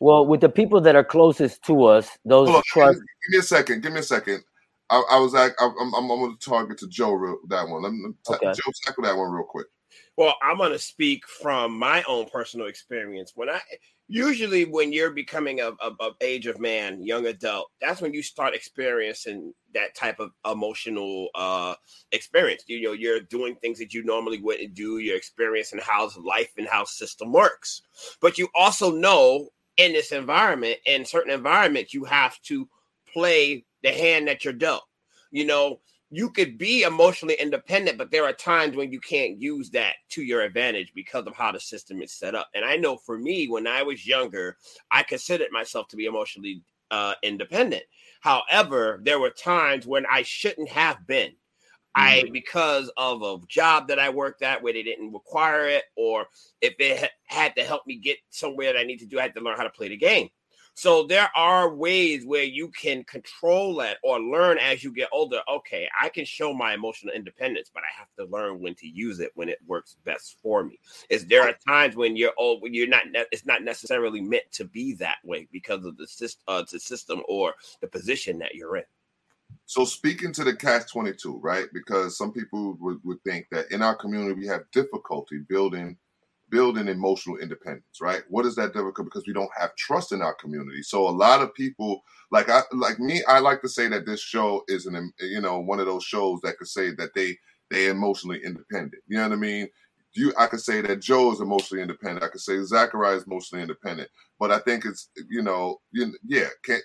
Well, 0.00 0.26
with 0.26 0.40
the 0.40 0.48
people 0.48 0.80
that 0.82 0.96
are 0.96 1.04
closest 1.04 1.62
to 1.64 1.84
us, 1.84 2.10
those 2.24 2.48
Hold 2.48 2.56
on, 2.56 2.62
trust. 2.66 2.98
give 2.98 3.30
me 3.30 3.38
a 3.38 3.42
second. 3.42 3.82
Give 3.82 3.92
me 3.92 4.00
a 4.00 4.02
second. 4.02 4.42
I, 4.90 5.02
I 5.12 5.18
was 5.18 5.32
like, 5.32 5.52
I'm, 5.60 5.72
I'm, 5.80 5.94
I'm 5.94 6.08
going 6.08 6.36
to 6.36 6.50
target 6.50 6.78
to 6.78 6.88
Joe 6.88 7.12
real, 7.12 7.38
that 7.48 7.68
one. 7.68 7.82
Let 7.82 7.92
me 7.92 8.12
Okay. 8.28 8.52
Joe 8.52 8.72
tackle 8.84 9.04
that 9.04 9.16
one 9.16 9.30
real 9.30 9.44
quick. 9.44 9.66
Well, 10.16 10.36
I'm 10.42 10.58
going 10.58 10.72
to 10.72 10.78
speak 10.78 11.26
from 11.26 11.76
my 11.76 12.04
own 12.06 12.26
personal 12.26 12.68
experience. 12.68 13.32
When 13.34 13.50
I 13.50 13.60
usually 14.06 14.64
when 14.64 14.92
you're 14.92 15.10
becoming 15.10 15.60
a 15.60 15.72
age 16.20 16.46
of 16.46 16.60
man, 16.60 17.02
young 17.02 17.26
adult, 17.26 17.70
that's 17.80 18.00
when 18.00 18.12
you 18.14 18.22
start 18.22 18.54
experiencing 18.54 19.52
that 19.74 19.96
type 19.96 20.20
of 20.20 20.30
emotional 20.48 21.28
uh 21.34 21.74
experience. 22.12 22.62
You 22.68 22.82
know, 22.82 22.92
you're 22.92 23.20
doing 23.20 23.56
things 23.56 23.78
that 23.80 23.92
you 23.92 24.04
normally 24.04 24.38
wouldn't 24.40 24.74
do. 24.74 24.98
You're 24.98 25.16
experiencing 25.16 25.80
how 25.82 26.10
life 26.22 26.52
and 26.56 26.68
how 26.68 26.84
system 26.84 27.32
works. 27.32 27.82
But 28.20 28.38
you 28.38 28.48
also 28.54 28.92
know 28.92 29.48
in 29.76 29.92
this 29.92 30.12
environment, 30.12 30.78
in 30.86 31.04
certain 31.04 31.32
environments, 31.32 31.92
you 31.92 32.04
have 32.04 32.40
to 32.42 32.68
play 33.12 33.64
the 33.82 33.90
hand 33.90 34.28
that 34.28 34.44
you're 34.44 34.52
dealt. 34.52 34.84
You 35.32 35.46
know, 35.46 35.80
you 36.14 36.30
could 36.30 36.58
be 36.58 36.82
emotionally 36.82 37.34
independent, 37.40 37.98
but 37.98 38.10
there 38.10 38.24
are 38.24 38.32
times 38.32 38.76
when 38.76 38.92
you 38.92 39.00
can't 39.00 39.40
use 39.40 39.70
that 39.70 39.94
to 40.10 40.22
your 40.22 40.42
advantage 40.42 40.92
because 40.94 41.26
of 41.26 41.34
how 41.34 41.50
the 41.50 41.58
system 41.58 42.00
is 42.02 42.12
set 42.12 42.36
up. 42.36 42.48
And 42.54 42.64
I 42.64 42.76
know 42.76 42.96
for 42.96 43.18
me, 43.18 43.48
when 43.48 43.66
I 43.66 43.82
was 43.82 44.06
younger, 44.06 44.56
I 44.92 45.02
considered 45.02 45.48
myself 45.50 45.88
to 45.88 45.96
be 45.96 46.04
emotionally 46.04 46.62
uh, 46.92 47.14
independent. 47.24 47.82
However, 48.20 49.00
there 49.02 49.18
were 49.18 49.30
times 49.30 49.86
when 49.86 50.06
I 50.10 50.22
shouldn't 50.22 50.68
have 50.68 51.04
been. 51.06 51.32
I 51.96 52.24
because 52.32 52.90
of 52.96 53.22
a 53.22 53.38
job 53.46 53.86
that 53.88 54.00
I 54.00 54.08
worked 54.08 54.42
at 54.42 54.62
where 54.62 54.72
they 54.72 54.82
didn't 54.82 55.12
require 55.12 55.66
it, 55.66 55.84
or 55.96 56.26
if 56.60 56.74
it 56.80 56.98
ha- 56.98 57.08
had 57.26 57.56
to 57.56 57.64
help 57.64 57.86
me 57.86 57.96
get 57.96 58.18
somewhere 58.30 58.72
that 58.72 58.78
I 58.80 58.84
need 58.84 58.98
to 58.98 59.06
do, 59.06 59.18
I 59.18 59.22
had 59.22 59.34
to 59.34 59.40
learn 59.40 59.56
how 59.56 59.62
to 59.62 59.70
play 59.70 59.88
the 59.88 59.96
game. 59.96 60.28
So 60.76 61.04
there 61.04 61.30
are 61.36 61.72
ways 61.72 62.26
where 62.26 62.42
you 62.42 62.68
can 62.68 63.04
control 63.04 63.76
that 63.76 63.98
or 64.02 64.20
learn 64.20 64.58
as 64.58 64.82
you 64.82 64.92
get 64.92 65.08
older. 65.12 65.40
Okay, 65.48 65.88
I 65.98 66.08
can 66.08 66.24
show 66.24 66.52
my 66.52 66.74
emotional 66.74 67.14
independence, 67.14 67.70
but 67.72 67.84
I 67.84 67.98
have 67.98 68.08
to 68.18 68.32
learn 68.32 68.60
when 68.60 68.74
to 68.76 68.88
use 68.88 69.20
it 69.20 69.30
when 69.34 69.48
it 69.48 69.60
works 69.66 69.96
best 70.04 70.36
for 70.42 70.64
me. 70.64 70.80
Is 71.08 71.26
there 71.26 71.42
are 71.42 71.54
times 71.66 71.94
when 71.94 72.16
you're 72.16 72.32
old 72.36 72.60
when 72.60 72.74
you're 72.74 72.88
not 72.88 73.04
ne- 73.10 73.24
it's 73.30 73.46
not 73.46 73.62
necessarily 73.62 74.20
meant 74.20 74.50
to 74.52 74.64
be 74.64 74.94
that 74.94 75.18
way 75.24 75.46
because 75.52 75.84
of 75.84 75.96
the 75.96 76.08
system, 76.08 76.42
uh, 76.48 76.64
the 76.70 76.80
system 76.80 77.22
or 77.28 77.54
the 77.80 77.86
position 77.86 78.38
that 78.40 78.56
you're 78.56 78.76
in. 78.76 78.84
So 79.66 79.84
speaking 79.84 80.32
to 80.32 80.44
the 80.44 80.56
catch 80.56 80.90
twenty 80.90 81.12
two, 81.12 81.38
right? 81.38 81.66
Because 81.72 82.18
some 82.18 82.32
people 82.32 82.76
would, 82.80 82.98
would 83.04 83.22
think 83.22 83.46
that 83.52 83.70
in 83.70 83.80
our 83.80 83.94
community 83.94 84.34
we 84.34 84.46
have 84.48 84.70
difficulty 84.72 85.38
building 85.48 85.96
building 86.54 86.86
emotional 86.86 87.36
independence, 87.38 88.00
right? 88.00 88.22
What 88.28 88.46
is 88.46 88.54
that 88.54 88.72
difficult? 88.72 89.06
Because 89.06 89.26
we 89.26 89.32
don't 89.32 89.50
have 89.58 89.74
trust 89.74 90.12
in 90.12 90.22
our 90.22 90.34
community. 90.34 90.82
So 90.84 91.08
a 91.08 91.10
lot 91.10 91.42
of 91.42 91.52
people, 91.52 92.04
like 92.30 92.48
I, 92.48 92.60
like 92.72 93.00
me, 93.00 93.24
I 93.26 93.40
like 93.40 93.60
to 93.62 93.68
say 93.68 93.88
that 93.88 94.06
this 94.06 94.20
show 94.20 94.62
is 94.68 94.86
an, 94.86 95.12
you 95.18 95.40
know, 95.40 95.58
one 95.58 95.80
of 95.80 95.86
those 95.86 96.04
shows 96.04 96.40
that 96.42 96.56
could 96.56 96.68
say 96.68 96.92
that 96.92 97.12
they 97.12 97.36
they 97.72 97.88
emotionally 97.88 98.40
independent. 98.44 99.02
You 99.08 99.16
know 99.16 99.24
what 99.24 99.32
I 99.32 99.40
mean? 99.40 99.68
You, 100.12 100.32
I 100.38 100.46
could 100.46 100.60
say 100.60 100.80
that 100.80 101.00
Joe 101.00 101.32
is 101.32 101.40
emotionally 101.40 101.82
independent. 101.82 102.22
I 102.22 102.28
could 102.28 102.40
say 102.40 102.62
Zachariah 102.62 103.16
is 103.16 103.24
emotionally 103.24 103.62
independent. 103.62 104.08
But 104.38 104.52
I 104.52 104.60
think 104.60 104.84
it's, 104.84 105.08
you 105.28 105.42
know, 105.42 105.80
you, 105.90 106.14
yeah, 106.24 106.50
can 106.62 106.78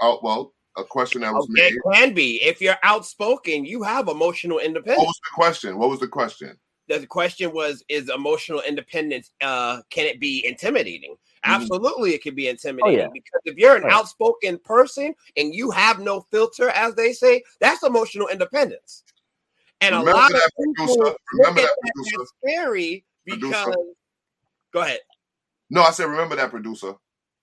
uh, 0.00 0.16
well, 0.20 0.52
a 0.76 0.82
question 0.82 1.20
that 1.20 1.32
was 1.32 1.44
Okay, 1.44 1.62
made. 1.62 1.74
It 1.74 1.94
can 1.94 2.12
be. 2.12 2.42
If 2.42 2.60
you're 2.60 2.78
outspoken, 2.82 3.64
you 3.64 3.84
have 3.84 4.08
emotional 4.08 4.58
independence. 4.58 4.98
What 4.98 5.06
was 5.06 5.20
the 5.22 5.34
question? 5.34 5.78
What 5.78 5.90
was 5.90 6.00
the 6.00 6.08
question? 6.08 6.58
The 6.98 7.06
question 7.06 7.52
was 7.52 7.82
is 7.88 8.08
emotional 8.08 8.60
independence 8.66 9.30
uh 9.40 9.80
can 9.90 10.06
it 10.06 10.20
be 10.20 10.44
intimidating 10.46 11.12
Mhm. 11.12 11.16
absolutely 11.44 12.14
it 12.14 12.22
can 12.22 12.34
be 12.34 12.48
intimidating 12.48 12.98
yeah. 13.00 13.08
because 13.12 13.40
if 13.44 13.56
you're 13.56 13.76
an 13.76 13.82
Right. 13.84 13.92
outspoken 13.92 14.58
person 14.58 15.14
and 15.36 15.54
you 15.54 15.70
have 15.70 15.98
no 15.98 16.20
filter 16.30 16.68
as 16.70 16.94
they 16.94 17.12
say 17.12 17.42
that's 17.60 17.82
emotional 17.82 18.28
independence 18.28 19.04
and 19.80 19.92
Remember 19.96 20.10
a 20.12 20.14
lot 20.14 20.30
that, 20.32 20.36
of 20.44 20.50
people 20.64 20.74
producer. 20.96 21.02
look 21.04 21.18
Remember 21.32 21.60
at 21.60 21.66
that, 21.66 21.76
that 21.82 21.92
producer. 21.94 22.26
scary 22.44 23.04
Producer. 23.26 23.48
because 23.64 23.76
go 24.72 24.80
ahead 24.82 25.00
No, 25.70 25.82
I 25.82 25.90
said 25.90 26.04
remember 26.04 26.36
that 26.36 26.50
producer. 26.50 26.94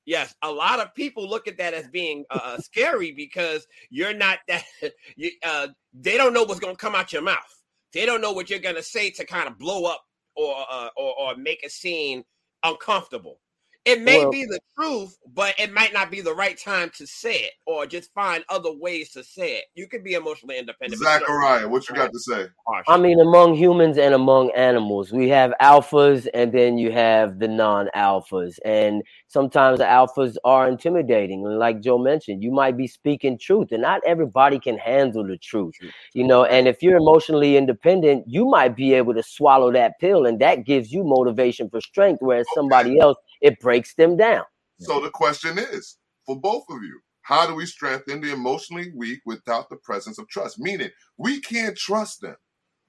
Yes, 0.05 0.33
a 0.41 0.51
lot 0.51 0.79
of 0.79 0.95
people 0.95 1.29
look 1.29 1.47
at 1.47 1.57
that 1.57 1.75
as 1.75 1.87
being 1.87 2.25
uh, 2.31 2.57
scary 2.57 3.11
because 3.11 3.67
you're 3.91 4.13
not 4.13 4.39
that. 4.47 4.63
You, 5.15 5.29
uh, 5.43 5.67
they 5.93 6.17
don't 6.17 6.33
know 6.33 6.43
what's 6.43 6.59
going 6.59 6.73
to 6.75 6.79
come 6.81 6.95
out 6.95 7.13
your 7.13 7.21
mouth. 7.21 7.58
They 7.93 8.05
don't 8.05 8.21
know 8.21 8.31
what 8.31 8.49
you're 8.49 8.59
to 8.75 8.83
say 8.83 9.09
to 9.11 9.25
kind 9.25 9.47
of 9.47 9.57
blow 9.57 9.85
up 9.85 10.03
or 10.35 10.55
uh, 10.69 10.89
or, 10.95 11.19
or 11.19 11.35
make 11.35 11.63
a 11.63 11.69
scene 11.69 12.23
uncomfortable. 12.63 13.39
It 13.85 14.01
may 14.01 14.19
Well- 14.19 14.31
be 14.31 14.45
the 14.45 14.59
truth, 14.77 15.17
but 15.33 15.55
it 15.59 15.71
might 15.71 15.93
not 15.93 16.11
be 16.11 16.21
the 16.21 16.33
right 16.33 16.57
time 16.57 16.91
to 16.97 17.07
say 17.07 17.35
it, 17.35 17.53
or 17.65 17.85
just 17.85 18.13
find 18.13 18.43
other 18.49 18.71
ways 18.71 19.11
to 19.13 19.23
say 19.23 19.55
it. 19.55 19.65
You 19.73 19.87
could 19.87 20.03
be 20.03 20.13
emotionally 20.13 20.57
independent. 20.57 21.01
but 21.01 21.13
you 21.13 21.19
don't 21.19 21.27
Zachariah, 21.27 21.67
what 21.67 21.87
you 21.89 21.95
got 21.95 22.11
to 22.11 22.19
say? 22.19 22.47
I 22.87 22.97
mean, 22.97 23.19
among 23.19 23.55
humans 23.55 23.97
and 23.97 24.13
among 24.13 24.51
animals, 24.51 25.11
we 25.11 25.29
have 25.29 25.53
alphas 25.61 26.27
and 26.33 26.51
then 26.51 26.77
you 26.77 26.91
have 26.91 27.39
the 27.39 27.47
non 27.47 27.89
alphas. 27.95 28.59
And 28.63 29.03
sometimes 29.27 29.79
the 29.79 29.85
alphas 29.85 30.35
are 30.43 30.67
intimidating. 30.67 31.45
And 31.45 31.57
like 31.57 31.81
Joe 31.81 31.97
mentioned, 31.97 32.43
you 32.43 32.51
might 32.51 32.77
be 32.77 32.87
speaking 32.87 33.37
truth, 33.39 33.71
and 33.71 33.81
not 33.81 34.01
everybody 34.05 34.59
can 34.59 34.77
handle 34.77 35.25
the 35.25 35.37
truth, 35.37 35.73
you 36.13 36.23
know. 36.25 36.43
And 36.45 36.67
if 36.67 36.83
you're 36.83 36.97
emotionally 36.97 37.57
independent, 37.57 38.25
you 38.27 38.45
might 38.45 38.75
be 38.75 38.93
able 38.93 39.13
to 39.13 39.23
swallow 39.23 39.71
that 39.71 39.99
pill, 39.99 40.25
and 40.25 40.39
that 40.39 40.65
gives 40.65 40.91
you 40.91 41.03
motivation 41.03 41.69
for 41.69 41.81
strength, 41.81 42.21
whereas 42.21 42.45
somebody 42.53 42.99
else, 42.99 43.17
it 43.41 43.59
breaks 43.59 43.95
them 43.95 44.17
down. 44.17 44.43
So 44.79 44.99
the 45.01 45.09
question 45.09 45.57
is 45.57 45.97
for 46.25 46.39
both 46.39 46.63
of 46.69 46.81
you, 46.83 46.99
how 47.21 47.45
do 47.47 47.53
we 47.53 47.65
strengthen 47.65 48.21
the 48.21 48.31
emotionally 48.31 48.91
weak 48.95 49.19
without 49.25 49.69
the 49.69 49.75
presence 49.77 50.17
of 50.17 50.27
trust? 50.29 50.59
Meaning 50.59 50.89
we 51.17 51.39
can't 51.41 51.77
trust 51.77 52.21
them, 52.21 52.35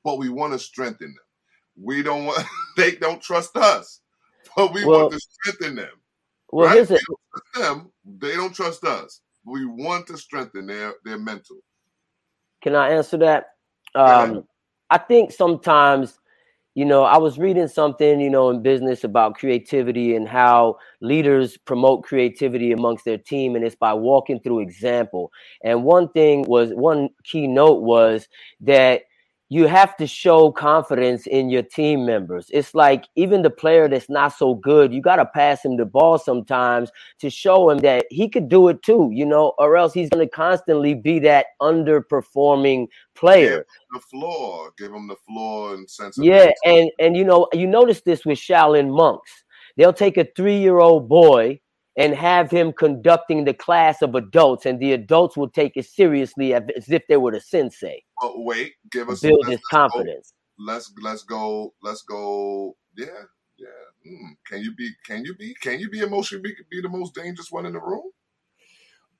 but 0.05 0.19
we 0.19 0.29
want 0.29 0.53
to 0.53 0.59
strengthen 0.59 1.09
them. 1.09 1.25
We 1.83 2.03
don't 2.03 2.27
want 2.27 2.45
they 2.77 2.93
don't 2.93 3.23
trust 3.23 3.57
us, 3.57 4.01
but 4.57 4.73
we 4.73 4.85
Well- 4.85 5.01
want 5.01 5.13
to 5.13 5.21
strengthen 5.21 5.77
them. 5.77 5.91
Well, 6.53 6.67
right? 6.67 6.75
here's 6.77 6.91
a, 6.91 6.95
We 6.95 6.99
don't 7.09 7.21
trust 7.33 7.69
them, 7.69 7.93
they 8.19 8.35
don't 8.35 8.55
trust 8.55 8.85
us. 8.85 9.21
We 9.45 9.65
want 9.67 10.07
to 10.09 10.17
strengthen 10.19 10.67
their 10.67 10.95
their 11.05 11.19
mental. 11.19 11.57
Can 12.63 12.75
I 12.75 12.91
answer 12.91 13.17
that? 13.19 13.47
Um, 13.95 14.45
I 14.91 14.99
think 14.99 15.33
sometimes, 15.33 16.20
you 16.81 16.87
know, 16.87 17.03
I 17.03 17.19
was 17.19 17.39
reading 17.39 17.69
something, 17.69 18.21
you 18.21 18.31
know, 18.31 18.49
in 18.49 18.63
business 18.63 19.05
about 19.05 19.35
creativity 19.35 20.17
and 20.17 20.27
how 20.27 20.79
leaders 21.03 21.59
promote 21.59 22.05
creativity 22.05 22.73
amongst 22.73 23.05
their 23.05 23.19
team, 23.19 23.55
and 23.55 23.63
it's 23.63 23.75
by 23.77 23.93
walking 23.93 24.41
through 24.41 24.61
example. 24.61 25.31
And 25.63 25.85
one 25.85 26.09
thing 26.09 26.47
was, 26.49 26.71
one 26.73 27.11
key 27.23 27.47
note 27.47 27.83
was 27.83 28.29
that 28.63 29.03
you 29.53 29.67
have 29.67 29.97
to 29.97 30.07
show 30.07 30.53
confidence 30.53 31.27
in 31.27 31.51
your 31.51 31.63
team 31.63 32.07
members. 32.07 32.47
It's 32.53 32.73
like 32.73 33.07
even 33.17 33.43
the 33.43 33.51
player 33.51 33.89
that's 33.89 34.09
not 34.09 34.29
so 34.29 34.55
good, 34.55 34.95
you 34.95 35.03
got 35.03 35.17
to 35.17 35.27
pass 35.27 35.65
him 35.65 35.77
the 35.77 35.85
ball 35.85 36.19
sometimes 36.19 36.91
to 37.19 37.29
show 37.29 37.69
him 37.69 37.79
that 37.79 38.07
he 38.11 38.29
could 38.29 38.49
do 38.49 38.69
it 38.69 38.81
too, 38.83 39.11
you 39.13 39.27
know, 39.27 39.53
or 39.59 39.77
else 39.77 39.93
he's 39.93 40.09
going 40.09 40.25
to 40.25 40.31
constantly 40.31 40.95
be 40.95 41.19
that 41.19 41.47
underperforming 41.61 42.87
player. 43.17 43.67
The 43.93 44.01
floor, 44.01 44.71
give 44.79 44.93
him 44.93 45.09
the 45.09 45.17
floor 45.27 45.75
and 45.75 45.91
sense 45.91 46.17
of 46.17 46.25
Yeah, 46.25 46.53
and 46.65 46.89
and 47.01 47.17
you 47.17 47.25
know, 47.25 47.49
you 47.53 47.67
notice 47.67 48.03
this 48.03 48.25
with 48.25 48.39
Shaolin 48.39 48.95
monks. 48.95 49.33
They'll 49.77 49.93
take 49.93 50.17
a 50.17 50.29
three-year-old 50.37 51.09
boy 51.09 51.59
and 51.97 52.15
have 52.15 52.53
him 52.53 52.73
conducting 52.73 53.45
the 53.45 53.55
class 53.55 54.01
of 54.01 54.15
adults, 54.15 54.65
and 54.65 54.79
the 54.79 54.93
adults 54.93 55.37
will 55.37 55.51
take 55.51 55.73
it 55.77 55.87
seriously 55.87 56.55
as 56.55 56.63
if 56.89 57.03
they 57.09 57.17
were 57.17 57.33
the 57.33 57.41
sensei. 57.41 58.05
But 58.21 58.33
wait, 58.45 58.75
give 58.91 59.09
us 59.09 59.23
Build 59.23 59.47
his 59.47 59.61
let's 59.73 59.87
go- 59.95 60.05
confidence. 60.05 60.33
let's 60.59 60.93
let's 61.03 61.23
go 61.25 61.75
let's 61.83 62.03
go 62.03 62.77
yeah 62.97 63.07
yeah 63.59 63.67
mm. 64.07 64.37
can 64.47 64.61
you 64.63 64.75
be 64.75 64.91
can 65.07 65.25
you 65.25 65.35
be 65.37 65.55
can 65.63 65.81
you 65.81 65.89
be 65.89 66.01
emotionally 66.01 66.43
be, 66.43 66.55
be 66.71 66.83
the 66.83 66.89
most 66.89 67.15
dangerous 67.15 67.51
one 67.51 67.67
in 67.67 67.73
the 67.73 67.81
room 67.81 68.11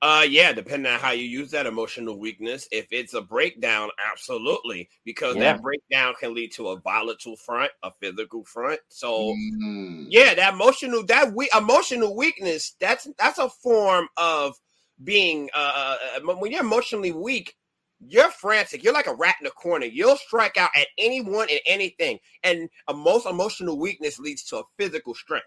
Uh, 0.01 0.25
yeah, 0.27 0.51
depending 0.51 0.91
on 0.91 0.99
how 0.99 1.11
you 1.11 1.23
use 1.25 1.51
that 1.51 1.67
emotional 1.67 2.17
weakness. 2.19 2.67
If 2.71 2.87
it's 2.91 3.13
a 3.13 3.21
breakdown, 3.21 3.89
absolutely, 4.11 4.89
because 5.05 5.37
Yeah. 5.37 5.53
that 5.53 5.61
breakdown 5.61 6.15
can 6.19 6.33
lead 6.33 6.51
to 6.53 6.69
a 6.69 6.79
volatile 6.79 7.37
front, 7.37 7.71
a 7.83 7.91
physical 7.99 8.43
front. 8.45 8.79
So, 8.89 9.33
Mm. 9.63 10.07
yeah, 10.09 10.33
that 10.33 10.53
emotional 10.53 11.03
that 11.05 11.33
we 11.35 11.49
emotional 11.55 12.15
weakness 12.15 12.75
that's 12.79 13.07
that's 13.17 13.37
a 13.39 13.49
form 13.49 14.07
of 14.17 14.55
being 15.03 15.49
uh 15.55 15.97
uh, 16.17 16.35
when 16.35 16.51
you're 16.51 16.61
emotionally 16.61 17.11
weak. 17.11 17.55
You're 18.07 18.31
frantic. 18.31 18.83
You're 18.83 18.93
like 18.93 19.07
a 19.07 19.13
rat 19.13 19.35
in 19.39 19.45
the 19.45 19.51
corner. 19.51 19.85
You'll 19.85 20.17
strike 20.17 20.57
out 20.57 20.71
at 20.75 20.87
anyone 20.97 21.47
and 21.49 21.59
anything. 21.65 22.19
And 22.43 22.69
a 22.87 22.93
most 22.93 23.27
emotional 23.27 23.77
weakness 23.77 24.19
leads 24.19 24.43
to 24.45 24.57
a 24.57 24.63
physical 24.77 25.13
strength 25.13 25.45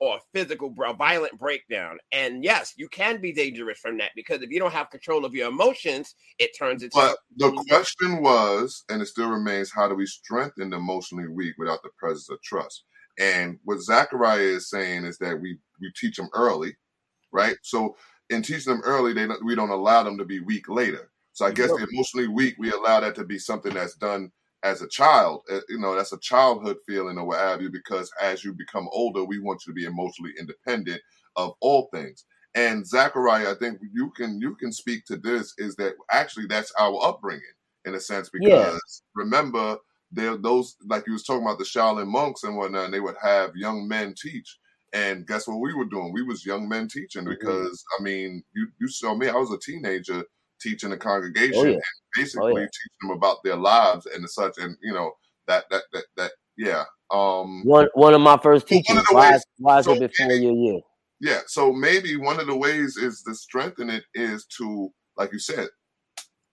or 0.00 0.16
a 0.16 0.20
physical, 0.32 0.74
a 0.84 0.94
violent 0.94 1.38
breakdown. 1.38 1.98
And 2.10 2.42
yes, 2.42 2.72
you 2.76 2.88
can 2.88 3.20
be 3.20 3.32
dangerous 3.32 3.78
from 3.78 3.98
that 3.98 4.12
because 4.16 4.40
if 4.40 4.50
you 4.50 4.58
don't 4.58 4.72
have 4.72 4.90
control 4.90 5.26
of 5.26 5.34
your 5.34 5.48
emotions, 5.48 6.14
it 6.38 6.56
turns 6.58 6.82
into. 6.82 6.96
but 6.96 7.18
the 7.36 7.64
question 7.68 8.22
was 8.22 8.82
and 8.88 9.02
it 9.02 9.06
still 9.06 9.28
remains 9.28 9.70
how 9.70 9.86
do 9.86 9.94
we 9.94 10.06
strengthen 10.06 10.70
the 10.70 10.76
emotionally 10.76 11.28
weak 11.28 11.54
without 11.58 11.82
the 11.82 11.90
presence 11.98 12.30
of 12.30 12.40
trust 12.42 12.84
and 13.18 13.58
what 13.64 13.80
zachariah 13.80 14.38
is 14.38 14.70
saying 14.70 15.04
is 15.04 15.18
that 15.18 15.38
we 15.40 15.58
we 15.80 15.92
teach 15.94 16.16
them 16.16 16.28
early 16.34 16.74
right 17.32 17.56
so 17.62 17.96
in 18.30 18.42
teaching 18.42 18.72
them 18.72 18.82
early 18.84 19.12
they 19.12 19.26
don't, 19.26 19.44
we 19.44 19.54
don't 19.54 19.70
allow 19.70 20.02
them 20.02 20.16
to 20.18 20.24
be 20.24 20.40
weak 20.40 20.68
later 20.68 21.10
so 21.32 21.46
i 21.46 21.50
guess 21.50 21.72
the 21.72 21.86
emotionally 21.92 22.28
weak 22.28 22.54
we 22.58 22.70
allow 22.70 23.00
that 23.00 23.14
to 23.14 23.24
be 23.24 23.38
something 23.38 23.74
that's 23.74 23.96
done 23.96 24.30
as 24.62 24.82
a 24.82 24.88
child 24.88 25.42
uh, 25.50 25.60
you 25.68 25.78
know 25.78 25.94
that's 25.94 26.12
a 26.12 26.18
childhood 26.18 26.76
feeling 26.86 27.18
or 27.18 27.26
what 27.26 27.38
have 27.38 27.62
you 27.62 27.70
because 27.70 28.10
as 28.20 28.44
you 28.44 28.52
become 28.52 28.88
older 28.92 29.24
we 29.24 29.38
want 29.38 29.60
you 29.66 29.72
to 29.72 29.74
be 29.74 29.84
emotionally 29.86 30.32
independent 30.38 31.00
of 31.36 31.52
all 31.60 31.88
things 31.92 32.26
and 32.54 32.86
zachariah 32.86 33.50
i 33.50 33.54
think 33.54 33.78
you 33.92 34.10
can 34.16 34.40
you 34.40 34.54
can 34.56 34.72
speak 34.72 35.04
to 35.04 35.16
this 35.16 35.54
is 35.58 35.76
that 35.76 35.94
actually 36.10 36.46
that's 36.46 36.72
our 36.78 36.98
upbringing 37.04 37.42
in 37.84 37.94
a 37.94 38.00
sense 38.00 38.28
because 38.28 38.46
Yeah. 38.46 38.78
remember 39.14 39.76
there 40.12 40.36
those 40.36 40.76
like 40.86 41.06
you 41.06 41.12
was 41.12 41.24
talking 41.24 41.42
about 41.42 41.58
the 41.58 41.64
shaolin 41.64 42.06
monks 42.08 42.42
and 42.42 42.56
whatnot 42.56 42.86
and 42.86 42.94
they 42.94 43.00
would 43.00 43.16
have 43.22 43.54
young 43.54 43.86
men 43.88 44.14
teach 44.20 44.58
and 44.92 45.26
guess 45.26 45.46
what 45.46 45.60
we 45.60 45.72
were 45.72 45.84
doing 45.84 46.12
we 46.12 46.22
was 46.22 46.44
young 46.44 46.68
men 46.68 46.88
teaching 46.88 47.24
Mhm. 47.24 47.28
because 47.28 47.84
i 47.98 48.02
mean 48.02 48.42
you 48.54 48.66
you 48.80 48.88
saw 48.88 49.14
me 49.14 49.28
i 49.28 49.34
was 49.34 49.52
a 49.52 49.58
teenager 49.58 50.24
teaching 50.60 50.90
the 50.90 50.96
congregation 50.96 51.54
Oh, 51.56 51.64
yeah. 51.64 51.72
and 51.72 51.82
basically 52.16 52.52
teaching 52.54 52.96
them 53.02 53.10
about 53.10 53.38
their 53.44 53.56
lives 53.56 54.06
and 54.06 54.28
such 54.28 54.58
and 54.58 54.76
you 54.82 54.92
know 54.92 55.12
that 55.46 55.64
that 55.70 55.82
that 55.92 56.04
that 56.16 56.30
yeah 56.58 56.84
um 57.10 57.62
One 57.64 57.88
one 57.94 58.14
of 58.14 58.20
my 58.20 58.38
first 58.38 58.70
Well, 58.70 58.78
one 58.86 58.96
teachers, 58.96 58.98
of 59.10 59.14
wise, 59.14 59.42
ways- 59.58 59.84
so 59.84 59.98
before 59.98 60.32
your 60.32 60.52
year. 60.52 60.80
yeah 61.20 61.40
so 61.46 61.72
maybe 61.72 62.16
one 62.16 62.38
of 62.40 62.46
the 62.46 62.56
ways 62.56 62.96
is 62.96 63.22
to 63.24 63.34
strengthen 63.34 63.90
it 63.90 64.04
is 64.14 64.46
to 64.58 64.90
like 65.16 65.32
you 65.32 65.38
said 65.38 65.68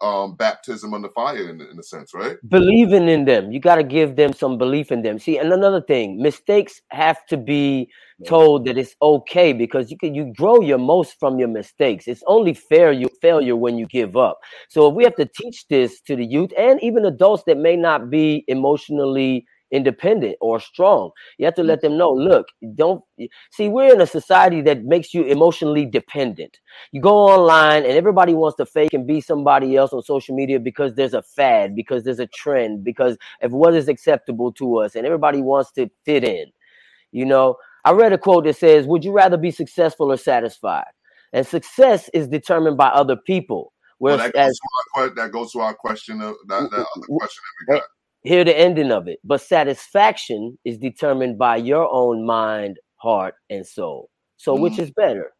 um 0.01 0.35
baptism 0.35 0.93
under 0.93 1.09
fire 1.09 1.49
in, 1.49 1.59
in 1.59 1.79
a 1.79 1.83
sense 1.83 2.13
right 2.13 2.37
believing 2.47 3.07
in 3.09 3.25
them. 3.25 3.51
You 3.51 3.59
got 3.59 3.75
to 3.75 3.83
give 3.83 4.15
them 4.15 4.33
some 4.33 4.57
belief 4.57 4.91
in 4.91 5.01
them. 5.01 5.19
See, 5.19 5.37
and 5.37 5.51
another 5.51 5.81
thing, 5.81 6.21
mistakes 6.21 6.81
have 6.89 7.25
to 7.27 7.37
be 7.37 7.89
told 8.25 8.65
that 8.65 8.77
it's 8.77 8.95
okay 9.01 9.53
because 9.53 9.91
you 9.91 9.97
can 9.97 10.15
you 10.15 10.33
grow 10.35 10.61
your 10.61 10.77
most 10.79 11.19
from 11.19 11.37
your 11.37 11.47
mistakes. 11.47 12.07
It's 12.07 12.23
only 12.27 12.53
fair 12.53 12.91
you 12.91 13.09
failure 13.21 13.55
when 13.55 13.77
you 13.77 13.85
give 13.87 14.17
up. 14.17 14.39
So 14.69 14.89
if 14.89 14.95
we 14.95 15.03
have 15.03 15.15
to 15.15 15.25
teach 15.25 15.67
this 15.69 16.01
to 16.01 16.15
the 16.15 16.25
youth 16.25 16.51
and 16.57 16.81
even 16.81 17.05
adults 17.05 17.43
that 17.47 17.57
may 17.57 17.75
not 17.75 18.09
be 18.09 18.43
emotionally 18.47 19.45
independent 19.71 20.35
or 20.41 20.59
strong. 20.59 21.11
You 21.37 21.45
have 21.45 21.55
to 21.55 21.63
let 21.63 21.81
them 21.81 21.97
know, 21.97 22.13
mm-hmm. 22.13 22.29
look, 22.29 22.47
don't 22.75 23.03
see 23.51 23.67
we're 23.67 23.93
in 23.93 24.01
a 24.01 24.07
society 24.07 24.61
that 24.61 24.83
makes 24.83 25.13
you 25.13 25.23
emotionally 25.23 25.85
dependent. 25.85 26.59
You 26.91 27.01
go 27.01 27.15
online 27.15 27.83
and 27.83 27.93
everybody 27.93 28.33
wants 28.33 28.57
to 28.57 28.65
fake 28.65 28.93
and 28.93 29.05
be 29.05 29.21
somebody 29.21 29.75
else 29.75 29.93
on 29.93 30.01
social 30.03 30.35
media 30.35 30.59
because 30.59 30.93
there's 30.95 31.13
a 31.13 31.21
fad, 31.21 31.75
because 31.75 32.03
there's 32.03 32.19
a 32.19 32.27
trend, 32.27 32.83
because 32.83 33.17
of 33.41 33.51
what 33.51 33.73
is 33.73 33.87
acceptable 33.87 34.51
to 34.53 34.77
us 34.77 34.95
and 34.95 35.05
everybody 35.05 35.41
wants 35.41 35.71
to 35.73 35.89
fit 36.05 36.23
in. 36.23 36.51
You 37.11 37.25
know, 37.25 37.57
I 37.85 37.91
read 37.91 38.13
a 38.13 38.17
quote 38.17 38.43
that 38.43 38.57
says, 38.57 38.85
"Would 38.85 39.05
you 39.05 39.11
rather 39.11 39.37
be 39.37 39.51
successful 39.51 40.11
or 40.11 40.17
satisfied?" 40.17 40.91
And 41.31 41.47
success 41.47 42.09
is 42.13 42.27
determined 42.27 42.77
by 42.77 42.87
other 42.87 43.15
people. 43.15 43.73
Oh, 43.73 43.95
well, 43.99 44.17
that, 44.17 44.33
goes 44.33 44.53
to 44.53 45.01
our, 45.01 45.09
that 45.09 45.31
goes 45.31 45.51
to 45.53 45.59
our 45.59 45.73
question 45.73 46.21
of 46.21 46.35
that, 46.47 46.69
that 46.69 46.85
other 46.95 47.07
question 47.07 47.41
that 47.67 47.73
we 47.73 47.79
got. 47.79 47.83
Hear 48.23 48.43
the 48.43 48.57
ending 48.57 48.91
of 48.91 49.07
it. 49.07 49.19
But 49.23 49.41
satisfaction 49.41 50.57
is 50.65 50.77
determined 50.77 51.37
by 51.37 51.57
your 51.57 51.87
own 51.91 52.25
mind, 52.25 52.79
heart, 52.95 53.35
and 53.49 53.65
soul. 53.65 54.09
So 54.37 54.55
which 54.55 54.73
Mm. 54.73 54.79
is 54.79 54.91
better? 54.91 55.33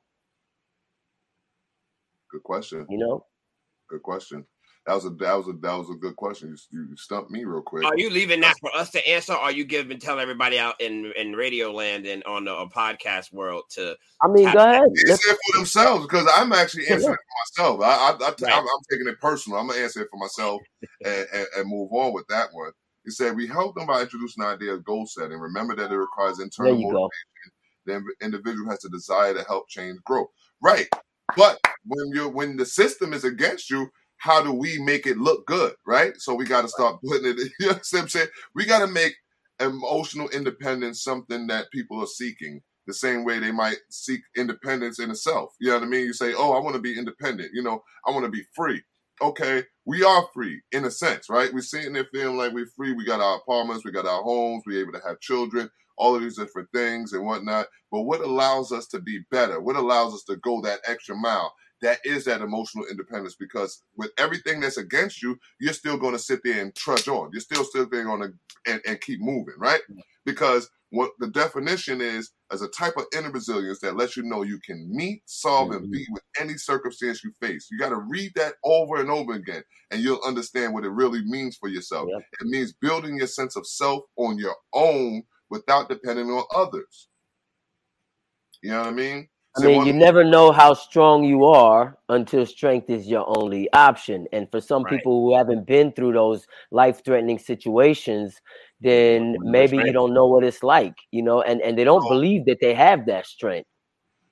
Good 2.32 2.44
question. 2.44 2.86
You 2.90 2.98
know? 2.98 3.26
Good 3.90 4.04
question. 4.04 4.46
That 4.88 4.94
was 4.96 5.06
a 5.06 5.10
that 5.10 5.34
was 5.34 5.48
a 5.50 5.52
that 5.52 5.74
was 5.76 5.90
a 5.90 5.96
good 5.96 6.16
question. 6.16 6.56
You, 6.72 6.88
you 6.90 6.96
stumped 6.96 7.30
me 7.30 7.44
real 7.44 7.62
quick. 7.62 7.84
Are 7.84 7.98
you 7.98 8.10
leaving 8.10 8.40
that 8.40 8.58
for 8.62 8.74
us 8.74 8.90
to 8.92 9.06
answer? 9.06 9.34
Or 9.34 9.40
are 9.40 9.52
you 9.52 9.66
giving 9.66 10.00
tell 10.00 10.18
everybody 10.18 10.58
out 10.58 10.80
in 10.80 11.12
in 11.18 11.34
radio 11.34 11.74
land 11.74 12.06
and 12.06 12.24
on 12.24 12.46
the 12.46 12.52
podcast 12.74 13.34
world 13.34 13.64
to? 13.72 13.98
I 14.24 14.30
mean, 14.30 14.50
go 14.50 14.60
ahead. 14.60 14.84
Let's- 15.06 15.12
answer 15.12 15.32
it 15.32 15.40
for 15.46 15.58
themselves 15.60 16.06
because 16.06 16.26
I'm 16.34 16.54
actually 16.54 16.86
Yeah, 16.88 16.94
answering 16.94 17.16
it 17.16 17.20
for 17.20 17.64
myself. 17.66 17.82
I, 17.82 17.86
I, 17.86 18.12
I, 18.12 18.34
Right. 18.42 18.54
I'm, 18.54 18.64
I'm 18.64 18.84
taking 18.90 19.08
it 19.10 19.20
personal. 19.20 19.60
I'm 19.60 19.68
gonna 19.68 19.82
answer 19.82 20.02
it 20.04 20.08
for 20.10 20.18
myself 20.18 20.62
and, 21.06 21.28
and, 21.34 21.48
and 21.58 21.70
move 21.70 21.92
on 21.92 22.14
with 22.14 22.26
that 22.28 22.48
one. 22.54 22.72
He 23.04 23.12
said 23.12 23.36
we 23.36 23.46
help 23.46 23.76
them 23.76 23.88
by 23.88 24.02
introducing 24.02 24.42
the 24.42 24.50
idea 24.50 24.72
of 24.72 24.86
goal 24.86 25.06
setting. 25.06 25.38
Remember 25.38 25.76
that 25.76 25.92
it 25.92 25.98
requires 25.98 26.40
internal 26.40 26.80
you 26.80 26.90
go. 26.94 27.10
motivation. 27.86 28.10
The 28.20 28.26
individual 28.26 28.70
has 28.70 28.86
a 28.86 28.90
desire 28.90 29.34
to 29.34 29.44
help 29.44 29.68
change 29.68 30.02
growth. 30.06 30.30
Right, 30.62 30.88
but 31.36 31.60
when 31.86 32.08
you 32.14 32.30
when 32.30 32.56
the 32.56 32.66
system 32.66 33.12
is 33.12 33.26
against 33.26 33.70
you, 33.70 33.90
how 34.18 34.44
do 34.44 34.52
we 34.54 34.80
make 34.80 35.08
it 35.08 35.18
look 35.18 35.46
good? 35.48 35.74
Right, 35.86 36.14
so 36.18 36.36
we 36.36 36.46
got 36.46 36.64
to 36.64 36.70
start 36.70 37.02
putting 37.06 37.28
it. 37.32 37.38
You 37.60 37.68
know 37.68 37.74
what 37.74 37.94
I'm 37.96 38.08
saying? 38.10 38.28
We 38.56 38.66
got 38.66 38.80
to 38.80 38.88
make 38.88 39.16
emotional 39.60 40.30
independence 40.30 41.04
something 41.04 41.48
that 41.48 41.72
people 41.72 42.02
are 42.02 42.08
seeking 42.08 42.62
the 42.88 42.94
same 42.94 43.26
way 43.26 43.40
they 43.40 43.52
might 43.52 43.78
seek 43.90 44.22
independence 44.38 45.00
in 45.00 45.12
itself. 45.12 45.54
You 45.60 45.70
know 45.70 45.76
what 45.76 45.84
I 45.84 45.88
mean? 45.88 46.06
You 46.06 46.14
say, 46.14 46.34
"Oh, 46.36 46.54
I 46.54 46.60
want 46.60 46.76
to 46.76 46.82
be 46.82 46.98
independent." 46.98 47.52
You 47.54 47.64
know, 47.64 47.84
I 48.08 48.12
want 48.12 48.26
to 48.26 48.32
be 48.32 48.44
free. 48.56 48.82
Okay, 49.22 49.64
we 49.86 50.04
are 50.04 50.28
free 50.34 50.62
in 50.72 50.86
a 50.86 50.92
sense, 50.92 51.30
right? 51.30 51.52
We're 51.54 51.62
sitting 51.62 51.94
there 51.94 52.08
feeling 52.14 52.38
like 52.38 52.54
we're 52.54 52.68
free. 52.76 52.94
We 52.94 53.06
got 53.06 53.22
our 53.22 53.38
apartments, 53.38 53.84
we 53.86 53.92
got 53.92 54.06
our 54.06 54.22
homes, 54.24 54.64
we're 54.68 54.82
able 54.82 54.94
to 54.94 55.02
have 55.08 55.20
children, 55.22 55.70
all 55.98 56.16
of 56.16 56.22
these 56.22 56.38
different 56.38 56.70
things 56.74 57.14
and 57.14 57.26
whatnot. 57.26 57.68
But 57.92 58.04
what 58.04 58.22
allows 58.22 58.72
us 58.72 58.88
to 58.90 59.00
be 59.02 59.22
better? 59.32 59.60
What 59.60 59.76
allows 59.76 60.14
us 60.14 60.24
to 60.26 60.38
go 60.38 60.62
that 60.62 60.82
extra 60.88 61.16
mile? 61.16 61.54
That 61.82 62.00
is 62.04 62.26
that 62.26 62.42
emotional 62.42 62.86
independence 62.90 63.36
because 63.36 63.84
with 63.96 64.12
everything 64.18 64.60
that's 64.60 64.78
against 64.78 65.22
you, 65.22 65.38
you're 65.60 65.74
still 65.74 65.98
going 65.98 66.14
to 66.14 66.20
sit 66.20 66.42
there 66.44 66.62
and 66.62 66.74
trudge 66.76 67.08
on. 67.08 67.30
You're 67.32 67.42
still 67.42 67.64
still 67.64 67.86
going 67.86 68.22
to 68.22 68.34
and, 68.72 68.82
and 68.88 69.00
keep 69.02 69.22
moving, 69.22 69.56
right? 69.60 69.82
Because 70.26 70.70
what 70.90 71.12
the 71.20 71.28
definition 71.28 72.00
is 72.02 72.32
as 72.52 72.62
a 72.62 72.70
type 72.70 72.96
of 72.98 73.06
inner 73.16 73.30
resilience 73.32 73.80
that 73.82 73.98
lets 73.98 74.16
you 74.16 74.24
know 74.24 74.44
you 74.44 74.60
can 74.66 74.90
meet, 74.90 75.22
solve, 75.26 75.72
and 75.72 75.88
Mhm. 75.88 75.92
be 75.92 76.08
with 76.12 76.24
any 76.40 76.56
circumstance 76.58 77.24
you 77.24 77.32
face. 77.42 77.68
You 77.70 77.78
got 77.78 77.90
to 77.90 77.98
read 77.98 78.32
that 78.36 78.56
over 78.64 78.98
and 78.98 79.12
over 79.12 79.34
again, 79.34 79.64
and 79.92 80.02
you'll 80.02 80.22
understand 80.24 80.74
what 80.74 80.86
it 80.86 80.90
really 80.90 81.24
means 81.26 81.58
for 81.58 81.68
yourself. 81.68 82.10
Yep. 82.10 82.24
It 82.42 82.48
means 82.48 82.74
building 82.74 83.18
your 83.18 83.28
sense 83.28 83.56
of 83.56 83.68
self 83.68 84.04
on 84.16 84.38
your 84.38 84.56
own 84.74 85.24
without 85.50 85.90
depending 85.90 86.30
on 86.30 86.46
others. 86.56 87.10
You 88.62 88.72
know 88.72 88.80
what 88.80 88.88
I 88.88 88.92
mean? 88.92 89.30
I 89.58 89.66
mean, 89.66 89.86
you 89.86 89.94
never 89.94 90.24
know 90.24 90.52
how 90.52 90.74
strong 90.76 91.24
you 91.24 91.46
are 91.46 91.98
until 92.10 92.46
strength 92.46 92.90
is 92.92 93.08
your 93.08 93.26
only 93.40 93.72
option. 93.74 94.28
And 94.32 94.50
for 94.52 94.62
some 94.62 94.84
Right. 94.84 95.00
people 95.00 95.22
who 95.24 95.36
haven't 95.36 95.66
been 95.66 95.92
through 95.94 96.14
those 96.14 96.46
life 96.72 97.04
threatening 97.04 97.40
situations, 97.40 98.40
then 98.82 99.36
maybe 99.42 99.78
you 99.80 99.94
don't 99.94 100.14
know 100.14 100.28
what 100.28 100.44
it's 100.44 100.62
like, 100.62 100.96
you 101.12 101.24
know, 101.24 101.42
and, 101.42 101.62
and 101.62 101.78
they 101.78 101.84
don't 101.84 102.04
Oh. 102.04 102.10
believe 102.10 102.46
that 102.46 102.60
they 102.62 102.76
have 102.76 103.08
that 103.08 103.26
strength. 103.26 103.68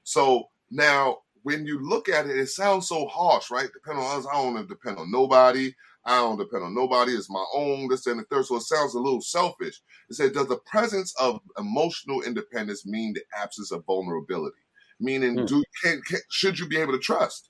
So 0.03 0.49
now, 0.69 1.17
when 1.41 1.65
you 1.65 1.79
look 1.79 2.07
at 2.09 2.27
it, 2.27 2.37
it 2.37 2.47
sounds 2.47 2.87
so 2.87 3.07
harsh, 3.07 3.49
right? 3.49 3.69
Depend 3.73 3.99
on 3.99 4.19
us. 4.19 4.27
I 4.31 4.33
don't 4.33 4.67
depend 4.67 4.97
on 4.99 5.11
nobody. 5.11 5.73
I 6.05 6.17
don't 6.17 6.37
depend 6.37 6.63
on 6.63 6.75
nobody. 6.75 7.13
It's 7.13 7.29
my 7.31 7.43
own, 7.53 7.87
this 7.87 8.05
and 8.05 8.19
the 8.19 8.23
third. 8.25 8.45
So 8.45 8.57
it 8.57 8.61
sounds 8.61 8.93
a 8.93 8.99
little 8.99 9.21
selfish. 9.21 9.81
It 10.09 10.15
said, 10.15 10.33
does 10.33 10.47
the 10.47 10.59
presence 10.67 11.15
of 11.19 11.39
emotional 11.57 12.21
independence 12.21 12.85
mean 12.85 13.13
the 13.13 13.23
absence 13.35 13.71
of 13.71 13.85
vulnerability? 13.85 14.55
Meaning, 14.99 15.37
Hmm. 15.39 15.45
do 15.45 15.63
can, 15.83 16.01
can 16.01 16.19
should 16.29 16.57
you 16.57 16.67
be 16.67 16.77
able 16.77 16.93
to 16.93 16.99
trust? 16.99 17.49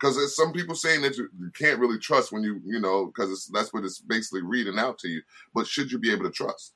Because 0.00 0.34
some 0.34 0.52
people 0.52 0.74
saying 0.74 1.02
that 1.02 1.18
you, 1.18 1.28
you 1.38 1.50
can't 1.54 1.78
really 1.78 1.98
trust 1.98 2.32
when 2.32 2.42
you, 2.42 2.60
you 2.64 2.80
know, 2.80 3.06
because 3.06 3.50
that's 3.52 3.70
what 3.72 3.84
it's 3.84 4.00
basically 4.00 4.40
reading 4.40 4.78
out 4.78 4.98
to 5.00 5.08
you. 5.08 5.20
But 5.54 5.66
should 5.66 5.92
you 5.92 5.98
be 5.98 6.10
able 6.10 6.24
to 6.24 6.30
trust? 6.30 6.72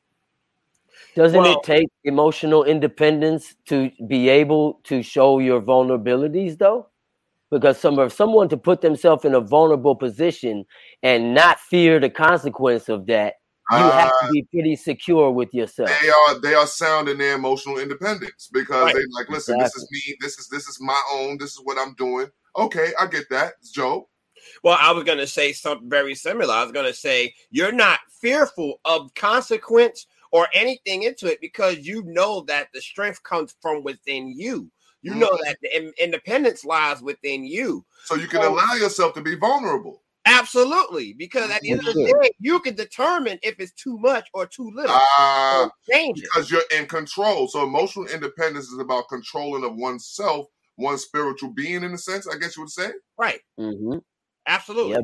Doesn't 1.16 1.40
Well- 1.40 1.58
it 1.58 1.62
take 1.64 1.88
emotional 2.04 2.64
independence 2.64 3.54
to 3.66 3.90
be 4.06 4.28
able 4.28 4.80
to 4.84 5.02
show 5.02 5.38
your 5.38 5.62
vulnerabilities 5.62 6.58
though? 6.58 6.88
Because 7.50 7.78
some 7.78 7.98
of 7.98 8.12
someone 8.12 8.48
to 8.50 8.56
put 8.56 8.80
themselves 8.80 9.24
in 9.24 9.34
a 9.34 9.40
vulnerable 9.40 9.94
position 9.94 10.66
and 11.02 11.34
not 11.34 11.60
fear 11.60 12.00
the 12.00 12.10
consequence 12.10 12.88
of 12.88 13.06
that, 13.06 13.34
you 13.72 13.78
have 13.78 14.08
Uh, 14.08 14.26
to 14.26 14.32
be 14.32 14.42
pretty 14.52 14.76
secure 14.76 15.30
with 15.30 15.52
yourself. 15.54 15.90
they 16.02 16.08
are 16.08 16.40
they 16.40 16.54
are 16.54 16.66
sound 16.66 17.08
in 17.08 17.18
their 17.18 17.34
emotional 17.34 17.78
independence 17.78 18.48
because 18.52 18.84
Right. 18.84 18.94
they 18.94 19.02
like 19.12 19.28
listen 19.28 19.58
this 19.58 19.74
is 19.74 19.88
me 19.90 20.16
this 20.20 20.38
is 20.38 20.48
this 20.48 20.68
is 20.68 20.78
my 20.80 21.00
own 21.12 21.38
this 21.38 21.52
is 21.52 21.60
what 21.64 21.78
i'm 21.78 21.94
doing 21.94 22.28
okay 22.56 22.92
i 23.00 23.06
get 23.06 23.28
that 23.30 23.54
joe 23.72 24.08
Well, 24.62 24.76
I 24.80 24.92
was 24.92 25.04
going 25.04 25.18
to 25.18 25.26
say 25.26 25.52
something 25.52 25.88
very 25.88 26.14
similar. 26.14 26.52
I 26.52 26.62
was 26.62 26.72
going 26.72 26.86
to 26.86 26.92
say 26.94 27.32
you're 27.50 27.72
not 27.72 28.00
fearful 28.20 28.80
of 28.84 29.12
consequence 29.14 30.06
or 30.32 30.48
anything 30.52 31.04
into 31.04 31.26
it 31.32 31.40
because 31.40 31.78
you 31.86 32.02
know 32.04 32.42
that 32.42 32.68
the 32.74 32.80
strength 32.82 33.22
comes 33.22 33.54
from 33.62 33.82
within 33.82 34.28
you. 34.36 34.70
You 35.02 35.14
know 35.14 35.30
Mhm. 35.30 35.44
that 35.46 35.56
the 35.62 35.76
in- 35.76 35.94
independence 35.98 36.64
lies 36.64 37.00
within 37.00 37.44
you. 37.44 37.84
so 38.04 38.16
you 38.16 38.26
can 38.28 38.42
Oh. 38.42 38.50
allow 38.52 38.74
yourself 38.74 39.14
to 39.14 39.22
be 39.22 39.34
vulnerable 39.34 40.02
Absolutely, 40.26 41.12
because 41.12 41.50
at 41.50 41.60
the 41.60 41.70
end 41.72 41.80
of 41.80 41.94
the 41.94 42.04
day, 42.22 42.30
you 42.40 42.58
can 42.60 42.74
determine 42.74 43.38
if 43.42 43.60
it's 43.60 43.72
too 43.72 43.98
much 43.98 44.28
or 44.32 44.46
too 44.46 44.70
little. 44.74 44.96
Ah, 45.18 45.64
or 45.64 45.72
change 45.90 46.18
it. 46.18 46.24
because 46.32 46.50
you're 46.50 46.62
in 46.78 46.86
control 46.86 47.46
so 47.48 47.62
emotional 47.62 48.06
independence 48.06 48.66
is 48.66 48.78
about 48.78 49.08
controlling 49.08 49.64
of 49.64 49.74
oneself 49.76 50.46
one 50.76 50.98
spiritual 50.98 51.50
being 51.52 51.82
in 51.82 51.92
a 51.92 51.98
sense 51.98 52.26
i 52.26 52.36
guess 52.36 52.56
you 52.56 52.62
would 52.62 52.70
say 52.70 52.88
Right. 53.18 53.40
hmm 53.58 53.98
Absolutely. 54.46 54.92
Yeah, 54.92 55.00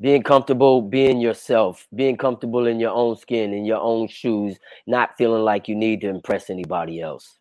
being 0.00 0.22
comfortable 0.22 0.80
being 0.82 1.20
yourself, 1.20 1.86
being 1.94 2.16
comfortable 2.16 2.66
in 2.66 2.80
your 2.80 2.92
own 2.92 3.16
skin, 3.16 3.52
in 3.52 3.64
your 3.66 3.80
own 3.80 4.08
shoes, 4.08 4.58
not 4.86 5.16
feeling 5.18 5.42
like 5.42 5.68
you 5.68 5.74
need 5.74 6.00
to 6.00 6.08
impress 6.08 6.48
anybody 6.48 7.00
else. 7.00 7.39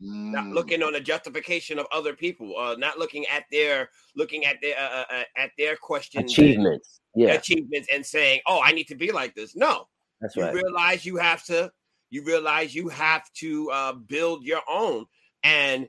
Not 0.00 0.44
Mm. 0.46 0.54
looking 0.54 0.82
on 0.82 0.92
the 0.92 1.00
justification 1.00 1.78
of 1.78 1.86
other 1.92 2.14
people, 2.14 2.56
uh, 2.58 2.76
not 2.76 2.98
looking 2.98 3.26
at 3.26 3.44
their 3.50 3.90
looking 4.16 4.44
at 4.44 4.56
their 4.62 4.78
uh, 4.78 5.04
uh, 5.10 5.24
at 5.36 5.50
their 5.58 5.76
questions, 5.76 6.32
Achievements. 6.32 7.00
Yeah, 7.14 7.34
achievements, 7.34 7.88
and 7.92 8.04
saying, 8.04 8.40
"Oh, 8.46 8.60
I 8.62 8.72
need 8.72 8.88
to 8.88 8.94
be 8.96 9.12
like 9.12 9.34
this." 9.34 9.54
No, 9.56 9.88
that's 10.20 10.36
you 10.36 10.42
right. 10.42 10.54
realize 10.54 11.04
you 11.04 11.16
have 11.16 11.44
to 11.44 11.70
you 12.10 12.24
realize 12.24 12.74
you 12.74 12.88
have 12.88 13.22
to 13.34 13.70
uh 13.70 13.92
build 13.92 14.44
your 14.44 14.60
own 14.68 15.06
and 15.42 15.88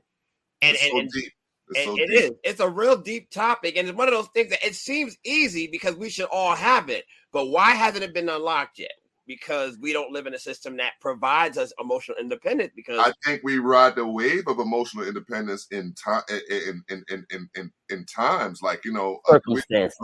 and 0.62 0.76
it's 0.76 0.82
and, 0.82 0.90
so 0.90 0.98
and, 0.98 1.10
it's 1.14 1.30
and 1.76 1.84
so 1.84 1.94
it 1.96 2.06
deep. 2.06 2.18
is 2.18 2.30
it's 2.44 2.60
a 2.60 2.68
real 2.68 2.96
deep 2.96 3.30
topic 3.30 3.76
and 3.76 3.88
it's 3.88 3.96
one 3.96 4.08
of 4.08 4.14
those 4.14 4.28
things 4.34 4.50
that 4.50 4.64
it 4.64 4.74
seems 4.74 5.16
easy 5.24 5.68
because 5.70 5.94
we 5.96 6.08
should 6.10 6.28
all 6.32 6.54
have 6.54 6.88
it 6.88 7.04
but 7.32 7.46
why 7.46 7.72
hasn't 7.72 8.02
it 8.02 8.14
been 8.14 8.28
unlocked 8.28 8.78
yet 8.78 8.92
because 9.26 9.78
we 9.80 9.92
don't 9.92 10.12
live 10.12 10.26
in 10.26 10.34
a 10.34 10.38
system 10.38 10.76
that 10.78 10.92
provides 11.00 11.58
us 11.58 11.72
emotional 11.80 12.16
independence 12.18 12.72
because 12.74 12.98
I 12.98 13.12
think 13.24 13.42
we 13.44 13.58
ride 13.58 13.96
the 13.96 14.06
wave 14.06 14.46
of 14.48 14.58
emotional 14.58 15.06
independence 15.06 15.66
in 15.70 15.94
time 15.94 16.22
in 16.30 16.84
in 16.88 17.04
in 17.08 17.26
in, 17.30 17.48
in, 17.56 17.72
in 17.90 18.06
times 18.06 18.62
like 18.62 18.84
you 18.84 18.92
know 18.92 19.20
uh, 19.28 19.38
we- 19.48 19.56
Circumstances. 19.56 19.98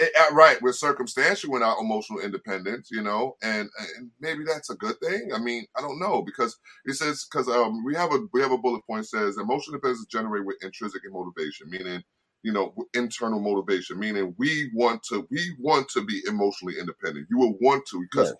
Eh, 0.00 0.06
eh, 0.16 0.28
right 0.32 0.60
we're 0.60 0.72
circumstantial 0.72 1.54
in 1.54 1.62
our 1.62 1.80
emotional 1.80 2.18
independence 2.18 2.88
you 2.90 3.00
know 3.00 3.36
and, 3.42 3.70
and 3.78 4.10
maybe 4.20 4.42
that's 4.44 4.70
a 4.70 4.74
good 4.74 4.98
thing 5.00 5.30
i 5.32 5.38
mean 5.38 5.64
i 5.76 5.80
don't 5.80 6.00
know 6.00 6.20
because 6.20 6.58
it 6.86 6.94
says 6.94 7.26
because 7.30 7.48
um 7.48 7.84
we 7.84 7.94
have 7.94 8.12
a 8.12 8.18
we 8.32 8.40
have 8.40 8.50
a 8.50 8.58
bullet 8.58 8.82
point 8.88 9.06
says 9.06 9.38
emotional 9.38 9.74
independence 9.74 10.00
is 10.00 10.06
generated 10.06 10.44
with 10.48 10.56
intrinsic 10.64 11.00
motivation 11.12 11.70
meaning 11.70 12.02
you 12.42 12.52
know 12.52 12.74
internal 12.94 13.40
motivation 13.40 13.98
meaning 13.98 14.34
we 14.38 14.70
want 14.74 15.02
to 15.02 15.26
we 15.30 15.56
want 15.60 15.88
to 15.88 16.04
be 16.04 16.22
emotionally 16.28 16.74
independent 16.80 17.26
you 17.30 17.38
will 17.38 17.56
want 17.60 17.84
to 17.86 18.00
because 18.10 18.32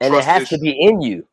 and 0.00 0.14
it 0.14 0.24
has 0.24 0.44
is- 0.44 0.50
to 0.50 0.58
be 0.58 0.72
in 0.72 1.02
you. 1.02 1.26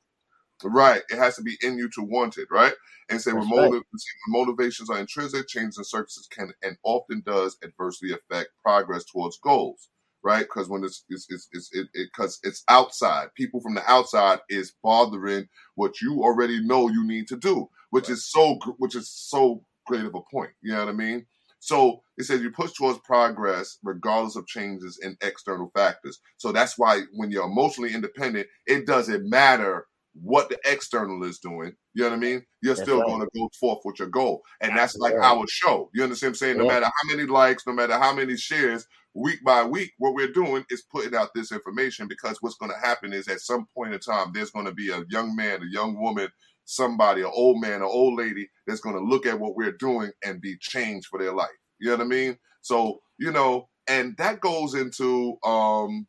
Right. 0.63 1.03
It 1.09 1.17
has 1.17 1.37
to 1.37 1.43
be 1.43 1.57
in 1.63 1.77
you 1.77 1.89
to 1.91 2.03
want 2.03 2.37
it, 2.37 2.49
right? 2.51 2.73
And 3.09 3.21
say 3.21 3.33
when, 3.33 3.49
motiv- 3.49 3.83
when 3.91 4.45
motivations 4.47 4.89
are 4.89 4.99
intrinsic, 4.99 5.47
changes 5.47 5.77
in 5.79 5.85
circumstances 5.85 6.27
can 6.31 6.53
and 6.63 6.77
often 6.83 7.23
does 7.25 7.57
adversely 7.63 8.11
affect 8.13 8.49
progress 8.63 9.05
towards 9.05 9.39
goals. 9.39 9.89
right? 10.23 10.41
Because 10.45 10.69
when 10.69 10.83
it's 10.83 11.05
it's 11.09 11.27
it's 11.29 11.47
it's 11.53 11.69
it 11.73 11.87
because 11.93 12.39
it, 12.43 12.49
it's 12.49 12.63
outside. 12.69 13.29
People 13.35 13.61
from 13.61 13.75
the 13.75 13.89
outside 13.89 14.39
is 14.49 14.73
bothering 14.83 15.47
what 15.75 16.01
you 16.01 16.21
already 16.23 16.61
know 16.61 16.89
you 16.89 17.05
need 17.07 17.27
to 17.29 17.37
do, 17.37 17.69
which 17.91 18.09
Right. 18.09 18.13
is 18.13 18.25
so 18.29 18.59
which 18.79 18.95
is 18.95 19.09
so 19.09 19.63
great 19.87 20.05
of 20.05 20.15
a 20.15 20.21
point. 20.33 20.51
You 20.61 20.73
know 20.73 20.79
what 20.79 20.89
I 20.89 20.93
mean? 20.93 21.25
So 21.61 22.01
it 22.17 22.23
says 22.25 22.41
you 22.41 22.51
push 22.51 22.73
towards 22.73 22.99
progress 23.05 23.77
regardless 23.83 24.35
of 24.35 24.47
changes 24.47 24.99
in 25.03 25.15
external 25.21 25.71
factors. 25.75 26.19
So 26.37 26.51
that's 26.51 26.77
why 26.77 27.01
when 27.13 27.31
you're 27.31 27.45
emotionally 27.45 27.93
independent, 27.93 28.47
it 28.65 28.87
doesn't 28.87 29.29
matter 29.29 29.85
what 30.13 30.49
the 30.49 30.59
external 30.65 31.23
is 31.23 31.39
doing. 31.39 31.73
You 31.93 32.03
know 32.03 32.09
what 32.09 32.15
I 32.15 32.19
mean? 32.19 32.45
You're 32.63 32.75
That's 32.75 32.81
still 32.87 32.99
right. 32.99 33.07
going 33.07 33.21
to 33.21 33.29
go 33.37 33.49
forth 33.59 33.79
with 33.85 33.99
your 33.99 34.09
goal. 34.09 34.41
And 34.59 34.75
that's 34.75 34.97
like 34.97 35.13
Right. 35.15 35.23
our 35.23 35.45
show. 35.47 35.89
You 35.93 36.03
understand 36.03 36.31
what 36.31 36.33
I'm 36.33 36.37
saying? 36.39 36.57
No 36.57 36.65
matter 36.65 36.87
how 36.87 37.15
many 37.15 37.27
likes, 37.27 37.67
no 37.67 37.73
matter 37.73 37.93
how 37.97 38.13
many 38.13 38.35
shares, 38.37 38.87
week 39.13 39.43
by 39.43 39.63
week, 39.63 39.91
what 39.99 40.15
we're 40.15 40.31
doing 40.31 40.65
is 40.69 40.83
putting 40.91 41.15
out 41.15 41.29
this 41.35 41.51
information 41.51 42.07
because 42.07 42.37
what's 42.41 42.57
going 42.57 42.71
to 42.71 42.87
happen 42.87 43.13
is 43.13 43.27
at 43.27 43.41
some 43.41 43.67
point 43.75 43.93
in 43.93 43.99
time, 43.99 44.31
there's 44.33 44.51
going 44.51 44.65
to 44.65 44.73
be 44.73 44.89
a 44.89 45.03
young 45.09 45.35
man, 45.35 45.61
a 45.61 45.65
young 45.71 45.99
woman, 45.99 46.29
somebody, 46.71 47.21
an 47.21 47.31
old 47.33 47.61
man, 47.61 47.75
an 47.75 47.83
old 47.83 48.17
lady 48.19 48.49
that's 48.67 48.81
going 48.81 48.95
to 48.95 49.03
look 49.03 49.25
at 49.25 49.39
what 49.39 49.55
we're 49.55 49.73
doing 49.73 50.11
and 50.25 50.41
be 50.41 50.57
changed 50.59 51.07
for 51.07 51.19
their 51.19 51.33
life. 51.33 51.49
You 51.79 51.89
know 51.91 51.97
what 51.97 52.05
I 52.05 52.07
mean? 52.07 52.37
So, 52.61 53.01
you 53.19 53.31
know, 53.31 53.69
and 53.87 54.15
that 54.17 54.41
goes 54.41 54.75
into 54.75 55.37
um 55.43 56.07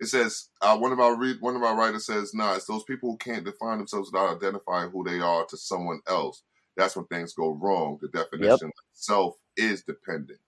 it 0.00 0.06
says 0.06 0.48
uh, 0.60 0.76
one 0.76 0.92
of 0.92 1.00
our 1.00 1.16
read 1.16 1.38
one 1.40 1.56
of 1.56 1.62
our 1.62 1.76
writers 1.76 2.06
says, 2.06 2.34
"Nah, 2.34 2.54
it's 2.54 2.66
those 2.66 2.84
people 2.84 3.10
who 3.12 3.16
can't 3.18 3.44
define 3.44 3.78
themselves 3.78 4.10
without 4.12 4.36
identifying 4.36 4.90
who 4.90 5.04
they 5.04 5.20
are 5.20 5.46
to 5.46 5.56
someone 5.56 6.00
else. 6.06 6.42
That's 6.76 6.96
when 6.96 7.06
things 7.06 7.32
go 7.34 7.54
wrong. 7.54 7.98
The 8.02 8.08
definition 8.08 8.68
of 8.68 8.72
self 8.92 9.36
is 9.56 9.82
dependent." 9.84 10.40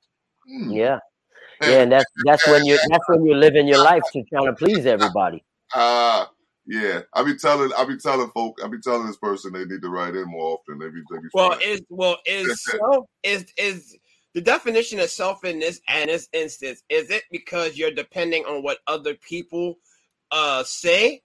Hmm. 0.46 0.72
Yeah, 0.72 0.98
yeah, 1.64 1.82
and 1.82 1.92
that's 1.92 2.10
that's 2.24 2.46
when 2.46 2.66
you're 2.66 2.80
that's 2.90 3.08
when 3.08 3.24
you're 3.26 3.36
living 3.36 3.68
your 3.68 3.78
life 3.78 4.04
to 4.12 4.24
trying 4.24 4.46
to 4.46 4.54
please 4.54 4.86
everybody. 4.86 5.44
Ah, 5.74 6.30
yeah. 6.68 7.00
I 7.14 7.22
be 7.22 7.34
telling, 7.34 7.72
I 7.78 7.86
be 7.86 7.96
telling 7.96 8.30
folk, 8.30 8.58
I 8.62 8.68
be 8.68 8.78
telling 8.78 9.06
this 9.06 9.16
person 9.16 9.54
they 9.54 9.64
need 9.64 9.80
to 9.80 9.88
write 9.88 10.14
in 10.14 10.28
more 10.28 10.58
often. 10.58 10.78
They 10.78 10.90
be, 10.90 11.00
they 11.10 11.18
be 11.18 11.28
Well, 11.32 11.58
is 11.64 11.80
well 11.88 12.18
is 12.26 12.62
self 12.62 13.06
is 13.22 13.46
is 13.56 13.96
the 14.34 14.42
definition 14.42 15.00
of 15.00 15.08
self 15.08 15.44
in 15.44 15.60
this 15.60 15.80
and 15.88 16.10
this 16.10 16.28
instance 16.34 16.82
is 16.90 17.10
it 17.10 17.22
because 17.30 17.78
you're 17.78 17.90
depending 17.90 18.44
on 18.44 18.62
what 18.62 18.78
other 18.86 19.14
people 19.14 19.78
uh 20.30 20.62
say? 20.62 21.22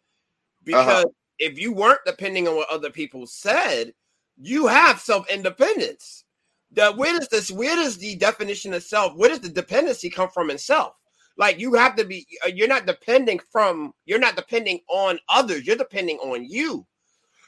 Because 0.64 1.08
if 1.39 1.60
you 1.60 1.74
weren't 1.74 2.00
depending 2.06 2.48
on 2.48 2.56
what 2.56 2.70
other 2.70 2.89
people 2.89 3.28
said, 3.28 3.94
you 4.41 4.68
have 4.68 5.02
self 5.02 5.30
independence. 5.30 6.24
The 6.72 6.94
where 6.94 7.20
does 7.20 7.28
this 7.28 7.52
where 7.52 7.76
does 7.76 7.98
the 7.98 8.16
definition 8.16 8.74
of 8.74 8.82
self? 8.82 9.14
Where 9.18 9.30
does 9.30 9.41
the 9.41 9.50
dependency 9.50 10.10
come 10.10 10.30
from 10.30 10.50
in 10.50 10.58
self? 10.58 10.94
Like 11.38 11.59
you 11.59 11.73
have 11.73 11.95
to 11.95 12.05
be 12.05 12.25
uh, 12.45 12.49
you're 12.49 12.67
not 12.67 12.86
depending 12.86 13.39
from 13.51 13.93
you're 14.05 14.19
not 14.19 14.36
depending 14.36 14.79
on 14.89 15.19
others, 15.29 15.65
you're 15.65 15.75
depending 15.75 16.17
on 16.17 16.45
you. 16.47 16.86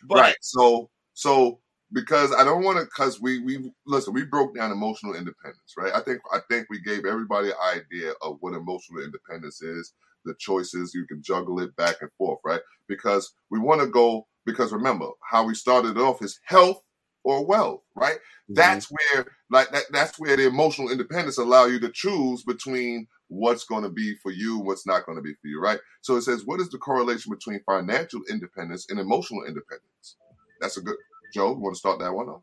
But 0.07 0.19
right. 0.19 0.36
So, 0.41 0.89
so 1.13 1.59
because 1.91 2.33
I 2.33 2.43
don't 2.43 2.63
want 2.63 2.77
to, 2.79 2.86
because 2.86 3.21
we 3.21 3.39
we 3.39 3.71
listen, 3.86 4.13
we 4.13 4.25
broke 4.25 4.55
down 4.55 4.71
emotional 4.71 5.15
independence, 5.15 5.73
right? 5.77 5.93
I 5.93 6.01
think 6.01 6.19
I 6.31 6.39
think 6.49 6.67
we 6.69 6.81
gave 6.81 7.05
everybody 7.05 7.49
an 7.49 7.55
idea 7.75 8.13
of 8.21 8.38
what 8.39 8.53
emotional 8.53 9.03
independence 9.03 9.61
is, 9.61 9.93
the 10.25 10.36
choices 10.39 10.93
you 10.93 11.05
can 11.07 11.21
juggle 11.21 11.59
it 11.59 11.75
back 11.75 11.97
and 12.01 12.11
forth, 12.17 12.39
right? 12.43 12.61
Because 12.88 13.33
we 13.49 13.59
want 13.59 13.81
to 13.81 13.88
go. 13.88 14.27
Because 14.45 14.71
remember 14.71 15.07
how 15.31 15.45
we 15.45 15.55
started 15.55 15.97
off 15.97 16.21
is 16.21 16.39
health 16.45 16.79
or 17.23 17.45
wealth, 17.45 17.81
right? 17.95 18.17
That's 18.49 18.91
where 18.91 19.25
like 19.49 19.71
that, 19.71 19.86
that's 19.91 20.19
where 20.19 20.38
the 20.38 20.45
emotional 20.45 20.91
independence 20.91 21.39
allow 21.39 21.65
you 21.65 21.79
to 21.79 21.89
choose 21.89 22.43
between 22.43 23.07
what's 23.28 23.65
going 23.65 23.84
to 23.84 23.89
be 23.89 24.15
for 24.21 24.32
you, 24.32 24.59
what's 24.59 24.86
not 24.86 25.05
going 25.05 25.17
to 25.17 25.21
be 25.21 25.34
for 25.34 25.47
you, 25.47 25.61
right? 25.61 25.80
So 26.01 26.15
it 26.15 26.21
says, 26.21 26.45
what 26.45 26.59
is 26.59 26.69
the 26.69 26.78
correlation 26.78 27.32
between 27.32 27.61
financial 27.65 28.21
independence 28.30 28.88
and 28.89 28.99
emotional 28.99 29.43
independence? 29.45 30.17
That's 30.61 30.78
a 30.78 30.82
good 30.82 30.97
Joe. 31.34 31.49
You 31.51 31.59
want 31.59 31.76
to 31.76 31.80
start 31.80 31.99
that 31.99 32.13
one 32.13 32.30
off? 32.30 32.41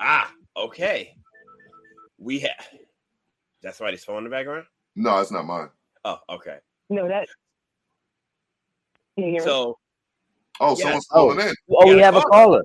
Ah, 0.00 0.32
okay. 0.56 1.16
We 2.18 2.40
have. 2.40 2.68
That's 3.62 3.80
why 3.80 3.90
this 3.90 4.04
phone 4.04 4.18
in 4.18 4.24
the 4.24 4.30
background. 4.30 4.64
No, 4.96 5.18
it's 5.20 5.30
not 5.30 5.46
mine. 5.46 5.68
Oh, 6.04 6.18
okay. 6.28 6.58
No, 6.88 7.08
that. 7.08 7.28
You 9.16 9.24
hear 9.24 9.32
me? 9.34 9.40
So 9.40 9.78
Oh, 10.60 10.70
Yes. 10.76 10.82
someone's 10.82 11.06
Oh, 11.12 11.26
calling 11.26 11.48
in. 11.48 11.54
oh, 11.70 11.94
we 11.94 12.00
have 12.00 12.16
a 12.16 12.22
caller. 12.22 12.64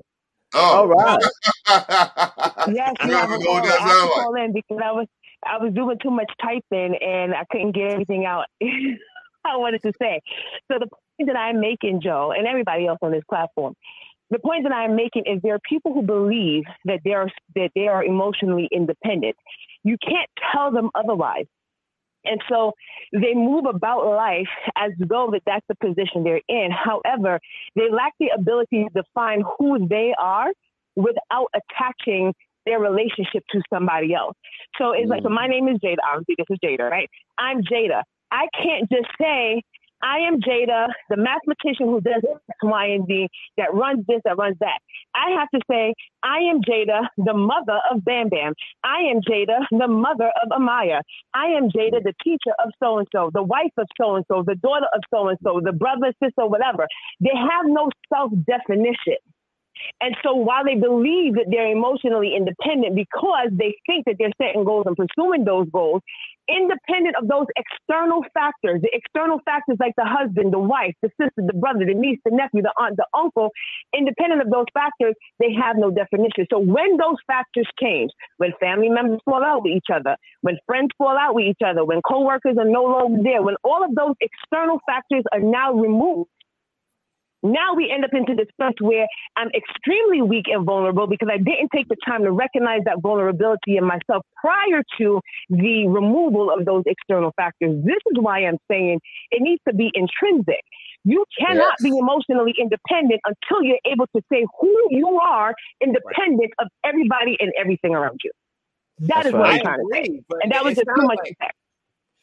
Oh, 0.54 0.58
All 0.58 0.86
right. 0.88 1.18
Yes, 1.18 1.32
I 1.68 3.06
you 3.06 3.10
don't 3.10 3.20
have 3.20 3.30
a 3.30 3.34
even 3.34 3.42
know 3.42 3.52
what 3.52 3.62
call. 3.62 3.70
that 3.70 3.80
I 3.80 3.88
had 3.88 3.94
to 3.94 4.08
call 4.08 4.34
in 4.34 4.52
because 4.52 4.78
I 4.84 4.92
was 4.92 5.06
I 5.44 5.58
was 5.58 5.72
doing 5.72 5.98
too 6.02 6.10
much 6.10 6.30
typing 6.40 6.96
and 7.00 7.34
I 7.34 7.44
couldn't 7.50 7.72
get 7.72 7.92
everything 7.92 8.24
out 8.24 8.46
I 9.46 9.56
wanted 9.56 9.82
to 9.82 9.92
say. 10.00 10.20
So 10.70 10.78
the 10.78 10.88
point 10.88 11.28
that 11.28 11.36
I'm 11.36 11.60
making, 11.60 12.00
Joe, 12.02 12.32
and 12.36 12.46
everybody 12.46 12.86
else 12.86 12.98
on 13.02 13.12
this 13.12 13.22
platform, 13.28 13.74
the 14.30 14.38
point 14.40 14.64
that 14.64 14.72
I'm 14.72 14.96
making 14.96 15.24
is 15.26 15.40
there 15.42 15.54
are 15.54 15.60
people 15.68 15.94
who 15.94 16.02
believe 16.02 16.64
that 16.84 17.00
they 17.04 17.12
are 17.12 17.30
that 17.54 17.70
they 17.74 17.86
are 17.86 18.02
emotionally 18.02 18.68
independent. 18.72 19.36
You 19.84 19.96
can't 20.02 20.28
tell 20.52 20.72
them 20.72 20.90
otherwise. 20.94 21.46
And 22.24 22.40
so 22.48 22.72
they 23.12 23.34
move 23.34 23.66
about 23.66 24.04
life 24.04 24.48
as 24.76 24.90
though 24.98 25.30
that 25.30 25.42
that's 25.46 25.64
the 25.68 25.76
position 25.76 26.24
they're 26.24 26.40
in. 26.48 26.70
However, 26.72 27.38
they 27.76 27.88
lack 27.88 28.14
the 28.18 28.30
ability 28.36 28.84
to 28.84 29.02
define 29.02 29.44
who 29.58 29.86
they 29.86 30.12
are 30.18 30.52
without 30.96 31.48
attaching 31.54 32.34
their 32.66 32.80
relationship 32.80 33.44
to 33.52 33.62
somebody 33.72 34.14
else. 34.14 34.34
So 34.78 34.92
it's 34.92 35.08
like, 35.08 35.22
so 35.22 35.30
my 35.30 35.46
mm. 35.46 35.50
name 35.50 35.68
is 35.68 35.78
Jada. 35.82 36.02
Obviously, 36.12 36.34
this 36.38 36.46
is 36.50 36.58
Jada, 36.62 36.90
right? 36.90 37.08
I'm 37.38 37.62
Jada. 37.62 38.02
I 38.30 38.48
can't 38.60 38.90
just 38.90 39.08
say, 39.20 39.62
I 40.02 40.18
am 40.28 40.40
Jada, 40.40 40.88
the 41.08 41.16
mathematician 41.16 41.86
who 41.86 42.00
does 42.00 42.22
X, 42.22 42.40
Y, 42.62 42.86
and 42.86 43.06
Z, 43.06 43.28
that 43.56 43.72
runs 43.72 44.04
this, 44.06 44.20
that 44.24 44.36
runs 44.36 44.56
that. 44.60 44.78
I 45.14 45.30
have 45.38 45.48
to 45.54 45.60
say, 45.70 45.94
I 46.22 46.38
am 46.50 46.60
Jada, 46.60 47.08
the 47.16 47.32
mother 47.32 47.80
of 47.90 48.04
Bam 48.04 48.28
Bam. 48.28 48.52
I 48.84 49.00
am 49.10 49.20
Jada, 49.22 49.64
the 49.70 49.88
mother 49.88 50.30
of 50.42 50.50
Amaya. 50.50 51.00
I 51.34 51.46
am 51.46 51.70
Jada, 51.70 52.02
the 52.02 52.12
teacher 52.22 52.52
of 52.64 52.72
so 52.82 52.98
and 52.98 53.08
so, 53.10 53.30
the 53.32 53.42
wife 53.42 53.72
of 53.78 53.86
so 53.98 54.16
and 54.16 54.24
so, 54.28 54.44
the 54.46 54.56
daughter 54.56 54.86
of 54.94 55.00
so 55.12 55.28
and 55.28 55.38
so, 55.42 55.60
the 55.64 55.72
brother, 55.72 56.12
sister, 56.22 56.46
whatever. 56.46 56.86
They 57.20 57.34
have 57.34 57.64
no 57.66 57.88
self 58.12 58.32
definition. 58.46 59.16
And 60.00 60.16
so 60.22 60.34
while 60.34 60.64
they 60.64 60.74
believe 60.74 61.34
that 61.34 61.46
they're 61.50 61.70
emotionally 61.70 62.34
independent 62.36 62.94
because 62.94 63.48
they 63.52 63.76
think 63.86 64.04
that 64.06 64.16
they're 64.18 64.32
setting 64.40 64.64
goals 64.64 64.86
and 64.86 64.96
pursuing 64.96 65.44
those 65.44 65.68
goals, 65.70 66.02
independent 66.48 67.16
of 67.16 67.28
those 67.28 67.46
external 67.56 68.22
factors, 68.32 68.80
the 68.82 68.90
external 68.92 69.40
factors 69.44 69.76
like 69.80 69.94
the 69.96 70.04
husband, 70.04 70.52
the 70.52 70.58
wife, 70.58 70.94
the 71.02 71.10
sister, 71.20 71.42
the 71.42 71.52
brother, 71.54 71.84
the 71.84 71.94
niece, 71.94 72.18
the 72.24 72.30
nephew, 72.30 72.62
the 72.62 72.72
aunt, 72.78 72.96
the 72.96 73.06
uncle, 73.14 73.50
independent 73.96 74.42
of 74.42 74.50
those 74.50 74.66
factors, 74.72 75.14
they 75.38 75.52
have 75.52 75.76
no 75.76 75.90
definition. 75.90 76.46
So 76.52 76.58
when 76.58 76.96
those 76.96 77.16
factors 77.26 77.66
change, 77.80 78.10
when 78.38 78.52
family 78.60 78.88
members 78.88 79.20
fall 79.24 79.44
out 79.44 79.62
with 79.64 79.72
each 79.72 79.90
other, 79.92 80.16
when 80.42 80.58
friends 80.66 80.90
fall 80.98 81.16
out 81.18 81.34
with 81.34 81.46
each 81.46 81.62
other, 81.64 81.84
when 81.84 82.00
coworkers 82.02 82.56
are 82.58 82.68
no 82.68 82.84
longer 82.84 83.22
there, 83.22 83.42
when 83.42 83.56
all 83.64 83.84
of 83.84 83.94
those 83.94 84.14
external 84.20 84.80
factors 84.86 85.24
are 85.32 85.40
now 85.40 85.72
removed, 85.72 86.30
now 87.52 87.74
we 87.74 87.90
end 87.90 88.04
up 88.04 88.10
into 88.12 88.34
this 88.34 88.48
place 88.58 88.74
where 88.80 89.06
I'm 89.36 89.48
extremely 89.54 90.22
weak 90.22 90.46
and 90.48 90.64
vulnerable 90.64 91.06
because 91.06 91.28
I 91.32 91.38
didn't 91.38 91.70
take 91.74 91.88
the 91.88 91.96
time 92.06 92.22
to 92.24 92.32
recognize 92.32 92.80
that 92.84 93.00
vulnerability 93.00 93.76
in 93.76 93.84
myself 93.84 94.24
prior 94.40 94.82
to 94.98 95.20
the 95.50 95.86
removal 95.88 96.50
of 96.50 96.64
those 96.64 96.82
external 96.86 97.32
factors. 97.36 97.82
This 97.84 97.96
is 98.12 98.18
why 98.20 98.40
I'm 98.44 98.58
saying 98.70 99.00
it 99.30 99.42
needs 99.42 99.62
to 99.68 99.74
be 99.74 99.90
intrinsic. 99.94 100.62
You 101.04 101.24
cannot 101.38 101.74
Yes. 101.80 101.82
be 101.92 101.96
emotionally 101.96 102.54
independent 102.58 103.20
until 103.24 103.62
you're 103.62 103.78
able 103.84 104.06
to 104.14 104.22
say 104.32 104.44
who 104.60 104.76
you 104.90 105.18
are 105.20 105.54
independent 105.80 106.52
of 106.58 106.68
everybody 106.84 107.36
and 107.38 107.52
everything 107.58 107.94
around 107.94 108.20
you. 108.24 108.32
That 109.00 109.08
That's 109.08 109.26
is 109.28 109.32
what 109.34 109.42
right. 109.42 109.60
I'm 109.60 109.60
I 109.60 109.62
trying 109.62 109.78
to 109.78 109.94
say. 110.12 110.20
but 110.28 110.38
And 110.42 110.52
that 110.52 110.64
was 110.64 110.74
just 110.74 110.86
too 110.86 111.02
much 111.06 111.18
like- 111.18 111.28
to 111.28 111.34
say. 111.40 111.50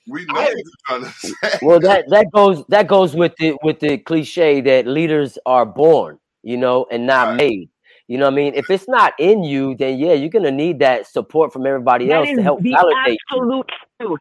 We 0.08 0.26
know 0.26 0.36
I- 0.36 0.44
what 0.46 0.54
you're 0.56 0.64
trying 0.88 1.04
to 1.04 1.10
say. 1.12 1.60
Well, 1.62 1.80
that 1.80 2.06
that 2.10 2.28
goes 2.32 2.64
that 2.70 2.88
goes 2.88 3.16
with 3.16 3.34
the 3.38 3.56
with 3.64 3.80
the 3.80 3.98
cliche 3.98 4.60
that 4.62 4.86
leaders 4.88 5.38
are 5.46 5.66
born, 5.66 6.20
you 6.44 6.58
know, 6.58 6.86
and 6.92 7.06
not 7.08 7.28
Right. 7.30 7.38
made. 7.38 7.70
You 8.10 8.18
know 8.18 8.26
what 8.26 8.34
I 8.34 8.36
mean? 8.36 8.54
If 8.56 8.70
it's 8.70 8.88
not 8.90 9.14
in 9.18 9.44
you, 9.46 9.76
then 9.76 9.98
yeah, 9.98 10.14
you're 10.14 10.30
gonna 10.30 10.52
need 10.52 10.80
that 10.80 11.08
support 11.08 11.54
from 11.54 11.66
everybody 11.66 12.08
That 12.08 12.16
else 12.28 12.30
to 12.36 12.42
help 12.44 12.62
the 12.62 12.72
validate 12.72 13.12
you. 13.12 13.18
absolute 13.32 13.70
truth. 14.02 14.20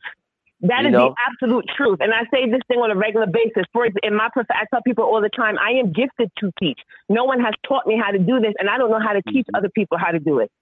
That 0.61 0.83
You 0.83 0.89
is 0.89 0.93
know? 0.93 1.09
the 1.09 1.14
absolute 1.28 1.64
truth. 1.76 1.99
And 2.01 2.14
I 2.14 2.20
say 2.33 2.49
this 2.49 2.61
thing 2.68 2.78
on 2.78 2.93
a 2.93 2.95
regular 2.95 3.26
basis. 3.26 3.64
For 3.72 3.87
in 4.05 4.14
my 4.14 4.28
prof- 4.33 4.47
I 4.51 4.64
tell 4.70 4.80
people 4.83 5.03
all 5.05 5.20
the 5.20 5.28
time, 5.30 5.59
I 5.59 5.70
am 5.72 5.91
gifted 5.93 6.30
to 6.39 6.53
teach. 6.61 6.78
No 7.09 7.24
one 7.24 7.41
has 7.41 7.53
taught 7.66 7.85
me 7.89 7.99
how 7.99 8.12
to 8.12 8.18
do 8.20 8.39
this, 8.39 8.55
and 8.61 8.70
I 8.70 8.78
don't 8.78 8.93
know 8.93 9.01
how 9.01 9.12
to 9.12 9.22
teach 9.22 9.47
other 9.55 9.68
people 9.70 9.99
how 9.99 10.12
to 10.12 10.20
do 10.20 10.39
it. 10.39 10.53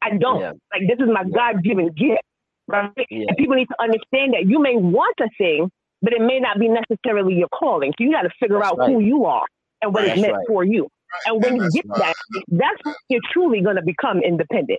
I 0.00 0.16
don't. 0.16 0.40
Mm-hmm. 0.40 0.40
Yeah. 0.40 0.52
Like 0.72 0.88
this 0.88 0.98
is 1.06 1.12
my 1.12 1.24
God 1.24 1.62
given 1.62 1.88
gift, 1.88 2.22
right? 2.70 2.92
Yeah. 3.10 3.26
And 3.28 3.36
people 3.36 3.56
need 3.56 3.68
to 3.68 3.82
understand 3.82 4.34
that 4.34 4.46
you 4.46 4.58
may 4.60 4.76
want 4.76 5.16
a 5.20 5.28
thing, 5.38 5.70
but 6.02 6.12
it 6.12 6.20
may 6.20 6.40
not 6.40 6.58
be 6.58 6.68
necessarily 6.68 7.34
your 7.34 7.48
calling. 7.48 7.92
So 7.98 8.04
you 8.04 8.12
got 8.12 8.22
to 8.22 8.30
figure 8.40 8.58
That's 8.58 8.72
out 8.72 8.78
right. 8.78 8.90
who 8.90 9.00
you 9.00 9.24
are 9.26 9.44
and 9.82 9.92
what 9.94 10.04
Right. 10.04 10.16
is 10.16 10.22
meant 10.22 10.34
right. 10.34 10.46
for 10.48 10.64
you. 10.64 10.88
And 11.26 11.42
when 11.42 11.54
And 11.56 11.64
you 11.64 11.70
get 11.82 11.88
right. 11.88 12.14
that, 12.32 12.42
that's 12.48 12.78
when 12.84 12.94
you're 13.08 13.20
truly 13.32 13.60
going 13.62 13.76
to 13.76 13.82
become 13.82 14.20
independent. 14.22 14.78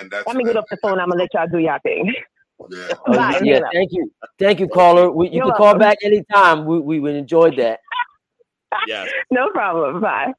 And 0.00 0.10
that's 0.10 0.26
Let 0.26 0.36
me 0.36 0.44
get 0.44 0.56
off 0.56 0.64
the 0.70 0.78
phone. 0.78 0.98
I'm 1.00 1.08
gonna 1.10 1.20
let 1.22 1.34
y'all 1.34 1.46
do 1.48 1.58
y'all 1.58 1.78
thing. 1.82 2.14
Yeah. 2.70 2.94
Oh, 3.06 3.14
Bye, 3.16 3.40
yeah, 3.42 3.58
Mila. 3.58 3.68
thank 3.72 3.90
you, 3.92 4.10
thank 4.38 4.60
you, 4.60 4.68
caller. 4.68 5.10
We, 5.10 5.26
you 5.28 5.34
You're 5.36 5.46
can 5.46 5.54
call 5.54 5.64
welcome. 5.66 5.80
back 5.80 5.98
anytime. 6.04 6.64
We 6.64 6.78
we 6.80 7.00
would 7.00 7.14
enjoyed 7.16 7.56
that. 7.58 7.80
Yes. 8.86 9.08
No 9.32 9.50
problem. 9.50 10.00
Bye. 10.00 10.32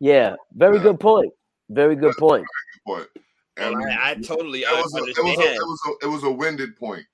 Yeah, 0.00 0.36
very 0.54 0.76
Yeah. 0.78 0.82
good 0.82 1.00
point. 1.00 1.32
Very 1.70 1.96
good 1.96 2.16
point. 2.16 2.44
Good 2.84 2.92
point. 2.92 3.08
Well, 3.56 3.74
And 3.76 3.92
I, 3.92 4.10
I 4.10 4.14
totally 4.16 4.60
it 4.60 4.70
was, 4.70 4.94
a, 4.94 4.98
it, 4.98 5.02
was 5.02 5.16
a, 5.16 5.20
understand. 5.20 5.56
it, 5.56 5.60
was 5.60 5.80
a, 5.86 6.06
it 6.06 6.10
was 6.10 6.24
a 6.24 6.30
winded 6.30 6.76
point. 6.76 7.04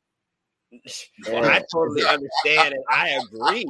Well, 1.27 1.45
I 1.51 1.63
totally 1.73 2.05
understand 2.07 2.75
and 2.75 2.85
I 2.89 3.09
agree. 3.25 3.67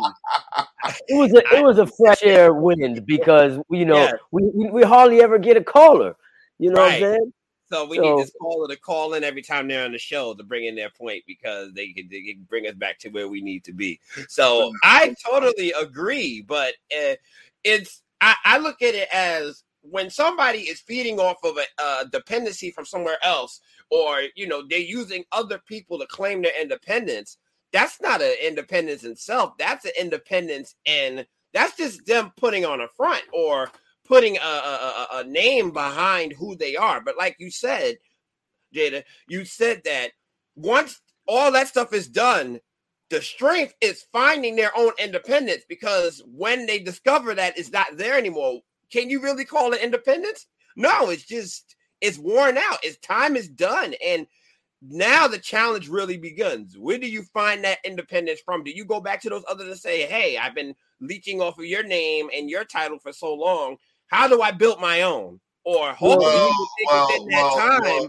It 1.09 1.17
was 1.19 1.33
a 1.33 1.57
it 1.57 1.65
was 1.65 1.79
a 1.79 1.87
fresh 1.87 2.23
air 2.23 2.53
wind 2.53 3.07
because 3.07 3.59
you 3.71 3.87
know 3.87 3.97
Yeah. 3.97 4.13
we, 4.31 4.51
we 4.55 4.71
we 4.71 4.83
hardly 4.83 5.23
ever 5.23 5.39
get 5.39 5.57
a 5.57 5.65
caller. 5.65 6.15
You 6.59 6.71
know 6.71 6.81
Right. 6.81 7.01
what 7.01 7.09
I'm 7.09 7.15
saying? 7.17 7.33
So 7.73 7.87
we 7.87 7.97
So- 7.97 8.03
need 8.03 8.23
this 8.23 8.33
caller 8.41 8.69
to 8.69 8.77
call 8.77 9.15
in 9.15 9.25
every 9.25 9.43
time 9.43 9.67
they're 9.69 9.85
on 9.85 9.93
the 9.93 9.99
show 9.99 10.35
to 10.35 10.43
bring 10.43 10.67
in 10.67 10.75
their 10.75 10.91
point 10.91 11.23
because 11.27 11.73
they 11.73 11.93
can, 11.93 12.09
they 12.11 12.21
can 12.23 12.47
bring 12.49 12.67
us 12.67 12.75
back 12.75 12.99
to 13.01 13.09
where 13.11 13.29
we 13.29 13.41
need 13.41 13.65
to 13.65 13.73
be. 13.73 13.99
So 14.29 14.71
I 14.85 15.15
totally 15.25 15.73
agree, 15.73 16.43
but 16.43 16.75
uh, 16.95 17.15
it's 17.65 18.03
I, 18.21 18.35
I 18.45 18.59
look 18.59 18.83
at 18.83 18.95
it 18.95 19.09
as 19.15 19.63
when 19.91 20.11
somebody 20.11 20.61
is 20.61 20.81
feeding 20.81 21.21
off 21.21 21.39
of 21.45 21.59
a 21.59 21.65
uh, 21.83 22.05
dependency 22.13 22.71
from 22.73 22.87
somewhere 22.87 23.19
else, 23.25 23.61
or 23.91 24.23
you 24.37 24.49
know 24.49 24.63
they're 24.69 24.81
using 24.81 25.25
other 25.33 25.61
people 25.67 25.99
to 25.99 26.07
claim 26.09 26.43
their 26.43 26.61
independence. 26.61 27.39
That's 27.73 28.01
not 28.01 28.23
an 28.23 28.35
independence 28.43 29.05
in 29.05 29.17
self. 29.17 29.59
That's 29.59 29.85
an 29.87 29.93
independence, 30.01 30.77
and 30.87 31.27
that's 31.55 31.77
just 31.77 32.07
them 32.07 32.33
putting 32.37 32.65
on 32.67 32.83
a 32.83 32.89
front 32.89 33.25
or 33.33 33.71
putting 34.07 34.37
a, 34.39 34.41
a, 34.41 35.09
a- 35.13 35.19
a 35.21 35.25
name 35.25 35.73
behind 35.73 36.33
who 36.35 36.57
they 36.57 36.77
are. 36.77 37.01
But 37.03 37.19
like 37.19 37.37
you 37.41 37.51
said, 37.51 37.97
Jada, 38.75 39.05
you 39.29 39.45
said 39.45 39.83
that 39.85 40.13
once 40.57 41.01
all 41.27 41.53
that 41.53 41.69
stuff 41.69 41.93
is 41.93 42.09
done, 42.09 42.61
the 43.11 43.23
strength 43.23 43.75
is 43.81 44.05
finding 44.13 44.57
their 44.57 44.77
own 44.77 44.93
independence 44.99 45.65
because 45.69 46.23
when 46.27 46.67
they 46.67 46.79
discover 46.79 47.35
that 47.35 47.59
it's 47.59 47.73
not 47.73 47.97
there 47.97 48.19
anymore, 48.19 48.61
can 48.91 49.11
you 49.11 49.21
really 49.21 49.45
call 49.45 49.73
it 49.73 49.83
independence? 49.83 50.47
No, 50.77 51.11
it's 51.11 51.25
just 51.25 51.77
it's 52.01 52.19
worn 52.19 52.59
out. 52.59 52.85
Its 52.85 52.99
time 52.99 53.37
is 53.37 53.49
done. 53.49 53.95
And 54.05 54.27
now 54.83 55.29
the 55.29 55.39
challenge 55.39 55.89
really 55.89 56.17
begins. 56.17 56.79
Where 56.79 56.99
do 56.99 57.09
you 57.09 57.23
find 57.35 57.63
that 57.65 57.79
independence 57.85 58.41
from? 58.45 58.65
Do 58.65 58.71
you 58.71 58.85
go 58.85 59.01
back 59.01 59.21
to 59.23 59.29
those 59.29 59.45
others 59.49 59.69
and 59.69 59.79
say, 59.79 60.07
Hey, 60.07 60.39
I've 60.39 60.55
been 60.55 60.75
leeching 61.01 61.41
off 61.41 61.59
of 61.59 61.65
your 61.65 61.83
name 61.83 62.29
and 62.35 62.49
your 62.49 62.65
title 62.65 62.99
for 62.99 63.13
so 63.13 63.35
long. 63.35 63.77
How 64.09 64.29
do 64.29 64.43
I 64.43 64.51
build 64.51 64.81
my 64.81 65.03
own? 65.03 65.41
Or 65.65 65.93
hopefully 65.93 66.33
Well, 66.33 66.69
take 66.87 66.89
well, 66.89 67.07
that 67.07 67.29
well, 67.33 67.57
time. 67.57 67.83
well, 67.83 68.09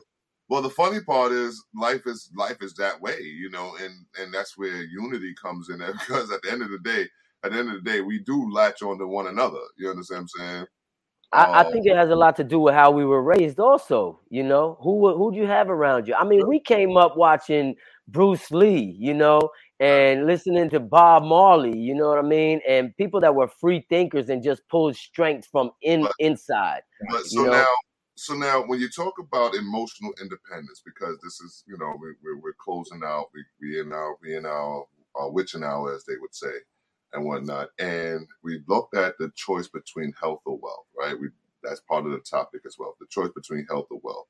well, 0.50 0.62
the 0.62 0.70
funny 0.70 1.02
part 1.02 1.32
is 1.32 1.64
life 1.76 2.02
is 2.06 2.30
life 2.36 2.58
is 2.62 2.74
that 2.76 3.00
way, 3.02 3.20
you 3.22 3.50
know, 3.50 3.76
and 3.82 4.06
and 4.20 4.34
that's 4.34 4.58
where 4.58 4.84
unity 4.84 5.34
comes 5.42 5.70
in. 5.70 5.80
There 5.80 5.94
because 6.00 6.32
at 6.32 6.42
the 6.42 6.52
end 6.52 6.62
of 6.62 6.72
the 6.72 6.80
day, 6.80 7.08
at 7.44 7.52
the 7.52 7.58
end 7.58 7.70
of 7.70 7.84
the 7.84 7.90
day, 7.90 8.02
we 8.02 8.20
do 8.20 8.52
latch 8.52 8.82
on 8.82 8.98
to 9.00 9.08
one 9.08 9.28
another. 9.28 9.60
You 9.78 9.90
understand 9.90 10.28
what 10.36 10.44
I'm 10.44 10.50
saying? 10.56 10.66
I, 11.34 11.44
I 11.46 11.66
Um, 11.66 11.72
think 11.72 11.86
it 11.88 11.96
has 11.96 12.10
a 12.10 12.16
lot 12.16 12.36
to 12.38 12.44
do 12.44 12.60
with 12.60 12.74
how 12.74 12.92
we 12.92 13.06
were 13.06 13.24
raised. 13.24 13.60
Also, 13.60 14.20
you 14.30 14.44
know, 14.44 14.78
who 14.82 15.16
who 15.16 15.32
do 15.32 15.38
you 15.38 15.48
have 15.48 15.70
around 15.70 16.08
you? 16.08 16.14
I 16.16 16.24
mean, 16.26 16.48
we 16.48 16.60
came 16.60 16.98
up 16.98 17.16
watching 17.16 17.76
Bruce 18.10 18.52
Lee, 18.52 18.96
you 19.00 19.14
know, 19.14 19.50
and 19.80 20.26
listening 20.28 20.70
to 20.72 20.80
Bob 20.82 21.24
Marley. 21.24 21.78
You 21.78 21.96
know 21.96 22.10
what 22.10 22.20
I 22.20 22.24
mean? 22.24 22.60
And 22.68 22.96
people 22.98 23.22
that 23.22 23.34
were 23.34 23.48
free 23.48 23.86
thinkers 23.90 24.30
and 24.30 24.44
just 24.44 24.68
pulled 24.68 24.96
strength 24.98 25.48
from 25.52 25.72
in 25.82 26.02
But- 26.04 26.14
inside. 26.20 26.82
But 27.10 27.24
so 27.26 27.44
know? 27.44 27.52
now, 27.52 27.66
so 28.18 28.34
now, 28.36 28.64
when 28.68 28.80
you 28.82 28.90
talk 28.90 29.18
about 29.18 29.56
emotional 29.56 30.14
independence, 30.22 30.82
because 30.86 31.18
this 31.24 31.40
is, 31.40 31.64
you 31.66 31.78
know, 31.78 31.96
we, 32.00 32.10
we're 32.22 32.40
we're 32.42 32.54
closing 32.60 33.02
out, 33.06 33.28
we 33.34 33.44
we 33.62 33.80
in 33.80 33.94
our 33.94 34.18
we 34.22 34.36
in 34.36 34.46
our 34.46 34.86
our 35.16 35.32
witching 35.32 35.64
hour, 35.64 35.96
as 35.96 36.04
they 36.04 36.18
would 36.20 36.36
say, 36.36 36.52
and 37.14 37.26
whatnot, 37.26 37.70
and 37.80 38.28
we 38.44 38.62
looked 38.68 38.96
at 38.96 39.18
the 39.18 39.32
choice 39.36 39.68
between 39.68 40.14
health 40.20 40.42
or 40.46 40.58
wealth, 40.58 40.86
right? 40.98 41.20
We 41.20 41.30
that's 41.64 41.82
part 41.82 42.06
of 42.06 42.12
the 42.12 42.20
topic 42.20 42.62
as 42.66 42.78
well, 42.80 42.96
the 43.00 43.06
choice 43.10 43.32
between 43.36 43.68
health 43.70 43.88
or 43.92 44.00
wealth. 44.04 44.28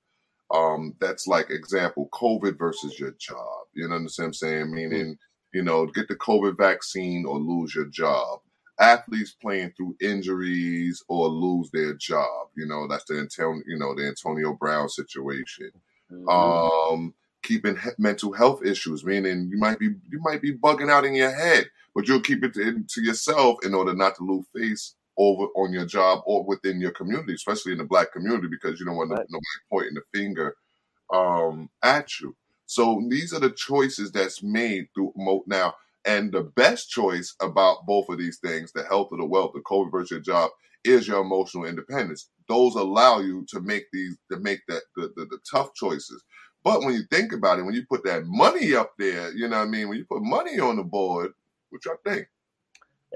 Um, 0.54 0.96
that's 1.00 1.28
like 1.28 1.50
example, 1.50 2.10
COVID 2.12 2.58
versus 2.58 3.00
your 3.00 3.12
job. 3.12 3.68
You 3.74 3.88
know 3.88 4.00
what 4.00 4.20
I'm 4.20 4.34
saying? 4.34 4.74
Meaning, 4.74 5.18
you 5.54 5.64
know, 5.64 5.86
get 5.86 6.10
the 6.10 6.16
COVID 6.16 6.58
vaccine 6.58 7.26
or 7.26 7.40
lose 7.40 7.74
your 7.74 7.86
job 7.86 8.42
athletes 8.82 9.36
playing 9.40 9.72
through 9.78 9.96
injuries 10.02 11.04
or 11.08 11.28
lose 11.28 11.70
their 11.72 11.94
job. 11.94 12.48
You 12.56 12.66
know, 12.66 12.88
that's 12.88 13.06
the 13.06 13.20
Antonio, 13.20 13.62
you 13.68 13.78
know, 13.78 13.96
the 13.96 14.08
Antonio 14.08 14.54
Brown 14.54 14.90
situation. 14.90 15.72
Mhm. 16.12 16.30
Um, 16.30 17.14
keeping 17.44 17.78
he- 17.78 17.90
mental 17.98 18.34
health 18.34 18.64
issues, 18.66 19.06
meaning 19.06 19.50
you 19.52 19.58
might 19.58 19.80
be 19.80 19.88
you 20.10 20.20
might 20.22 20.42
be 20.42 20.54
bugging 20.58 20.92
out 20.92 21.06
in 21.06 21.16
your 21.16 21.32
head, 21.32 21.70
but 21.96 22.08
you'll 22.08 22.22
keep 22.22 22.44
it 22.44 22.54
to, 22.56 22.84
to 22.88 23.02
yourself 23.04 23.58
in 23.64 23.74
order 23.74 23.94
not 23.94 24.16
to 24.18 24.24
lose 24.24 24.46
face 24.56 24.96
over 25.18 25.46
on 25.56 25.74
your 25.74 25.86
job 25.86 26.22
or 26.26 26.44
within 26.46 26.82
your 26.82 26.92
community, 26.92 27.34
especially 27.34 27.74
in 27.74 27.78
the 27.80 27.84
black 27.86 28.12
community, 28.14 28.48
because 28.50 28.80
you 28.80 28.86
don't 28.86 28.98
want 28.98 29.12
Right. 29.12 29.26
nobody 29.30 29.46
pointing 29.72 29.96
the 29.96 30.20
finger 30.20 30.56
um, 31.14 31.70
at 31.84 32.20
you. 32.20 32.36
So 32.66 33.04
these 33.10 33.34
are 33.34 33.40
the 33.40 33.52
choices 33.52 34.12
that's 34.12 34.44
made 34.44 34.88
through 34.94 35.14
mo- 35.16 35.44
now. 35.48 35.76
And 36.06 36.32
the 36.32 36.44
best 36.44 36.90
choice 36.90 37.36
about 37.42 37.86
both 37.86 38.10
of 38.10 38.18
these 38.18 38.40
things, 38.40 38.72
the 38.72 38.84
health 38.84 39.12
of 39.12 39.20
the 39.20 39.26
wealth, 39.26 39.52
the 39.54 39.62
COVID 39.62 39.92
versus 39.92 40.12
your 40.12 40.20
job, 40.22 40.52
is 40.84 41.08
your 41.08 41.22
emotional 41.22 41.66
independence. 41.66 42.30
Those 42.48 42.76
allow 42.76 43.20
you 43.20 43.46
to 43.50 43.60
make 43.62 43.86
these 43.92 44.18
to 44.32 44.40
make 44.40 44.62
that 44.68 44.84
the, 44.96 45.12
the, 45.18 45.26
the 45.26 45.40
tough 45.52 45.74
choices. 45.76 46.24
But 46.64 46.82
when 46.82 46.94
you 46.94 47.04
think 47.10 47.34
about 47.34 47.60
it, 47.60 47.64
when 47.64 47.74
you 47.74 47.86
put 47.86 48.04
that 48.06 48.26
money 48.26 48.76
up 48.76 48.94
there, 48.98 49.34
you 49.34 49.48
know 49.48 49.58
what 49.60 49.68
I 49.68 49.70
mean? 49.70 49.90
When 49.90 49.98
you 49.98 50.06
put 50.06 50.22
money 50.22 50.60
on 50.60 50.76
the 50.76 50.84
board, 50.84 51.34
what 51.70 51.82
I 51.88 52.10
think. 52.10 52.28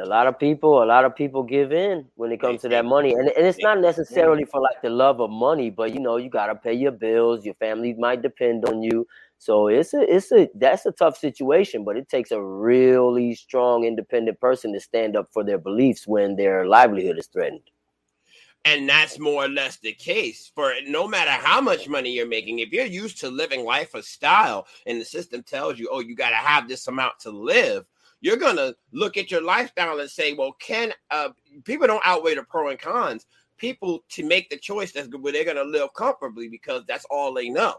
a 0.02 0.06
lot 0.06 0.28
of 0.28 0.38
people 0.39 0.84
a 0.84 0.86
lot 0.86 1.06
of 1.06 1.16
people 1.16 1.43
give 1.43 1.72
in 1.72 2.06
when 2.16 2.32
it 2.32 2.41
comes 2.41 2.62
to 2.62 2.70
that 2.70 2.86
money 2.86 3.14
and, 3.14 3.30
and 3.30 3.46
it's 3.46 3.60
not 3.60 3.80
necessarily 3.80 4.43
for 4.43 4.60
like 4.62 4.82
the 4.82 4.89
love 4.89 5.22
of 5.22 5.30
money 5.30 5.70
but 5.70 5.93
you 5.93 6.00
know 6.00 6.18
you 6.18 6.30
got 6.30 6.48
to 6.48 6.56
pay 6.56 6.74
your 6.74 6.91
bills 6.91 7.46
your 7.46 7.54
family 7.56 7.93
might 7.93 8.22
depend 8.22 8.66
on 8.66 8.82
you 8.82 9.08
so 9.38 9.68
it's 9.68 9.93
a 9.93 10.02
it's 10.14 10.32
a 10.32 10.50
that's 10.56 10.86
a 10.86 10.91
tough 10.91 11.18
situation 11.18 11.86
but 11.86 11.96
it 11.96 12.10
takes 12.10 12.32
a 12.32 12.41
really 12.41 13.36
strong 13.36 13.86
independent 13.86 14.39
person 14.39 14.74
to 14.74 14.80
stand 14.80 15.16
up 15.16 15.30
for 15.32 15.43
their 15.43 15.58
beliefs 15.58 16.08
when 16.08 16.36
their 16.36 16.66
livelihood 16.66 17.18
is 17.18 17.28
threatened 17.28 17.62
And 18.66 18.89
that's 18.89 19.20
more 19.20 19.45
or 19.45 19.49
less 19.49 19.78
the 19.78 19.93
case 19.93 20.51
for 20.53 20.74
no 20.88 21.07
matter 21.07 21.32
how 21.32 21.61
much 21.61 21.88
money 21.88 22.11
you're 22.11 22.28
making. 22.28 22.59
If 22.59 22.72
you're 22.72 22.86
used 22.86 23.20
to 23.20 23.30
living 23.30 23.63
life 23.63 23.93
a 23.93 24.01
style 24.01 24.68
and 24.88 24.99
the 24.99 25.05
system 25.05 25.43
tells 25.43 25.78
you, 25.78 25.88
oh, 25.91 25.99
you 25.99 26.16
got 26.16 26.32
to 26.32 26.36
have 26.36 26.68
this 26.68 26.88
amount 26.88 27.20
to 27.22 27.30
live, 27.30 27.86
you're 28.22 28.38
going 28.38 28.55
to 28.55 28.76
look 28.91 29.18
at 29.18 29.30
your 29.30 29.43
lifestyle 29.43 29.99
and 29.99 30.09
say, 30.09 30.34
well, 30.34 30.53
can 30.53 30.91
uh, 31.11 31.30
people 31.63 31.86
don't 31.86 32.01
outweigh 32.03 32.36
the 32.36 32.43
pro 32.43 32.70
and 32.70 32.80
cons? 32.80 33.28
People 33.57 34.03
to 34.09 34.26
make 34.26 34.49
the 34.49 34.57
choice 34.57 34.91
that's 34.91 35.07
where 35.16 35.32
they're 35.32 35.45
going 35.45 35.55
to 35.57 35.63
live 35.63 35.93
comfortably 35.93 36.49
because 36.49 36.84
that's 36.88 37.05
all 37.11 37.34
they 37.34 37.49
know. 37.49 37.76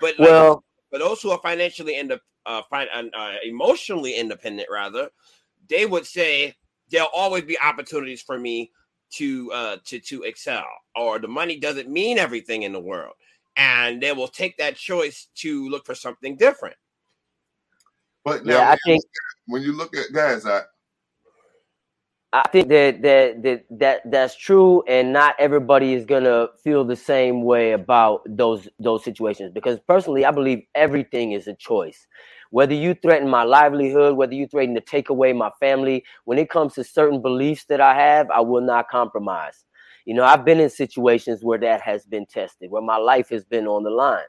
But 0.00 0.18
like, 0.18 0.30
well 0.30 0.64
for 0.90 0.98
those 0.98 1.22
who 1.22 1.30
are 1.30 1.40
financially 1.42 1.96
and 1.96 2.18
uh, 2.46 2.62
fin- 2.70 3.10
uh, 3.14 3.34
emotionally 3.44 4.16
independent, 4.16 4.68
rather, 4.70 5.08
they 5.68 5.86
would 5.86 6.04
say 6.06 6.54
there'll 6.90 7.08
always 7.14 7.44
be 7.44 7.58
opportunities 7.60 8.20
for 8.20 8.38
me 8.38 8.72
to 9.12 9.52
uh, 9.52 9.76
to 9.86 10.00
to 10.00 10.22
excel, 10.22 10.64
or 10.96 11.18
the 11.18 11.28
money 11.28 11.58
doesn't 11.58 11.88
mean 11.88 12.18
everything 12.18 12.62
in 12.62 12.72
the 12.72 12.80
world, 12.80 13.14
and 13.56 14.02
they 14.02 14.12
will 14.12 14.28
take 14.28 14.56
that 14.58 14.76
choice 14.76 15.28
to 15.36 15.68
look 15.68 15.86
for 15.86 15.94
something 15.94 16.36
different. 16.36 16.76
But 18.24 18.44
now, 18.44 18.60
yeah 18.60 18.70
i 18.70 18.76
think 18.86 19.02
when 19.46 19.62
you 19.62 19.72
look 19.72 19.96
at 19.96 20.12
guys, 20.12 20.46
I, 20.46 20.62
I 22.32 22.48
think 22.52 22.68
that 22.68 23.02
that 23.02 23.42
that 23.42 23.64
that 23.70 24.10
that's 24.10 24.36
true, 24.36 24.84
and 24.86 25.12
not 25.12 25.34
everybody 25.40 25.94
is 25.94 26.04
gonna 26.04 26.48
feel 26.62 26.84
the 26.84 26.94
same 26.94 27.42
way 27.42 27.72
about 27.72 28.22
those 28.26 28.68
those 28.78 29.02
situations. 29.02 29.50
Because 29.52 29.80
personally, 29.80 30.24
I 30.24 30.30
believe 30.30 30.62
everything 30.76 31.32
is 31.32 31.48
a 31.48 31.54
choice. 31.54 32.06
Whether 32.50 32.74
you 32.74 32.94
threaten 32.94 33.28
my 33.28 33.44
livelihood, 33.44 34.16
whether 34.16 34.34
you 34.34 34.46
threaten 34.46 34.74
to 34.74 34.80
take 34.80 35.08
away 35.08 35.32
my 35.32 35.50
family, 35.60 36.04
when 36.24 36.38
it 36.38 36.50
comes 36.50 36.74
to 36.74 36.84
certain 36.84 37.22
beliefs 37.22 37.64
that 37.66 37.80
I 37.80 37.94
have, 37.94 38.30
I 38.30 38.40
will 38.40 38.60
not 38.60 38.88
compromise. 38.88 39.64
You 40.04 40.14
know, 40.14 40.24
I've 40.24 40.44
been 40.44 40.60
in 40.60 40.70
situations 40.70 41.44
where 41.44 41.58
that 41.58 41.82
has 41.82 42.04
been 42.06 42.26
tested, 42.26 42.70
where 42.70 42.82
my 42.82 42.96
life 42.96 43.28
has 43.28 43.44
been 43.44 43.66
on 43.66 43.84
the 43.84 43.90
line. 43.90 44.24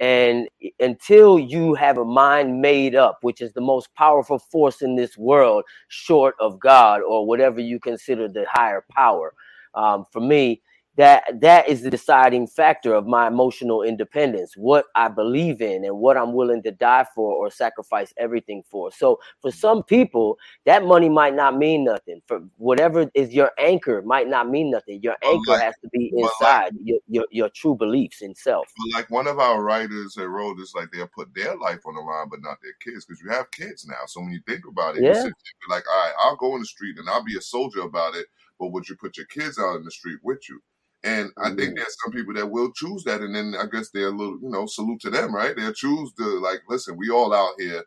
And 0.00 0.48
until 0.80 1.38
you 1.38 1.74
have 1.74 1.96
a 1.96 2.04
mind 2.04 2.60
made 2.60 2.94
up, 2.94 3.18
which 3.22 3.40
is 3.40 3.52
the 3.52 3.60
most 3.60 3.94
powerful 3.94 4.38
force 4.38 4.82
in 4.82 4.96
this 4.96 5.16
world, 5.16 5.64
short 5.88 6.34
of 6.40 6.58
God 6.58 7.00
or 7.02 7.24
whatever 7.26 7.60
you 7.60 7.78
consider 7.78 8.28
the 8.28 8.44
higher 8.50 8.84
power. 8.90 9.32
Um, 9.74 10.04
for 10.10 10.20
me, 10.20 10.60
that 10.96 11.40
that 11.40 11.68
is 11.68 11.82
the 11.82 11.90
deciding 11.90 12.46
factor 12.46 12.92
of 12.94 13.06
my 13.06 13.26
emotional 13.26 13.82
independence 13.82 14.54
what 14.56 14.84
i 14.94 15.08
believe 15.08 15.62
in 15.62 15.84
and 15.84 15.96
what 15.96 16.16
i'm 16.16 16.34
willing 16.34 16.62
to 16.62 16.70
die 16.70 17.06
for 17.14 17.32
or 17.32 17.50
sacrifice 17.50 18.12
everything 18.18 18.62
for 18.70 18.92
so 18.92 19.18
for 19.40 19.50
some 19.50 19.82
people 19.82 20.36
that 20.66 20.84
money 20.84 21.08
might 21.08 21.34
not 21.34 21.56
mean 21.56 21.84
nothing 21.84 22.20
for 22.26 22.40
whatever 22.58 23.10
is 23.14 23.32
your 23.32 23.50
anchor 23.58 24.02
might 24.02 24.28
not 24.28 24.48
mean 24.50 24.70
nothing 24.70 25.00
your 25.02 25.16
anchor 25.22 25.52
like- 25.52 25.62
has 25.62 25.74
to 25.82 25.88
be 25.88 26.10
but 26.14 26.22
like- 26.22 26.30
inside 26.40 26.72
your, 26.82 26.98
your 27.08 27.26
your 27.30 27.48
true 27.50 27.74
beliefs 27.74 28.20
in 28.20 28.34
self 28.34 28.66
like 28.94 29.08
one 29.10 29.26
of 29.26 29.38
our 29.38 29.62
writers 29.62 30.14
that 30.14 30.28
wrote 30.28 30.56
this, 30.58 30.74
like 30.74 30.90
they'll 30.92 31.06
put 31.06 31.32
their 31.34 31.56
life 31.56 31.80
on 31.86 31.94
the 31.94 32.00
line, 32.00 32.28
but 32.30 32.42
not 32.42 32.58
their 32.62 32.72
kids, 32.80 33.04
because 33.04 33.20
you 33.22 33.30
have 33.30 33.50
kids 33.50 33.86
now. 33.86 34.04
So 34.06 34.20
when 34.20 34.32
you 34.32 34.40
think 34.46 34.66
about 34.66 34.96
it, 34.96 35.02
Yeah. 35.02 35.24
like, 35.68 35.84
all 35.88 36.04
right, 36.04 36.12
I'll 36.18 36.36
go 36.36 36.54
in 36.54 36.60
the 36.60 36.66
street 36.66 36.98
and 36.98 37.08
I'll 37.08 37.22
be 37.24 37.36
a 37.36 37.40
soldier 37.40 37.80
about 37.82 38.14
it, 38.14 38.26
but 38.58 38.68
would 38.72 38.88
you 38.88 38.96
put 38.96 39.16
your 39.16 39.26
kids 39.26 39.58
out 39.58 39.76
in 39.76 39.84
the 39.84 39.90
street 39.90 40.18
with 40.22 40.40
you? 40.48 40.60
And 41.04 41.30
I 41.38 41.48
think 41.50 41.76
there's 41.76 41.96
some 42.04 42.12
people 42.12 42.34
that 42.34 42.50
will 42.50 42.70
choose 42.72 43.02
that, 43.04 43.22
and 43.22 43.34
then 43.34 43.54
I 43.58 43.66
guess 43.66 43.90
they're 43.90 44.08
a 44.08 44.10
little, 44.10 44.38
you 44.40 44.50
know, 44.50 44.66
salute 44.66 45.00
to 45.02 45.10
them, 45.10 45.34
right? 45.34 45.56
They'll 45.56 45.72
choose 45.72 46.12
to 46.14 46.24
like, 46.40 46.60
listen, 46.68 46.96
we 46.96 47.10
all 47.10 47.34
out 47.34 47.54
here, 47.58 47.82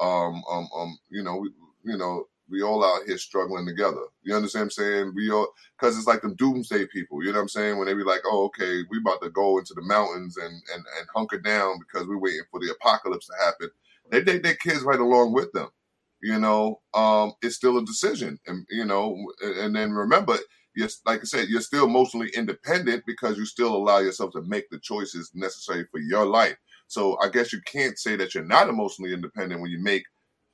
um, 0.00 0.42
um, 0.50 0.68
um, 0.76 0.98
you 1.10 1.22
know, 1.22 1.36
we, 1.38 1.50
you 1.84 1.96
know, 1.96 2.26
we 2.48 2.62
all 2.62 2.84
out 2.84 3.06
here 3.06 3.18
struggling 3.18 3.66
together. 3.66 4.02
You 4.22 4.34
understand 4.34 4.62
what 4.62 4.64
I'm 4.66 4.70
saying? 4.70 5.12
We 5.14 5.30
all, 5.30 5.48
because 5.78 5.96
it's 5.96 6.06
like 6.06 6.22
the 6.22 6.34
doomsday 6.34 6.86
people. 6.86 7.22
You 7.24 7.30
know 7.32 7.38
what 7.38 7.42
I'm 7.42 7.48
saying? 7.48 7.78
When 7.78 7.86
they 7.86 7.94
be 7.94 8.02
like, 8.02 8.22
"Oh, 8.26 8.46
okay, 8.46 8.82
we 8.90 8.98
about 8.98 9.22
to 9.22 9.30
go 9.30 9.58
into 9.58 9.74
the 9.74 9.82
mountains 9.82 10.36
and 10.36 10.52
and 10.52 10.84
and 10.98 11.06
hunker 11.14 11.38
down 11.38 11.78
because 11.78 12.06
we're 12.06 12.18
waiting 12.18 12.42
for 12.50 12.60
the 12.60 12.72
apocalypse 12.72 13.26
to 13.26 13.34
happen." 13.44 13.70
They 14.10 14.22
take 14.24 14.42
their 14.42 14.56
kids 14.56 14.82
right 14.82 14.98
along 14.98 15.32
with 15.32 15.52
them. 15.52 15.68
You 16.22 16.38
know, 16.38 16.80
um, 16.92 17.32
it's 17.42 17.56
still 17.56 17.78
a 17.78 17.84
decision, 17.84 18.38
and 18.46 18.66
you 18.70 18.84
know, 18.84 19.16
and, 19.42 19.56
and 19.58 19.76
then 19.76 19.92
remember, 19.92 20.36
yes, 20.76 21.00
like 21.06 21.20
I 21.20 21.24
said, 21.24 21.48
you're 21.48 21.60
still 21.60 21.86
emotionally 21.86 22.30
independent 22.34 23.04
because 23.06 23.36
you 23.36 23.46
still 23.46 23.74
allow 23.74 23.98
yourself 23.98 24.32
to 24.32 24.42
make 24.42 24.70
the 24.70 24.78
choices 24.78 25.30
necessary 25.34 25.86
for 25.90 26.00
your 26.00 26.26
life. 26.26 26.56
So 26.86 27.18
I 27.22 27.28
guess 27.28 27.52
you 27.52 27.60
can't 27.66 27.98
say 27.98 28.16
that 28.16 28.34
you're 28.34 28.44
not 28.44 28.68
emotionally 28.68 29.12
independent 29.12 29.60
when 29.60 29.70
you 29.70 29.82
make 29.82 30.04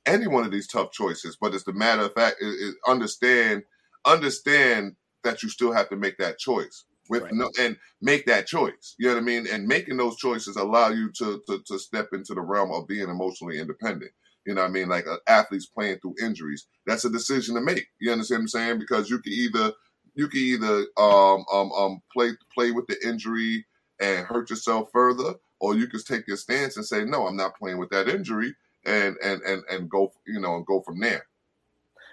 any 0.05 0.27
one 0.27 0.45
of 0.45 0.51
these 0.51 0.67
tough 0.67 0.91
choices. 0.91 1.37
But 1.39 1.53
it's 1.53 1.63
the 1.63 1.73
matter 1.73 2.03
of 2.03 2.13
fact, 2.13 2.37
is, 2.41 2.53
is 2.55 2.75
understand 2.87 3.63
understand 4.05 4.95
that 5.23 5.43
you 5.43 5.49
still 5.49 5.73
have 5.73 5.89
to 5.89 5.97
make 5.97 6.17
that 6.17 6.37
choice 6.39 6.85
with 7.09 7.23
Right. 7.23 7.33
no 7.33 7.49
and 7.59 7.77
make 8.01 8.25
that 8.25 8.47
choice. 8.47 8.95
You 8.99 9.07
know 9.07 9.15
what 9.15 9.21
I 9.21 9.25
mean? 9.25 9.47
And 9.47 9.67
making 9.67 9.97
those 9.97 10.17
choices 10.17 10.55
allow 10.55 10.89
you 10.89 11.11
to 11.17 11.41
to, 11.47 11.61
to 11.67 11.79
step 11.79 12.09
into 12.13 12.33
the 12.33 12.41
realm 12.41 12.71
of 12.71 12.87
being 12.87 13.09
emotionally 13.09 13.59
independent. 13.59 14.11
You 14.45 14.53
know 14.53 14.61
what 14.61 14.69
I 14.69 14.73
mean? 14.73 14.87
Like 14.87 15.07
uh, 15.07 15.17
athletes 15.27 15.65
playing 15.65 15.99
through 15.99 16.15
injuries. 16.21 16.67
That's 16.85 17.05
a 17.05 17.09
decision 17.09 17.55
to 17.55 17.61
make. 17.61 17.85
You 17.99 18.11
understand 18.11 18.39
what 18.39 18.43
I'm 18.43 18.47
saying? 18.47 18.79
Because 18.79 19.09
you 19.09 19.19
can 19.19 19.33
either 19.33 19.73
you 20.17 20.27
can 20.27 20.39
either 20.39 20.85
um 20.97 21.45
um 21.51 21.71
um 21.71 22.01
play 22.11 22.31
play 22.53 22.71
with 22.71 22.87
the 22.87 22.97
injury 23.07 23.65
and 24.01 24.25
hurt 24.25 24.49
yourself 24.49 24.89
further, 24.91 25.35
or 25.59 25.75
you 25.75 25.87
can 25.87 26.01
take 26.03 26.27
your 26.27 26.37
stance 26.37 26.75
and 26.75 26.85
say, 26.85 27.05
no, 27.05 27.27
I'm 27.27 27.37
not 27.37 27.57
playing 27.57 27.77
with 27.77 27.89
that 27.91 28.09
injury, 28.09 28.53
and 28.85 29.15
and 29.23 29.41
and 29.43 29.63
and 29.69 29.89
go 29.89 30.11
you 30.25 30.39
know 30.39 30.55
and 30.55 30.65
go 30.65 30.81
from 30.81 30.99
there. 30.99 31.25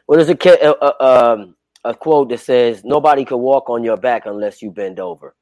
Well, 0.07 0.23
there's 0.23 0.29
a, 0.29 1.03
um, 1.03 1.57
a 1.83 1.95
quote 1.95 2.29
that 2.29 2.41
says, 2.41 2.85
Nobody 2.85 3.25
can 3.25 3.39
walk 3.39 3.71
on 3.71 3.83
your 3.83 3.97
back 3.97 4.27
unless 4.27 4.61
you 4.61 4.71
bend 4.71 5.01
over. 5.01 5.35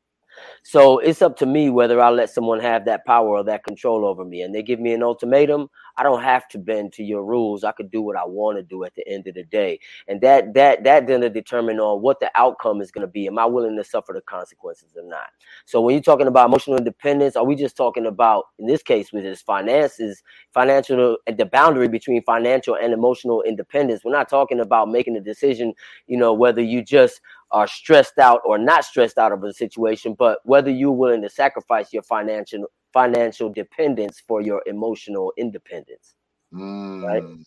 So 0.63 0.99
it's 0.99 1.23
up 1.23 1.37
to 1.39 1.47
me 1.47 1.71
whether 1.71 2.01
I 2.01 2.11
let 2.11 2.31
someone 2.31 2.61
have 2.61 2.85
that 2.85 3.05
power 3.05 3.29
or 3.29 3.45
that 3.45 3.65
control 3.65 4.05
over 4.05 4.25
me. 4.25 4.43
And 4.43 4.55
they 4.55 4.63
give 4.63 4.81
me 4.81 4.93
an 4.93 5.03
ultimatum. 5.03 5.69
I 5.97 6.03
don't 6.03 6.23
have 6.23 6.49
to 6.49 6.59
bend 6.59 6.93
to 6.95 7.03
your 7.03 7.25
rules. 7.25 7.65
I 7.65 7.73
could 7.73 7.91
do 7.91 8.01
what 8.01 8.17
I 8.17 8.25
want 8.25 8.59
to 8.59 8.63
do 8.63 8.85
at 8.85 8.95
the 8.95 9.07
end 9.07 9.27
of 9.27 9.35
the 9.35 9.45
day. 9.45 9.79
And 10.09 10.21
that 10.23 10.55
that 10.55 10.85
that 10.85 11.07
then 11.07 11.21
to 11.21 11.31
determine 11.31 11.81
on 11.81 12.01
what 12.01 12.21
the 12.21 12.31
outcome 12.35 12.81
is 12.81 12.91
going 12.91 13.07
to 13.07 13.13
be. 13.13 13.27
Am 13.27 13.39
I 13.39 13.45
willing 13.45 13.77
to 13.77 13.85
suffer 13.85 14.13
the 14.13 14.23
consequences 14.23 14.97
or 14.97 15.07
not? 15.07 15.29
So 15.67 15.81
when 15.81 15.95
you're 15.95 16.03
talking 16.03 16.27
about 16.27 16.49
emotional 16.49 16.79
independence, 16.79 17.37
are 17.37 17.45
we 17.45 17.55
just 17.55 17.77
talking 17.77 18.07
about 18.07 18.47
in 18.59 18.67
this 18.67 18.83
case 18.83 19.13
with 19.13 19.25
his 19.25 19.43
finances, 19.43 20.23
financial 20.53 21.19
the 21.27 21.45
boundary 21.45 21.89
between 21.89 22.23
financial 22.23 22.77
and 22.77 22.93
emotional 22.93 23.43
independence? 23.43 24.03
We're 24.05 24.13
not 24.13 24.29
talking 24.29 24.61
about 24.61 24.91
making 24.91 25.17
a 25.17 25.21
decision, 25.21 25.75
you 26.07 26.17
know, 26.17 26.33
whether 26.33 26.63
you 26.63 26.83
just 26.83 27.21
are 27.53 27.67
stressed 27.67 28.19
out 28.19 28.41
or 28.45 28.59
not 28.59 28.85
stressed 28.85 29.19
out 29.19 29.33
of 29.33 29.45
a 29.45 29.53
situation, 29.53 30.15
but 30.19 30.41
whether 30.45 30.71
you're 30.71 30.91
willing 30.91 31.23
to 31.23 31.31
sacrifice 31.31 31.93
your 31.93 32.03
financial 32.03 32.67
financial 32.93 33.51
dependence 33.51 34.23
for 34.27 34.43
your 34.43 34.63
emotional 34.67 35.33
independence. 35.39 36.15
Right. 36.51 37.23
Mm. 37.23 37.45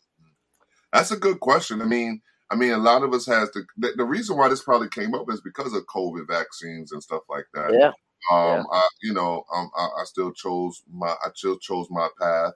That's 0.92 1.12
a 1.12 1.18
good 1.18 1.40
question. 1.40 1.82
I 1.82 1.86
mean, 1.86 2.22
I 2.50 2.56
mean, 2.56 2.72
a 2.72 2.78
lot 2.78 3.04
of 3.04 3.14
us 3.14 3.26
has 3.28 3.52
the, 3.52 3.66
the 3.78 3.94
the 3.98 4.06
reason 4.06 4.38
why 4.38 4.50
this 4.50 4.64
probably 4.64 4.90
came 4.90 5.14
up 5.14 5.30
is 5.32 5.42
because 5.42 5.74
of 5.74 5.86
COVID 5.88 6.28
vaccines 6.28 6.92
and 6.92 7.04
stuff 7.04 7.24
like 7.30 7.46
that. 7.54 7.74
Yeah. 7.74 7.92
Um, 8.32 8.66
I, 8.72 8.88
you 9.04 9.14
know, 9.14 9.44
um, 9.54 9.70
I, 9.78 10.02
I 10.02 10.04
still 10.06 10.32
chose 10.32 10.82
my, 10.92 11.08
I 11.08 11.30
still 11.36 11.60
chose 11.60 11.88
my 11.92 12.08
path. 12.20 12.54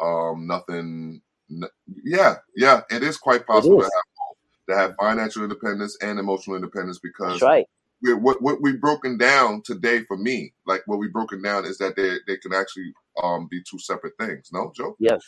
Um, 0.00 0.46
nothing. 0.46 1.20
n- 1.50 1.68
yeah, 2.04 2.36
yeah, 2.56 2.82
it 2.90 3.02
is 3.02 3.18
quite 3.18 3.46
possible 3.46 3.82
is. 3.82 3.88
to 3.88 3.92
have 3.94 4.09
to 4.70 4.76
have 4.76 4.94
financial 5.00 5.42
independence 5.42 5.96
and 6.02 6.18
emotional 6.18 6.56
independence 6.56 6.98
because 6.98 7.40
That's 7.40 7.42
right. 7.42 7.66
we, 8.02 8.14
what 8.14 8.42
what 8.42 8.62
we've 8.62 8.80
broken 8.80 9.18
down 9.18 9.62
today 9.64 10.04
for 10.04 10.16
me, 10.16 10.52
like 10.66 10.82
what 10.86 10.98
we've 10.98 11.12
broken 11.12 11.42
down 11.42 11.64
is 11.64 11.78
that 11.78 11.96
they 11.96 12.16
they 12.26 12.38
can 12.38 12.52
actually 12.52 12.92
um 13.22 13.48
be 13.50 13.62
two 13.68 13.78
separate 13.78 14.14
things. 14.18 14.50
No, 14.52 14.72
Joe. 14.74 14.96
Yes. 14.98 15.22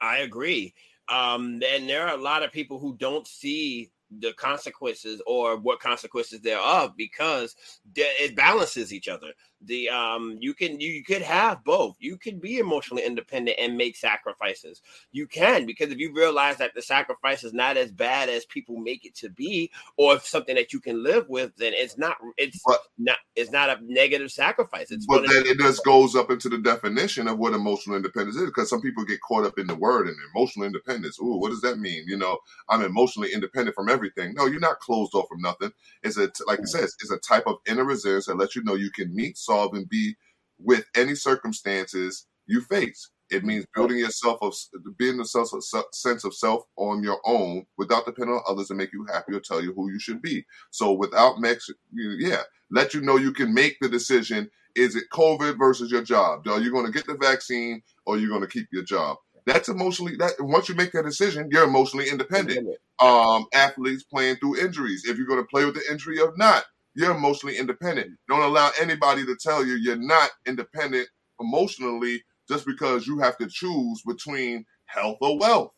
I 0.00 0.18
agree. 0.18 0.74
Um, 1.08 1.62
and 1.66 1.88
there 1.88 2.06
are 2.06 2.16
a 2.18 2.22
lot 2.22 2.42
of 2.42 2.52
people 2.52 2.78
who 2.78 2.96
don't 2.96 3.26
see 3.26 3.90
the 4.20 4.32
consequences 4.34 5.20
or 5.26 5.56
what 5.56 5.80
consequences 5.80 6.40
there 6.40 6.58
are 6.58 6.92
because 6.96 7.56
it 7.94 8.36
balances 8.36 8.92
each 8.92 9.08
other. 9.08 9.32
The 9.62 9.88
um, 9.88 10.36
you 10.40 10.54
can 10.54 10.80
you, 10.80 10.90
you 10.90 11.02
could 11.02 11.22
have 11.22 11.64
both. 11.64 11.96
You 11.98 12.18
can 12.18 12.38
be 12.38 12.58
emotionally 12.58 13.04
independent 13.04 13.58
and 13.58 13.76
make 13.76 13.96
sacrifices. 13.96 14.82
You 15.12 15.26
can 15.26 15.64
because 15.66 15.90
if 15.90 15.98
you 15.98 16.12
realize 16.12 16.58
that 16.58 16.74
the 16.74 16.82
sacrifice 16.82 17.42
is 17.42 17.54
not 17.54 17.76
as 17.76 17.90
bad 17.90 18.28
as 18.28 18.44
people 18.44 18.76
make 18.76 19.04
it 19.06 19.14
to 19.16 19.30
be, 19.30 19.70
or 19.96 20.14
if 20.16 20.26
something 20.26 20.54
that 20.56 20.72
you 20.72 20.80
can 20.80 21.02
live 21.02 21.28
with, 21.28 21.56
then 21.56 21.72
it's 21.74 21.96
not. 21.96 22.16
It's 22.36 22.60
But- 22.66 22.80
not. 22.98 23.16
It's 23.34 23.50
not 23.50 23.68
a 23.68 23.78
negative 23.82 24.30
sacrifice. 24.30 24.90
It's 24.90 25.04
But 25.06 25.26
then 25.28 25.46
it 25.46 25.58
just 25.58 25.84
goes 25.84 26.16
up 26.16 26.30
into 26.30 26.48
the 26.48 26.58
definition 26.58 27.28
of 27.28 27.38
what 27.38 27.52
emotional 27.52 27.96
independence 27.96 28.36
is, 28.36 28.46
because 28.46 28.70
some 28.70 28.80
people 28.80 29.04
get 29.04 29.20
caught 29.20 29.44
up 29.44 29.58
in 29.58 29.66
the 29.66 29.74
word 29.74 30.08
and 30.08 30.16
emotional 30.34 30.64
independence. 30.66 31.18
Ooh, 31.20 31.36
what 31.36 31.50
does 31.50 31.60
that 31.60 31.78
mean? 31.78 32.04
You 32.06 32.16
know, 32.16 32.38
I'm 32.68 32.82
emotionally 32.82 33.32
independent 33.32 33.74
from 33.74 33.88
everything. 33.88 34.34
No, 34.34 34.46
you're 34.46 34.60
not 34.60 34.80
closed 34.80 35.14
off 35.14 35.28
from 35.28 35.42
nothing. 35.42 35.72
It's 36.02 36.16
a 36.16 36.30
like 36.46 36.60
it 36.60 36.68
says, 36.68 36.94
it's 37.00 37.10
a 37.10 37.18
type 37.18 37.46
of 37.46 37.56
inner 37.66 37.84
resilience 37.84 38.26
that 38.26 38.36
lets 38.38 38.56
you 38.56 38.62
know 38.64 38.74
you 38.74 38.90
can 38.90 39.14
meet, 39.14 39.36
solve, 39.46 39.74
and 39.74 39.88
be 39.88 40.14
with 40.58 40.84
any 40.94 41.14
circumstances 41.14 42.26
you 42.46 42.60
face. 42.60 43.10
It 43.30 43.44
means 43.44 43.66
building 43.74 43.98
yourself 43.98 44.38
of 44.40 44.54
being 44.98 45.18
a 45.18 45.24
self, 45.24 45.48
sense 45.92 46.24
of 46.24 46.34
self 46.34 46.62
on 46.76 47.02
your 47.02 47.20
own 47.24 47.66
without 47.76 48.06
depending 48.06 48.34
on 48.34 48.42
others 48.48 48.68
to 48.68 48.74
make 48.74 48.92
you 48.92 49.04
happy 49.12 49.34
or 49.34 49.40
tell 49.40 49.60
you 49.62 49.72
who 49.72 49.90
you 49.90 49.98
should 49.98 50.22
be. 50.22 50.44
So 50.70 50.92
without 50.92 51.40
mix, 51.40 51.68
yeah, 51.92 52.42
let 52.70 52.94
you 52.94 53.00
know 53.00 53.16
you 53.16 53.32
can 53.32 53.52
make 53.52 53.78
the 53.80 53.88
decision. 53.88 54.48
Is 54.76 54.94
it 54.94 55.04
COVID 55.12 55.58
versus 55.58 55.90
your 55.90 56.02
job? 56.02 56.46
Are 56.46 56.60
you 56.60 56.70
going 56.70 56.86
to 56.86 56.92
get 56.92 57.06
the 57.06 57.16
vaccine 57.16 57.82
or 58.04 58.14
are 58.14 58.18
you're 58.18 58.28
going 58.28 58.42
to 58.42 58.46
keep 58.46 58.68
your 58.72 58.84
job? 58.84 59.16
That's 59.44 59.68
emotionally 59.68 60.16
that 60.16 60.32
once 60.40 60.68
you 60.68 60.74
make 60.74 60.92
that 60.92 61.04
decision, 61.04 61.48
you're 61.50 61.64
emotionally 61.64 62.08
independent. 62.08 62.68
Um, 63.00 63.46
athletes 63.54 64.02
playing 64.04 64.36
through 64.36 64.60
injuries. 64.60 65.04
If 65.06 65.16
you're 65.16 65.26
going 65.26 65.40
to 65.40 65.48
play 65.48 65.64
with 65.64 65.74
the 65.74 65.82
injury 65.90 66.20
or 66.20 66.32
not, 66.36 66.64
you're 66.96 67.14
emotionally 67.16 67.58
independent. 67.58 68.10
Don't 68.28 68.42
allow 68.42 68.70
anybody 68.80 69.24
to 69.26 69.36
tell 69.40 69.64
you 69.64 69.74
you're 69.74 69.96
not 69.96 70.30
independent 70.46 71.08
emotionally 71.40 72.22
just 72.48 72.66
because 72.66 73.06
you 73.06 73.18
have 73.20 73.36
to 73.38 73.46
choose 73.48 74.02
between 74.06 74.64
health 74.86 75.18
or 75.20 75.38
wealth. 75.38 75.72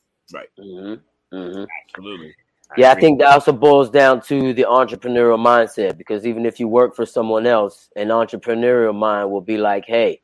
hmm 0.59 0.95
hmm 1.33 1.65
absolutely. 1.89 2.35
Yeah, 2.77 2.93
I 2.93 2.95
think 2.95 3.21
that 3.21 3.29
also 3.33 3.53
boils 3.53 3.91
down 3.91 4.23
to 4.23 4.53
the 4.55 4.65
entrepreneurial 4.69 5.39
mindset 5.45 5.99
because 5.99 6.27
even 6.27 6.47
if 6.47 6.61
you 6.61 6.69
work 6.69 6.95
for 6.95 7.07
someone 7.07 7.47
else, 7.47 7.89
an 7.97 8.09
entrepreneurial 8.09 8.95
mind 8.95 9.31
will 9.31 9.41
be 9.41 9.57
like, 9.59 9.85
hey, 9.87 10.21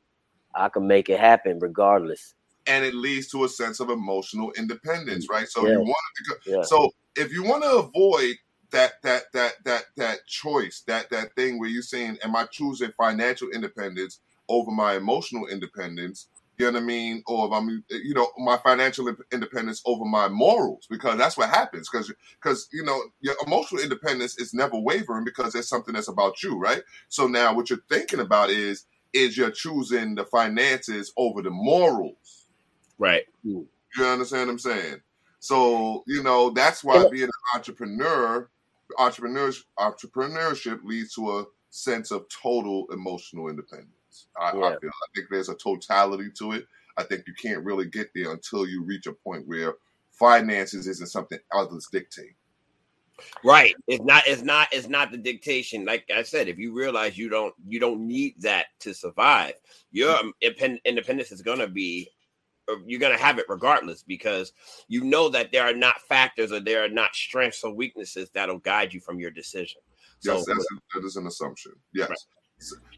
I 0.55 0.69
can 0.69 0.87
make 0.87 1.09
it 1.09 1.19
happen 1.19 1.59
regardless. 1.61 2.35
and 2.67 2.85
it 2.85 2.95
leads 2.95 3.29
to 3.29 3.45
a 3.45 3.49
sense 3.49 3.81
of 3.81 3.91
emotional 3.91 4.53
independence, 4.57 5.29
right? 5.31 5.49
So 5.49 5.67
Yeah. 5.67 5.73
you 5.73 5.81
want 5.81 5.97
to, 6.17 6.37
Yeah. 6.47 6.63
so 6.63 6.91
if 7.17 7.33
you 7.33 7.43
want 7.45 7.63
to 7.65 7.71
avoid 7.79 8.37
that 8.75 9.01
that 9.03 9.23
that 9.33 9.53
that 9.65 9.85
that 9.97 10.27
choice, 10.27 10.83
that 10.89 11.09
that 11.11 11.35
thing 11.37 11.59
where 11.59 11.69
you're 11.69 11.83
saying, 11.83 12.19
"Am 12.25 12.35
I 12.35 12.45
choosing 12.47 12.93
financial 12.97 13.49
independence 13.51 14.21
over 14.49 14.71
my 14.71 14.97
emotional 14.97 15.47
independence?" 15.47 16.27
You 16.59 16.67
know 16.67 16.73
what 16.73 16.83
I 16.83 16.87
mean? 16.87 17.23
Or 17.27 17.47
if 17.47 17.53
I'm, 17.53 17.85
you 17.91 18.15
know, 18.15 18.29
my 18.39 18.57
financial 18.59 19.13
independence 19.33 19.83
over 19.85 20.05
my 20.05 20.29
morals, 20.29 20.87
because 20.89 21.19
that's 21.19 21.37
what 21.37 21.51
happens. 21.51 21.89
Because, 21.89 22.13
because 22.41 22.69
you 22.73 22.85
know, 22.85 23.01
your 23.21 23.35
emotional 23.45 23.83
independence 23.83 24.39
is 24.39 24.55
never 24.55 24.79
wavering 24.79 25.25
because 25.25 25.53
there's 25.53 25.69
something 25.69 25.95
that's 25.95 26.09
about 26.09 26.43
you, 26.45 26.57
right? 26.57 26.83
So 27.09 27.27
now, 27.27 27.55
what 27.55 27.71
you're 27.71 27.81
thinking 27.89 28.21
about 28.21 28.51
is, 28.51 28.87
is 29.13 29.37
you're 29.37 29.51
choosing 29.51 30.15
the 30.15 30.25
finances 30.25 31.13
over 31.17 31.43
the 31.43 31.51
morals. 31.51 32.47
right. 32.99 33.25
You 33.97 34.05
understand 34.05 34.47
what 34.47 34.53
I'm 34.53 34.59
saying? 34.59 35.01
So, 35.41 36.05
you 36.07 36.23
know, 36.23 36.51
that's 36.51 36.83
why 36.83 37.07
being 37.11 37.25
an 37.25 37.31
entrepreneur, 37.55 38.49
entrepreneurs, 38.99 39.65
entrepreneurship 39.79 40.83
leads 40.85 41.15
to 41.15 41.39
a 41.39 41.45
sense 41.71 42.11
of 42.11 42.27
total 42.29 42.87
emotional 42.93 43.49
independence. 43.49 44.27
I, 44.39 44.51
I 44.51 44.53
feel 44.53 44.91
I 44.91 45.07
think 45.15 45.29
there's 45.31 45.49
a 45.49 45.55
totality 45.57 46.31
to 46.39 46.53
it. 46.53 46.67
I 46.97 47.03
think 47.03 47.25
you 47.27 47.35
can't 47.35 47.65
really 47.65 47.87
get 47.87 48.11
there 48.15 48.31
until 48.31 48.67
you 48.67 48.85
reach 48.85 49.07
a 49.07 49.13
point 49.13 49.47
where 49.47 49.75
finances 50.13 50.87
isn't 50.87 51.09
something 51.09 51.39
others 51.53 51.89
dictate. 51.91 52.37
Right. 53.45 53.75
It's 53.87 54.05
not. 54.05 54.25
It's 54.27 54.43
not. 54.43 54.69
It's 54.73 54.89
not 54.89 55.11
the 55.11 55.19
dictation. 55.19 55.85
Like 55.85 56.11
I 56.15 56.23
said, 56.23 56.49
if 56.49 56.59
you 56.59 56.73
realize 56.73 57.17
you 57.17 57.29
don't, 57.29 57.55
you 57.67 57.79
don't 57.79 58.07
need 58.07 58.41
that 58.41 58.67
to 58.81 58.93
survive. 58.93 59.55
Your 59.93 60.17
mm-hmm. 60.17 60.75
independence 60.85 61.33
is 61.33 61.43
going 61.43 61.61
to 61.61 61.69
be. 61.69 62.11
Or 62.69 62.77
You're 62.87 63.01
going 63.01 63.17
to 63.17 63.23
have 63.23 63.39
it 63.39 63.47
regardless 63.49 64.03
because 64.03 64.53
you 64.89 65.05
know 65.05 65.29
that 65.31 65.53
there 65.53 65.65
are 65.65 65.75
not 65.75 66.01
factors 66.03 66.53
or 66.53 66.61
there 66.61 66.85
are 66.85 66.89
not 66.89 67.15
strengths 67.15 67.65
or 67.65 67.75
weaknesses 67.75 68.31
that'll 68.35 68.59
guide 68.59 68.95
you 68.95 69.01
from 69.01 69.19
your 69.19 69.31
decision. 69.31 69.81
So 70.21 70.37
Yes, 70.37 70.45
that's, 70.47 70.67
that 70.95 71.05
is 71.05 71.17
an 71.17 71.27
assumption. 71.27 71.73
Yes. 71.93 72.27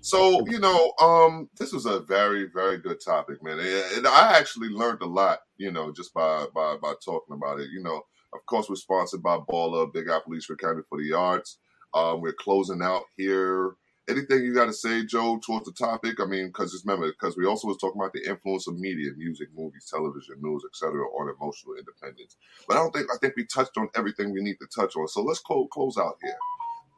So 0.00 0.46
you 0.46 0.60
know, 0.60 0.92
um, 1.00 1.48
this 1.58 1.72
was 1.72 1.86
a 1.86 2.00
very, 2.00 2.46
very 2.52 2.78
good 2.78 3.00
topic, 3.04 3.42
man, 3.42 3.58
and 3.58 4.06
I 4.06 4.38
actually 4.38 4.68
learned 4.68 5.02
a 5.02 5.06
lot, 5.06 5.40
you 5.56 5.72
know, 5.72 5.92
just 5.92 6.14
by 6.14 6.46
by 6.54 6.76
by 6.80 6.94
talking 7.04 7.34
about 7.34 7.58
it. 7.60 7.70
You 7.72 7.82
know, 7.82 8.02
of 8.32 8.44
course, 8.46 8.68
we're 8.68 8.76
sponsored 8.76 9.22
by 9.22 9.38
Baller, 9.38 9.92
Big 9.92 10.08
Apple 10.08 10.34
East 10.34 10.50
County 10.60 10.82
for 10.88 10.98
the 10.98 11.12
Arts. 11.14 11.58
Um, 11.94 12.20
we're 12.20 12.32
closing 12.32 12.82
out 12.82 13.04
here. 13.16 13.74
Anything 14.08 14.44
you 14.44 14.54
got 14.54 14.66
to 14.66 14.72
say, 14.72 15.04
Joe, 15.04 15.40
towards 15.44 15.66
the 15.66 15.72
topic? 15.72 16.20
I 16.20 16.26
mean, 16.26 16.46
because 16.46 16.72
just 16.72 16.86
remember, 16.86 17.10
because 17.10 17.36
we 17.36 17.46
also 17.46 17.66
was 17.66 17.76
talking 17.78 18.00
about 18.00 18.12
the 18.12 18.28
influence 18.28 18.68
of 18.68 18.78
media, 18.78 19.10
music, 19.16 19.48
movies, 19.56 19.88
television, 19.90 20.36
news, 20.40 20.62
etc., 20.64 21.02
on 21.18 21.28
emotional 21.28 21.74
independence. 21.76 22.36
But 22.68 22.76
I 22.76 22.80
don't 22.80 22.94
think 22.94 23.08
I 23.12 23.18
think 23.18 23.34
we 23.36 23.44
touched 23.46 23.76
on 23.76 23.88
everything 23.96 24.32
we 24.32 24.42
need 24.42 24.58
to 24.60 24.66
touch 24.66 24.96
on. 24.96 25.08
So 25.08 25.22
let's 25.22 25.40
close 25.40 25.68
close 25.72 25.98
out 25.98 26.18
here. 26.22 26.36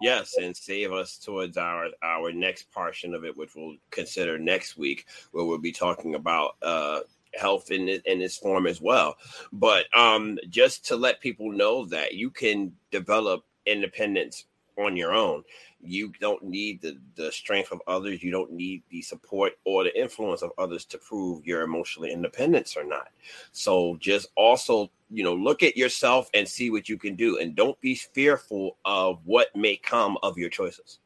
Yes, 0.01 0.37
and 0.41 0.57
save 0.57 0.93
us 0.93 1.19
towards 1.19 1.57
our 1.57 1.89
our 2.03 2.31
next 2.31 2.71
portion 2.73 3.15
of 3.15 3.25
it, 3.25 3.37
which 3.37 3.55
we'll 3.57 3.77
consider 3.91 4.39
next 4.39 4.77
week, 4.77 5.07
where 5.33 5.45
we'll 5.45 5.59
be 5.59 5.73
talking 5.73 6.15
about 6.15 6.57
uh, 6.63 7.01
health 7.35 7.71
in 7.71 7.89
in 7.89 8.21
its 8.21 8.37
form 8.37 8.67
as 8.67 8.81
well. 8.81 9.17
But 9.53 9.87
um, 9.97 10.39
just 10.51 10.85
to 10.87 10.97
let 10.97 11.21
people 11.21 11.51
know 11.51 11.85
that 11.87 12.15
you 12.15 12.31
can 12.31 12.73
develop 12.91 13.45
independence 13.67 14.45
on 14.79 14.97
your 14.97 15.13
own. 15.13 15.43
You 15.81 16.13
don't 16.21 16.43
need 16.43 16.83
the 16.83 16.99
the 17.15 17.31
strength 17.31 17.71
of 17.73 17.81
others. 17.87 18.23
You 18.23 18.31
don't 18.31 18.53
need 18.53 18.83
the 18.91 19.03
support 19.03 19.53
or 19.65 19.85
the 19.85 20.01
influence 20.01 20.43
of 20.43 20.51
others 20.59 20.85
to 20.87 20.99
prove 20.99 21.47
your 21.47 21.63
emotionally 21.63 22.13
independence 22.13 22.77
or 22.77 22.85
not. 22.85 23.09
So 23.53 23.97
just 24.01 24.29
also, 24.37 24.91
you 25.11 25.23
know, 25.23 25.35
look 25.35 25.63
at 25.63 25.77
yourself 25.77 26.31
and 26.35 26.49
see 26.49 26.71
what 26.71 26.89
you 26.89 26.99
can 26.99 27.15
do, 27.15 27.39
and 27.39 27.55
don't 27.55 27.81
be 27.81 27.95
fearful 27.95 28.77
of 28.85 29.21
what 29.25 29.55
may 29.55 29.77
come 29.77 30.19
of 30.23 30.37
your 30.37 30.51
choices. 30.51 30.99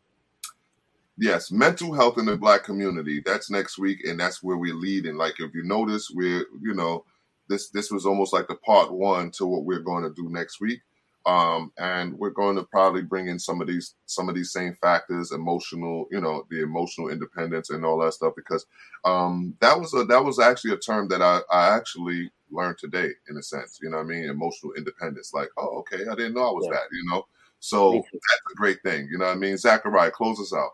Yes, 1.19 1.53
mental 1.53 1.93
health 1.93 2.17
in 2.19 2.25
the 2.25 2.37
black 2.37 2.65
community. 2.65 3.23
That's 3.25 3.51
next 3.51 3.79
week, 3.79 4.05
and 4.05 4.19
that's 4.19 4.43
where 4.43 4.57
we 4.57 4.73
lead. 4.73 5.05
And 5.05 5.19
like, 5.19 5.39
if 5.39 5.55
you 5.55 5.63
notice, 5.65 6.11
we're 6.11 6.47
you 6.61 6.75
know, 6.75 7.05
this 7.49 7.69
this 7.69 7.91
was 7.91 8.07
almost 8.07 8.33
like 8.33 8.49
the 8.49 8.57
part 8.57 8.93
one 8.93 9.31
to 9.33 9.47
what 9.47 9.65
we're 9.65 9.81
going 9.81 10.05
to 10.05 10.11
do 10.11 10.31
next 10.31 10.61
week. 10.61 10.81
Um, 11.27 11.73
and 11.79 12.15
we're 12.19 12.31
going 12.31 12.57
to 12.57 12.65
probably 12.65 13.03
bring 13.03 13.29
in 13.29 13.39
some 13.39 13.61
of 13.61 13.69
these 13.69 13.95
some 14.07 14.29
of 14.29 14.35
these 14.35 14.53
same 14.53 14.75
factors, 14.83 15.33
emotional, 15.33 16.07
you 16.11 16.21
know, 16.21 16.45
the 16.51 16.63
emotional 16.63 17.09
independence 17.11 17.71
and 17.71 17.85
all 17.85 17.99
that 18.01 18.15
stuff, 18.15 18.35
because 18.37 18.67
um, 19.05 19.55
that 19.61 19.79
was 19.79 19.95
a 19.95 20.05
that 20.05 20.25
was 20.25 20.39
actually 20.39 20.73
a 20.75 20.79
term 20.79 21.09
that 21.09 21.23
I 21.23 21.41
I 21.51 21.77
actually 21.77 22.31
learned 22.51 22.79
today, 22.79 23.11
in 23.31 23.37
a 23.39 23.43
sense. 23.43 23.79
You 23.83 23.91
know 23.91 23.99
what 23.99 24.05
I 24.05 24.09
mean? 24.09 24.25
Emotional 24.31 24.75
independence. 24.75 25.33
Like, 25.35 25.51
oh, 25.59 25.79
okay, 25.81 26.05
I 26.11 26.15
didn't 26.15 26.35
know 26.35 26.49
I 26.49 26.53
was 26.53 26.67
Yeah. 26.67 26.77
that. 26.77 26.85
You 26.93 27.05
know, 27.11 27.27
so 27.61 27.93
that's 28.13 28.53
a 28.53 28.57
great 28.57 28.83
thing. 28.85 29.09
You 29.11 29.19
know 29.19 29.27
what 29.27 29.37
I 29.37 29.41
mean? 29.41 29.57
Zachariah, 29.59 30.11
close 30.11 30.41
us 30.41 30.55
out. 30.55 30.73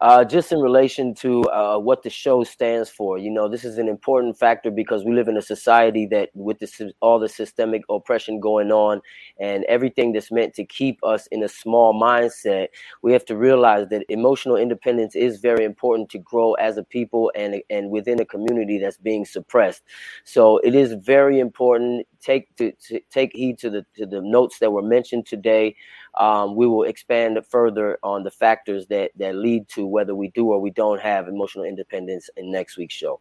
Uh, 0.00 0.24
just 0.24 0.52
in 0.52 0.60
relation 0.60 1.12
to 1.12 1.42
uh, 1.44 1.76
what 1.76 2.02
the 2.02 2.10
show 2.10 2.44
stands 2.44 2.88
for. 2.88 3.18
You 3.18 3.30
know, 3.30 3.48
this 3.48 3.64
is 3.64 3.78
an 3.78 3.88
important 3.88 4.38
factor 4.38 4.70
because 4.70 5.04
we 5.04 5.12
live 5.12 5.26
in 5.26 5.36
a 5.36 5.42
society 5.42 6.06
that, 6.06 6.30
with 6.34 6.60
the, 6.60 6.68
sy- 6.68 6.92
all 7.00 7.18
the 7.18 7.28
systemic 7.28 7.82
oppression 7.90 8.38
going 8.38 8.70
on 8.70 9.00
and 9.40 9.64
everything 9.64 10.12
that's 10.12 10.30
meant 10.30 10.54
to 10.54 10.64
keep 10.64 11.02
us 11.02 11.26
in 11.28 11.42
a 11.42 11.48
small 11.48 12.00
mindset, 12.00 12.68
we 13.02 13.12
have 13.12 13.24
to 13.24 13.36
realize 13.36 13.88
that 13.88 14.04
emotional 14.08 14.56
independence 14.56 15.16
is 15.16 15.40
very 15.40 15.64
important 15.64 16.08
to 16.10 16.18
grow 16.18 16.54
as 16.54 16.76
a 16.76 16.84
people 16.84 17.32
and 17.34 17.56
and 17.68 17.90
within 17.90 18.20
a 18.20 18.24
community 18.24 18.78
that's 18.78 18.98
being 18.98 19.24
suppressed. 19.24 19.82
So 20.24 20.58
it 20.58 20.74
is 20.74 20.92
very 20.92 21.40
important. 21.40 22.06
Take 22.20 22.54
to, 22.56 22.72
to 22.88 23.00
take 23.10 23.34
heed 23.34 23.58
to 23.58 23.70
the 23.70 23.86
to 23.96 24.06
the 24.06 24.20
notes 24.20 24.58
that 24.60 24.70
were 24.70 24.82
mentioned 24.82 25.26
today 25.26 25.74
um, 26.18 26.56
we 26.56 26.66
will 26.66 26.82
expand 26.82 27.38
further 27.48 27.98
on 28.02 28.24
the 28.24 28.30
factors 28.30 28.86
that 28.88 29.12
that 29.16 29.36
lead 29.36 29.68
to 29.70 29.86
whether 29.86 30.14
we 30.14 30.28
do 30.28 30.52
or 30.52 30.60
we 30.60 30.70
don't 30.70 31.00
have 31.00 31.28
emotional 31.28 31.64
independence 31.64 32.28
in 32.36 32.50
next 32.50 32.76
week's 32.76 32.94
show. 32.94 33.20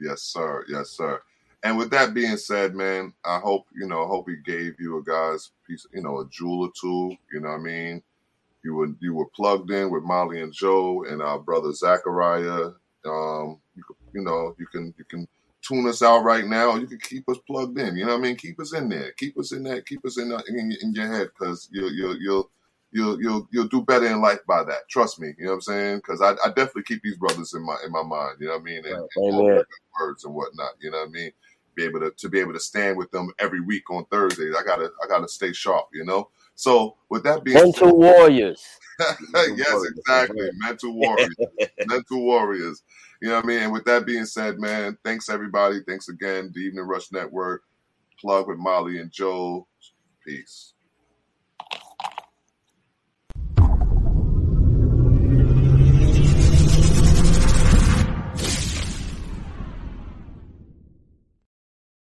Yes, 0.00 0.22
sir. 0.22 0.64
Yes, 0.68 0.90
sir. 0.90 1.20
And 1.62 1.76
with 1.76 1.90
that 1.90 2.14
being 2.14 2.36
said, 2.36 2.74
man, 2.74 3.12
I 3.24 3.38
hope 3.38 3.66
you 3.74 3.86
know. 3.86 4.04
I 4.04 4.06
hope 4.06 4.26
we 4.26 4.36
gave 4.44 4.80
you 4.80 4.98
a 4.98 5.02
guys 5.02 5.50
piece, 5.66 5.86
you 5.92 6.02
know, 6.02 6.20
a 6.20 6.28
jewel 6.28 6.66
or 6.66 6.70
two. 6.80 7.16
You 7.32 7.40
know 7.40 7.48
what 7.48 7.60
I 7.60 7.62
mean? 7.62 8.02
You 8.62 8.74
were 8.74 8.88
you 9.00 9.14
were 9.14 9.28
plugged 9.34 9.70
in 9.70 9.90
with 9.90 10.02
Molly 10.02 10.40
and 10.40 10.52
Joe 10.52 11.04
and 11.04 11.22
our 11.22 11.38
brother 11.38 11.72
Zachariah. 11.72 12.70
Um, 13.04 13.58
you 13.74 13.82
you 14.14 14.22
know, 14.22 14.54
you 14.58 14.66
can 14.66 14.94
you 14.96 15.04
can 15.04 15.28
tune 15.66 15.88
us 15.88 16.02
out 16.02 16.24
right 16.24 16.46
now. 16.46 16.76
You 16.76 16.86
can 16.86 16.98
keep 16.98 17.28
us 17.28 17.38
plugged 17.46 17.78
in. 17.78 17.96
You 17.96 18.06
know 18.06 18.12
what 18.12 18.20
I 18.20 18.22
mean? 18.22 18.36
Keep 18.36 18.60
us 18.60 18.74
in 18.74 18.88
there. 18.88 19.12
Keep 19.12 19.38
us 19.38 19.52
in 19.52 19.62
that. 19.64 19.86
Keep 19.86 20.04
us 20.04 20.18
in 20.18 20.32
uh, 20.32 20.40
in, 20.48 20.72
in 20.82 20.92
your 20.92 21.06
head 21.06 21.30
because 21.38 21.68
you 21.72 21.88
you 21.88 22.16
you'll 22.20 22.50
you'll 22.92 23.20
you'll 23.20 23.48
you'll 23.50 23.68
do 23.68 23.82
better 23.82 24.06
in 24.06 24.20
life 24.20 24.40
by 24.46 24.62
that. 24.64 24.88
Trust 24.88 25.20
me. 25.20 25.34
You 25.38 25.46
know 25.46 25.50
what 25.52 25.54
I'm 25.56 25.60
saying? 25.62 25.96
Because 25.98 26.20
I, 26.20 26.32
I 26.44 26.48
definitely 26.48 26.84
keep 26.84 27.02
these 27.02 27.16
brothers 27.16 27.54
in 27.54 27.64
my 27.64 27.76
in 27.84 27.92
my 27.92 28.02
mind. 28.02 28.36
You 28.40 28.46
know 28.46 28.54
what 28.54 28.62
I 28.62 28.64
mean? 28.64 28.84
And, 28.86 28.96
and 28.96 29.08
all 29.16 29.64
words 30.00 30.24
and 30.24 30.34
whatnot. 30.34 30.72
You 30.80 30.90
know 30.90 31.00
what 31.00 31.08
I 31.08 31.12
mean? 31.12 31.30
Be 31.74 31.84
able 31.84 32.00
to 32.00 32.10
to 32.10 32.28
be 32.28 32.40
able 32.40 32.52
to 32.52 32.60
stand 32.60 32.96
with 32.96 33.10
them 33.10 33.32
every 33.38 33.60
week 33.60 33.90
on 33.90 34.06
Thursdays. 34.06 34.54
I 34.58 34.64
gotta 34.64 34.90
I 35.02 35.08
gotta 35.08 35.28
stay 35.28 35.52
sharp. 35.52 35.88
You 35.92 36.04
know. 36.04 36.30
So 36.54 36.96
with 37.10 37.22
that 37.24 37.44
being 37.44 37.56
Mental 37.56 37.88
said, 37.88 37.94
warriors. 37.94 38.64
yes, 39.56 39.84
exactly. 39.90 40.50
Mental 40.54 40.92
warriors. 40.92 41.34
Mental 41.86 42.20
warriors. 42.20 42.82
You 43.20 43.28
know 43.28 43.36
what 43.36 43.44
I 43.44 43.48
mean? 43.48 43.62
And 43.62 43.72
with 43.72 43.84
that 43.84 44.06
being 44.06 44.24
said, 44.24 44.58
man, 44.58 44.96
thanks 45.04 45.28
everybody. 45.28 45.80
Thanks 45.86 46.08
again. 46.08 46.50
The 46.54 46.60
Evening 46.60 46.84
Rush 46.84 47.12
Network. 47.12 47.62
Plug 48.20 48.48
with 48.48 48.58
Molly 48.58 48.98
and 48.98 49.10
Joe. 49.10 49.66
Peace. 50.26 50.72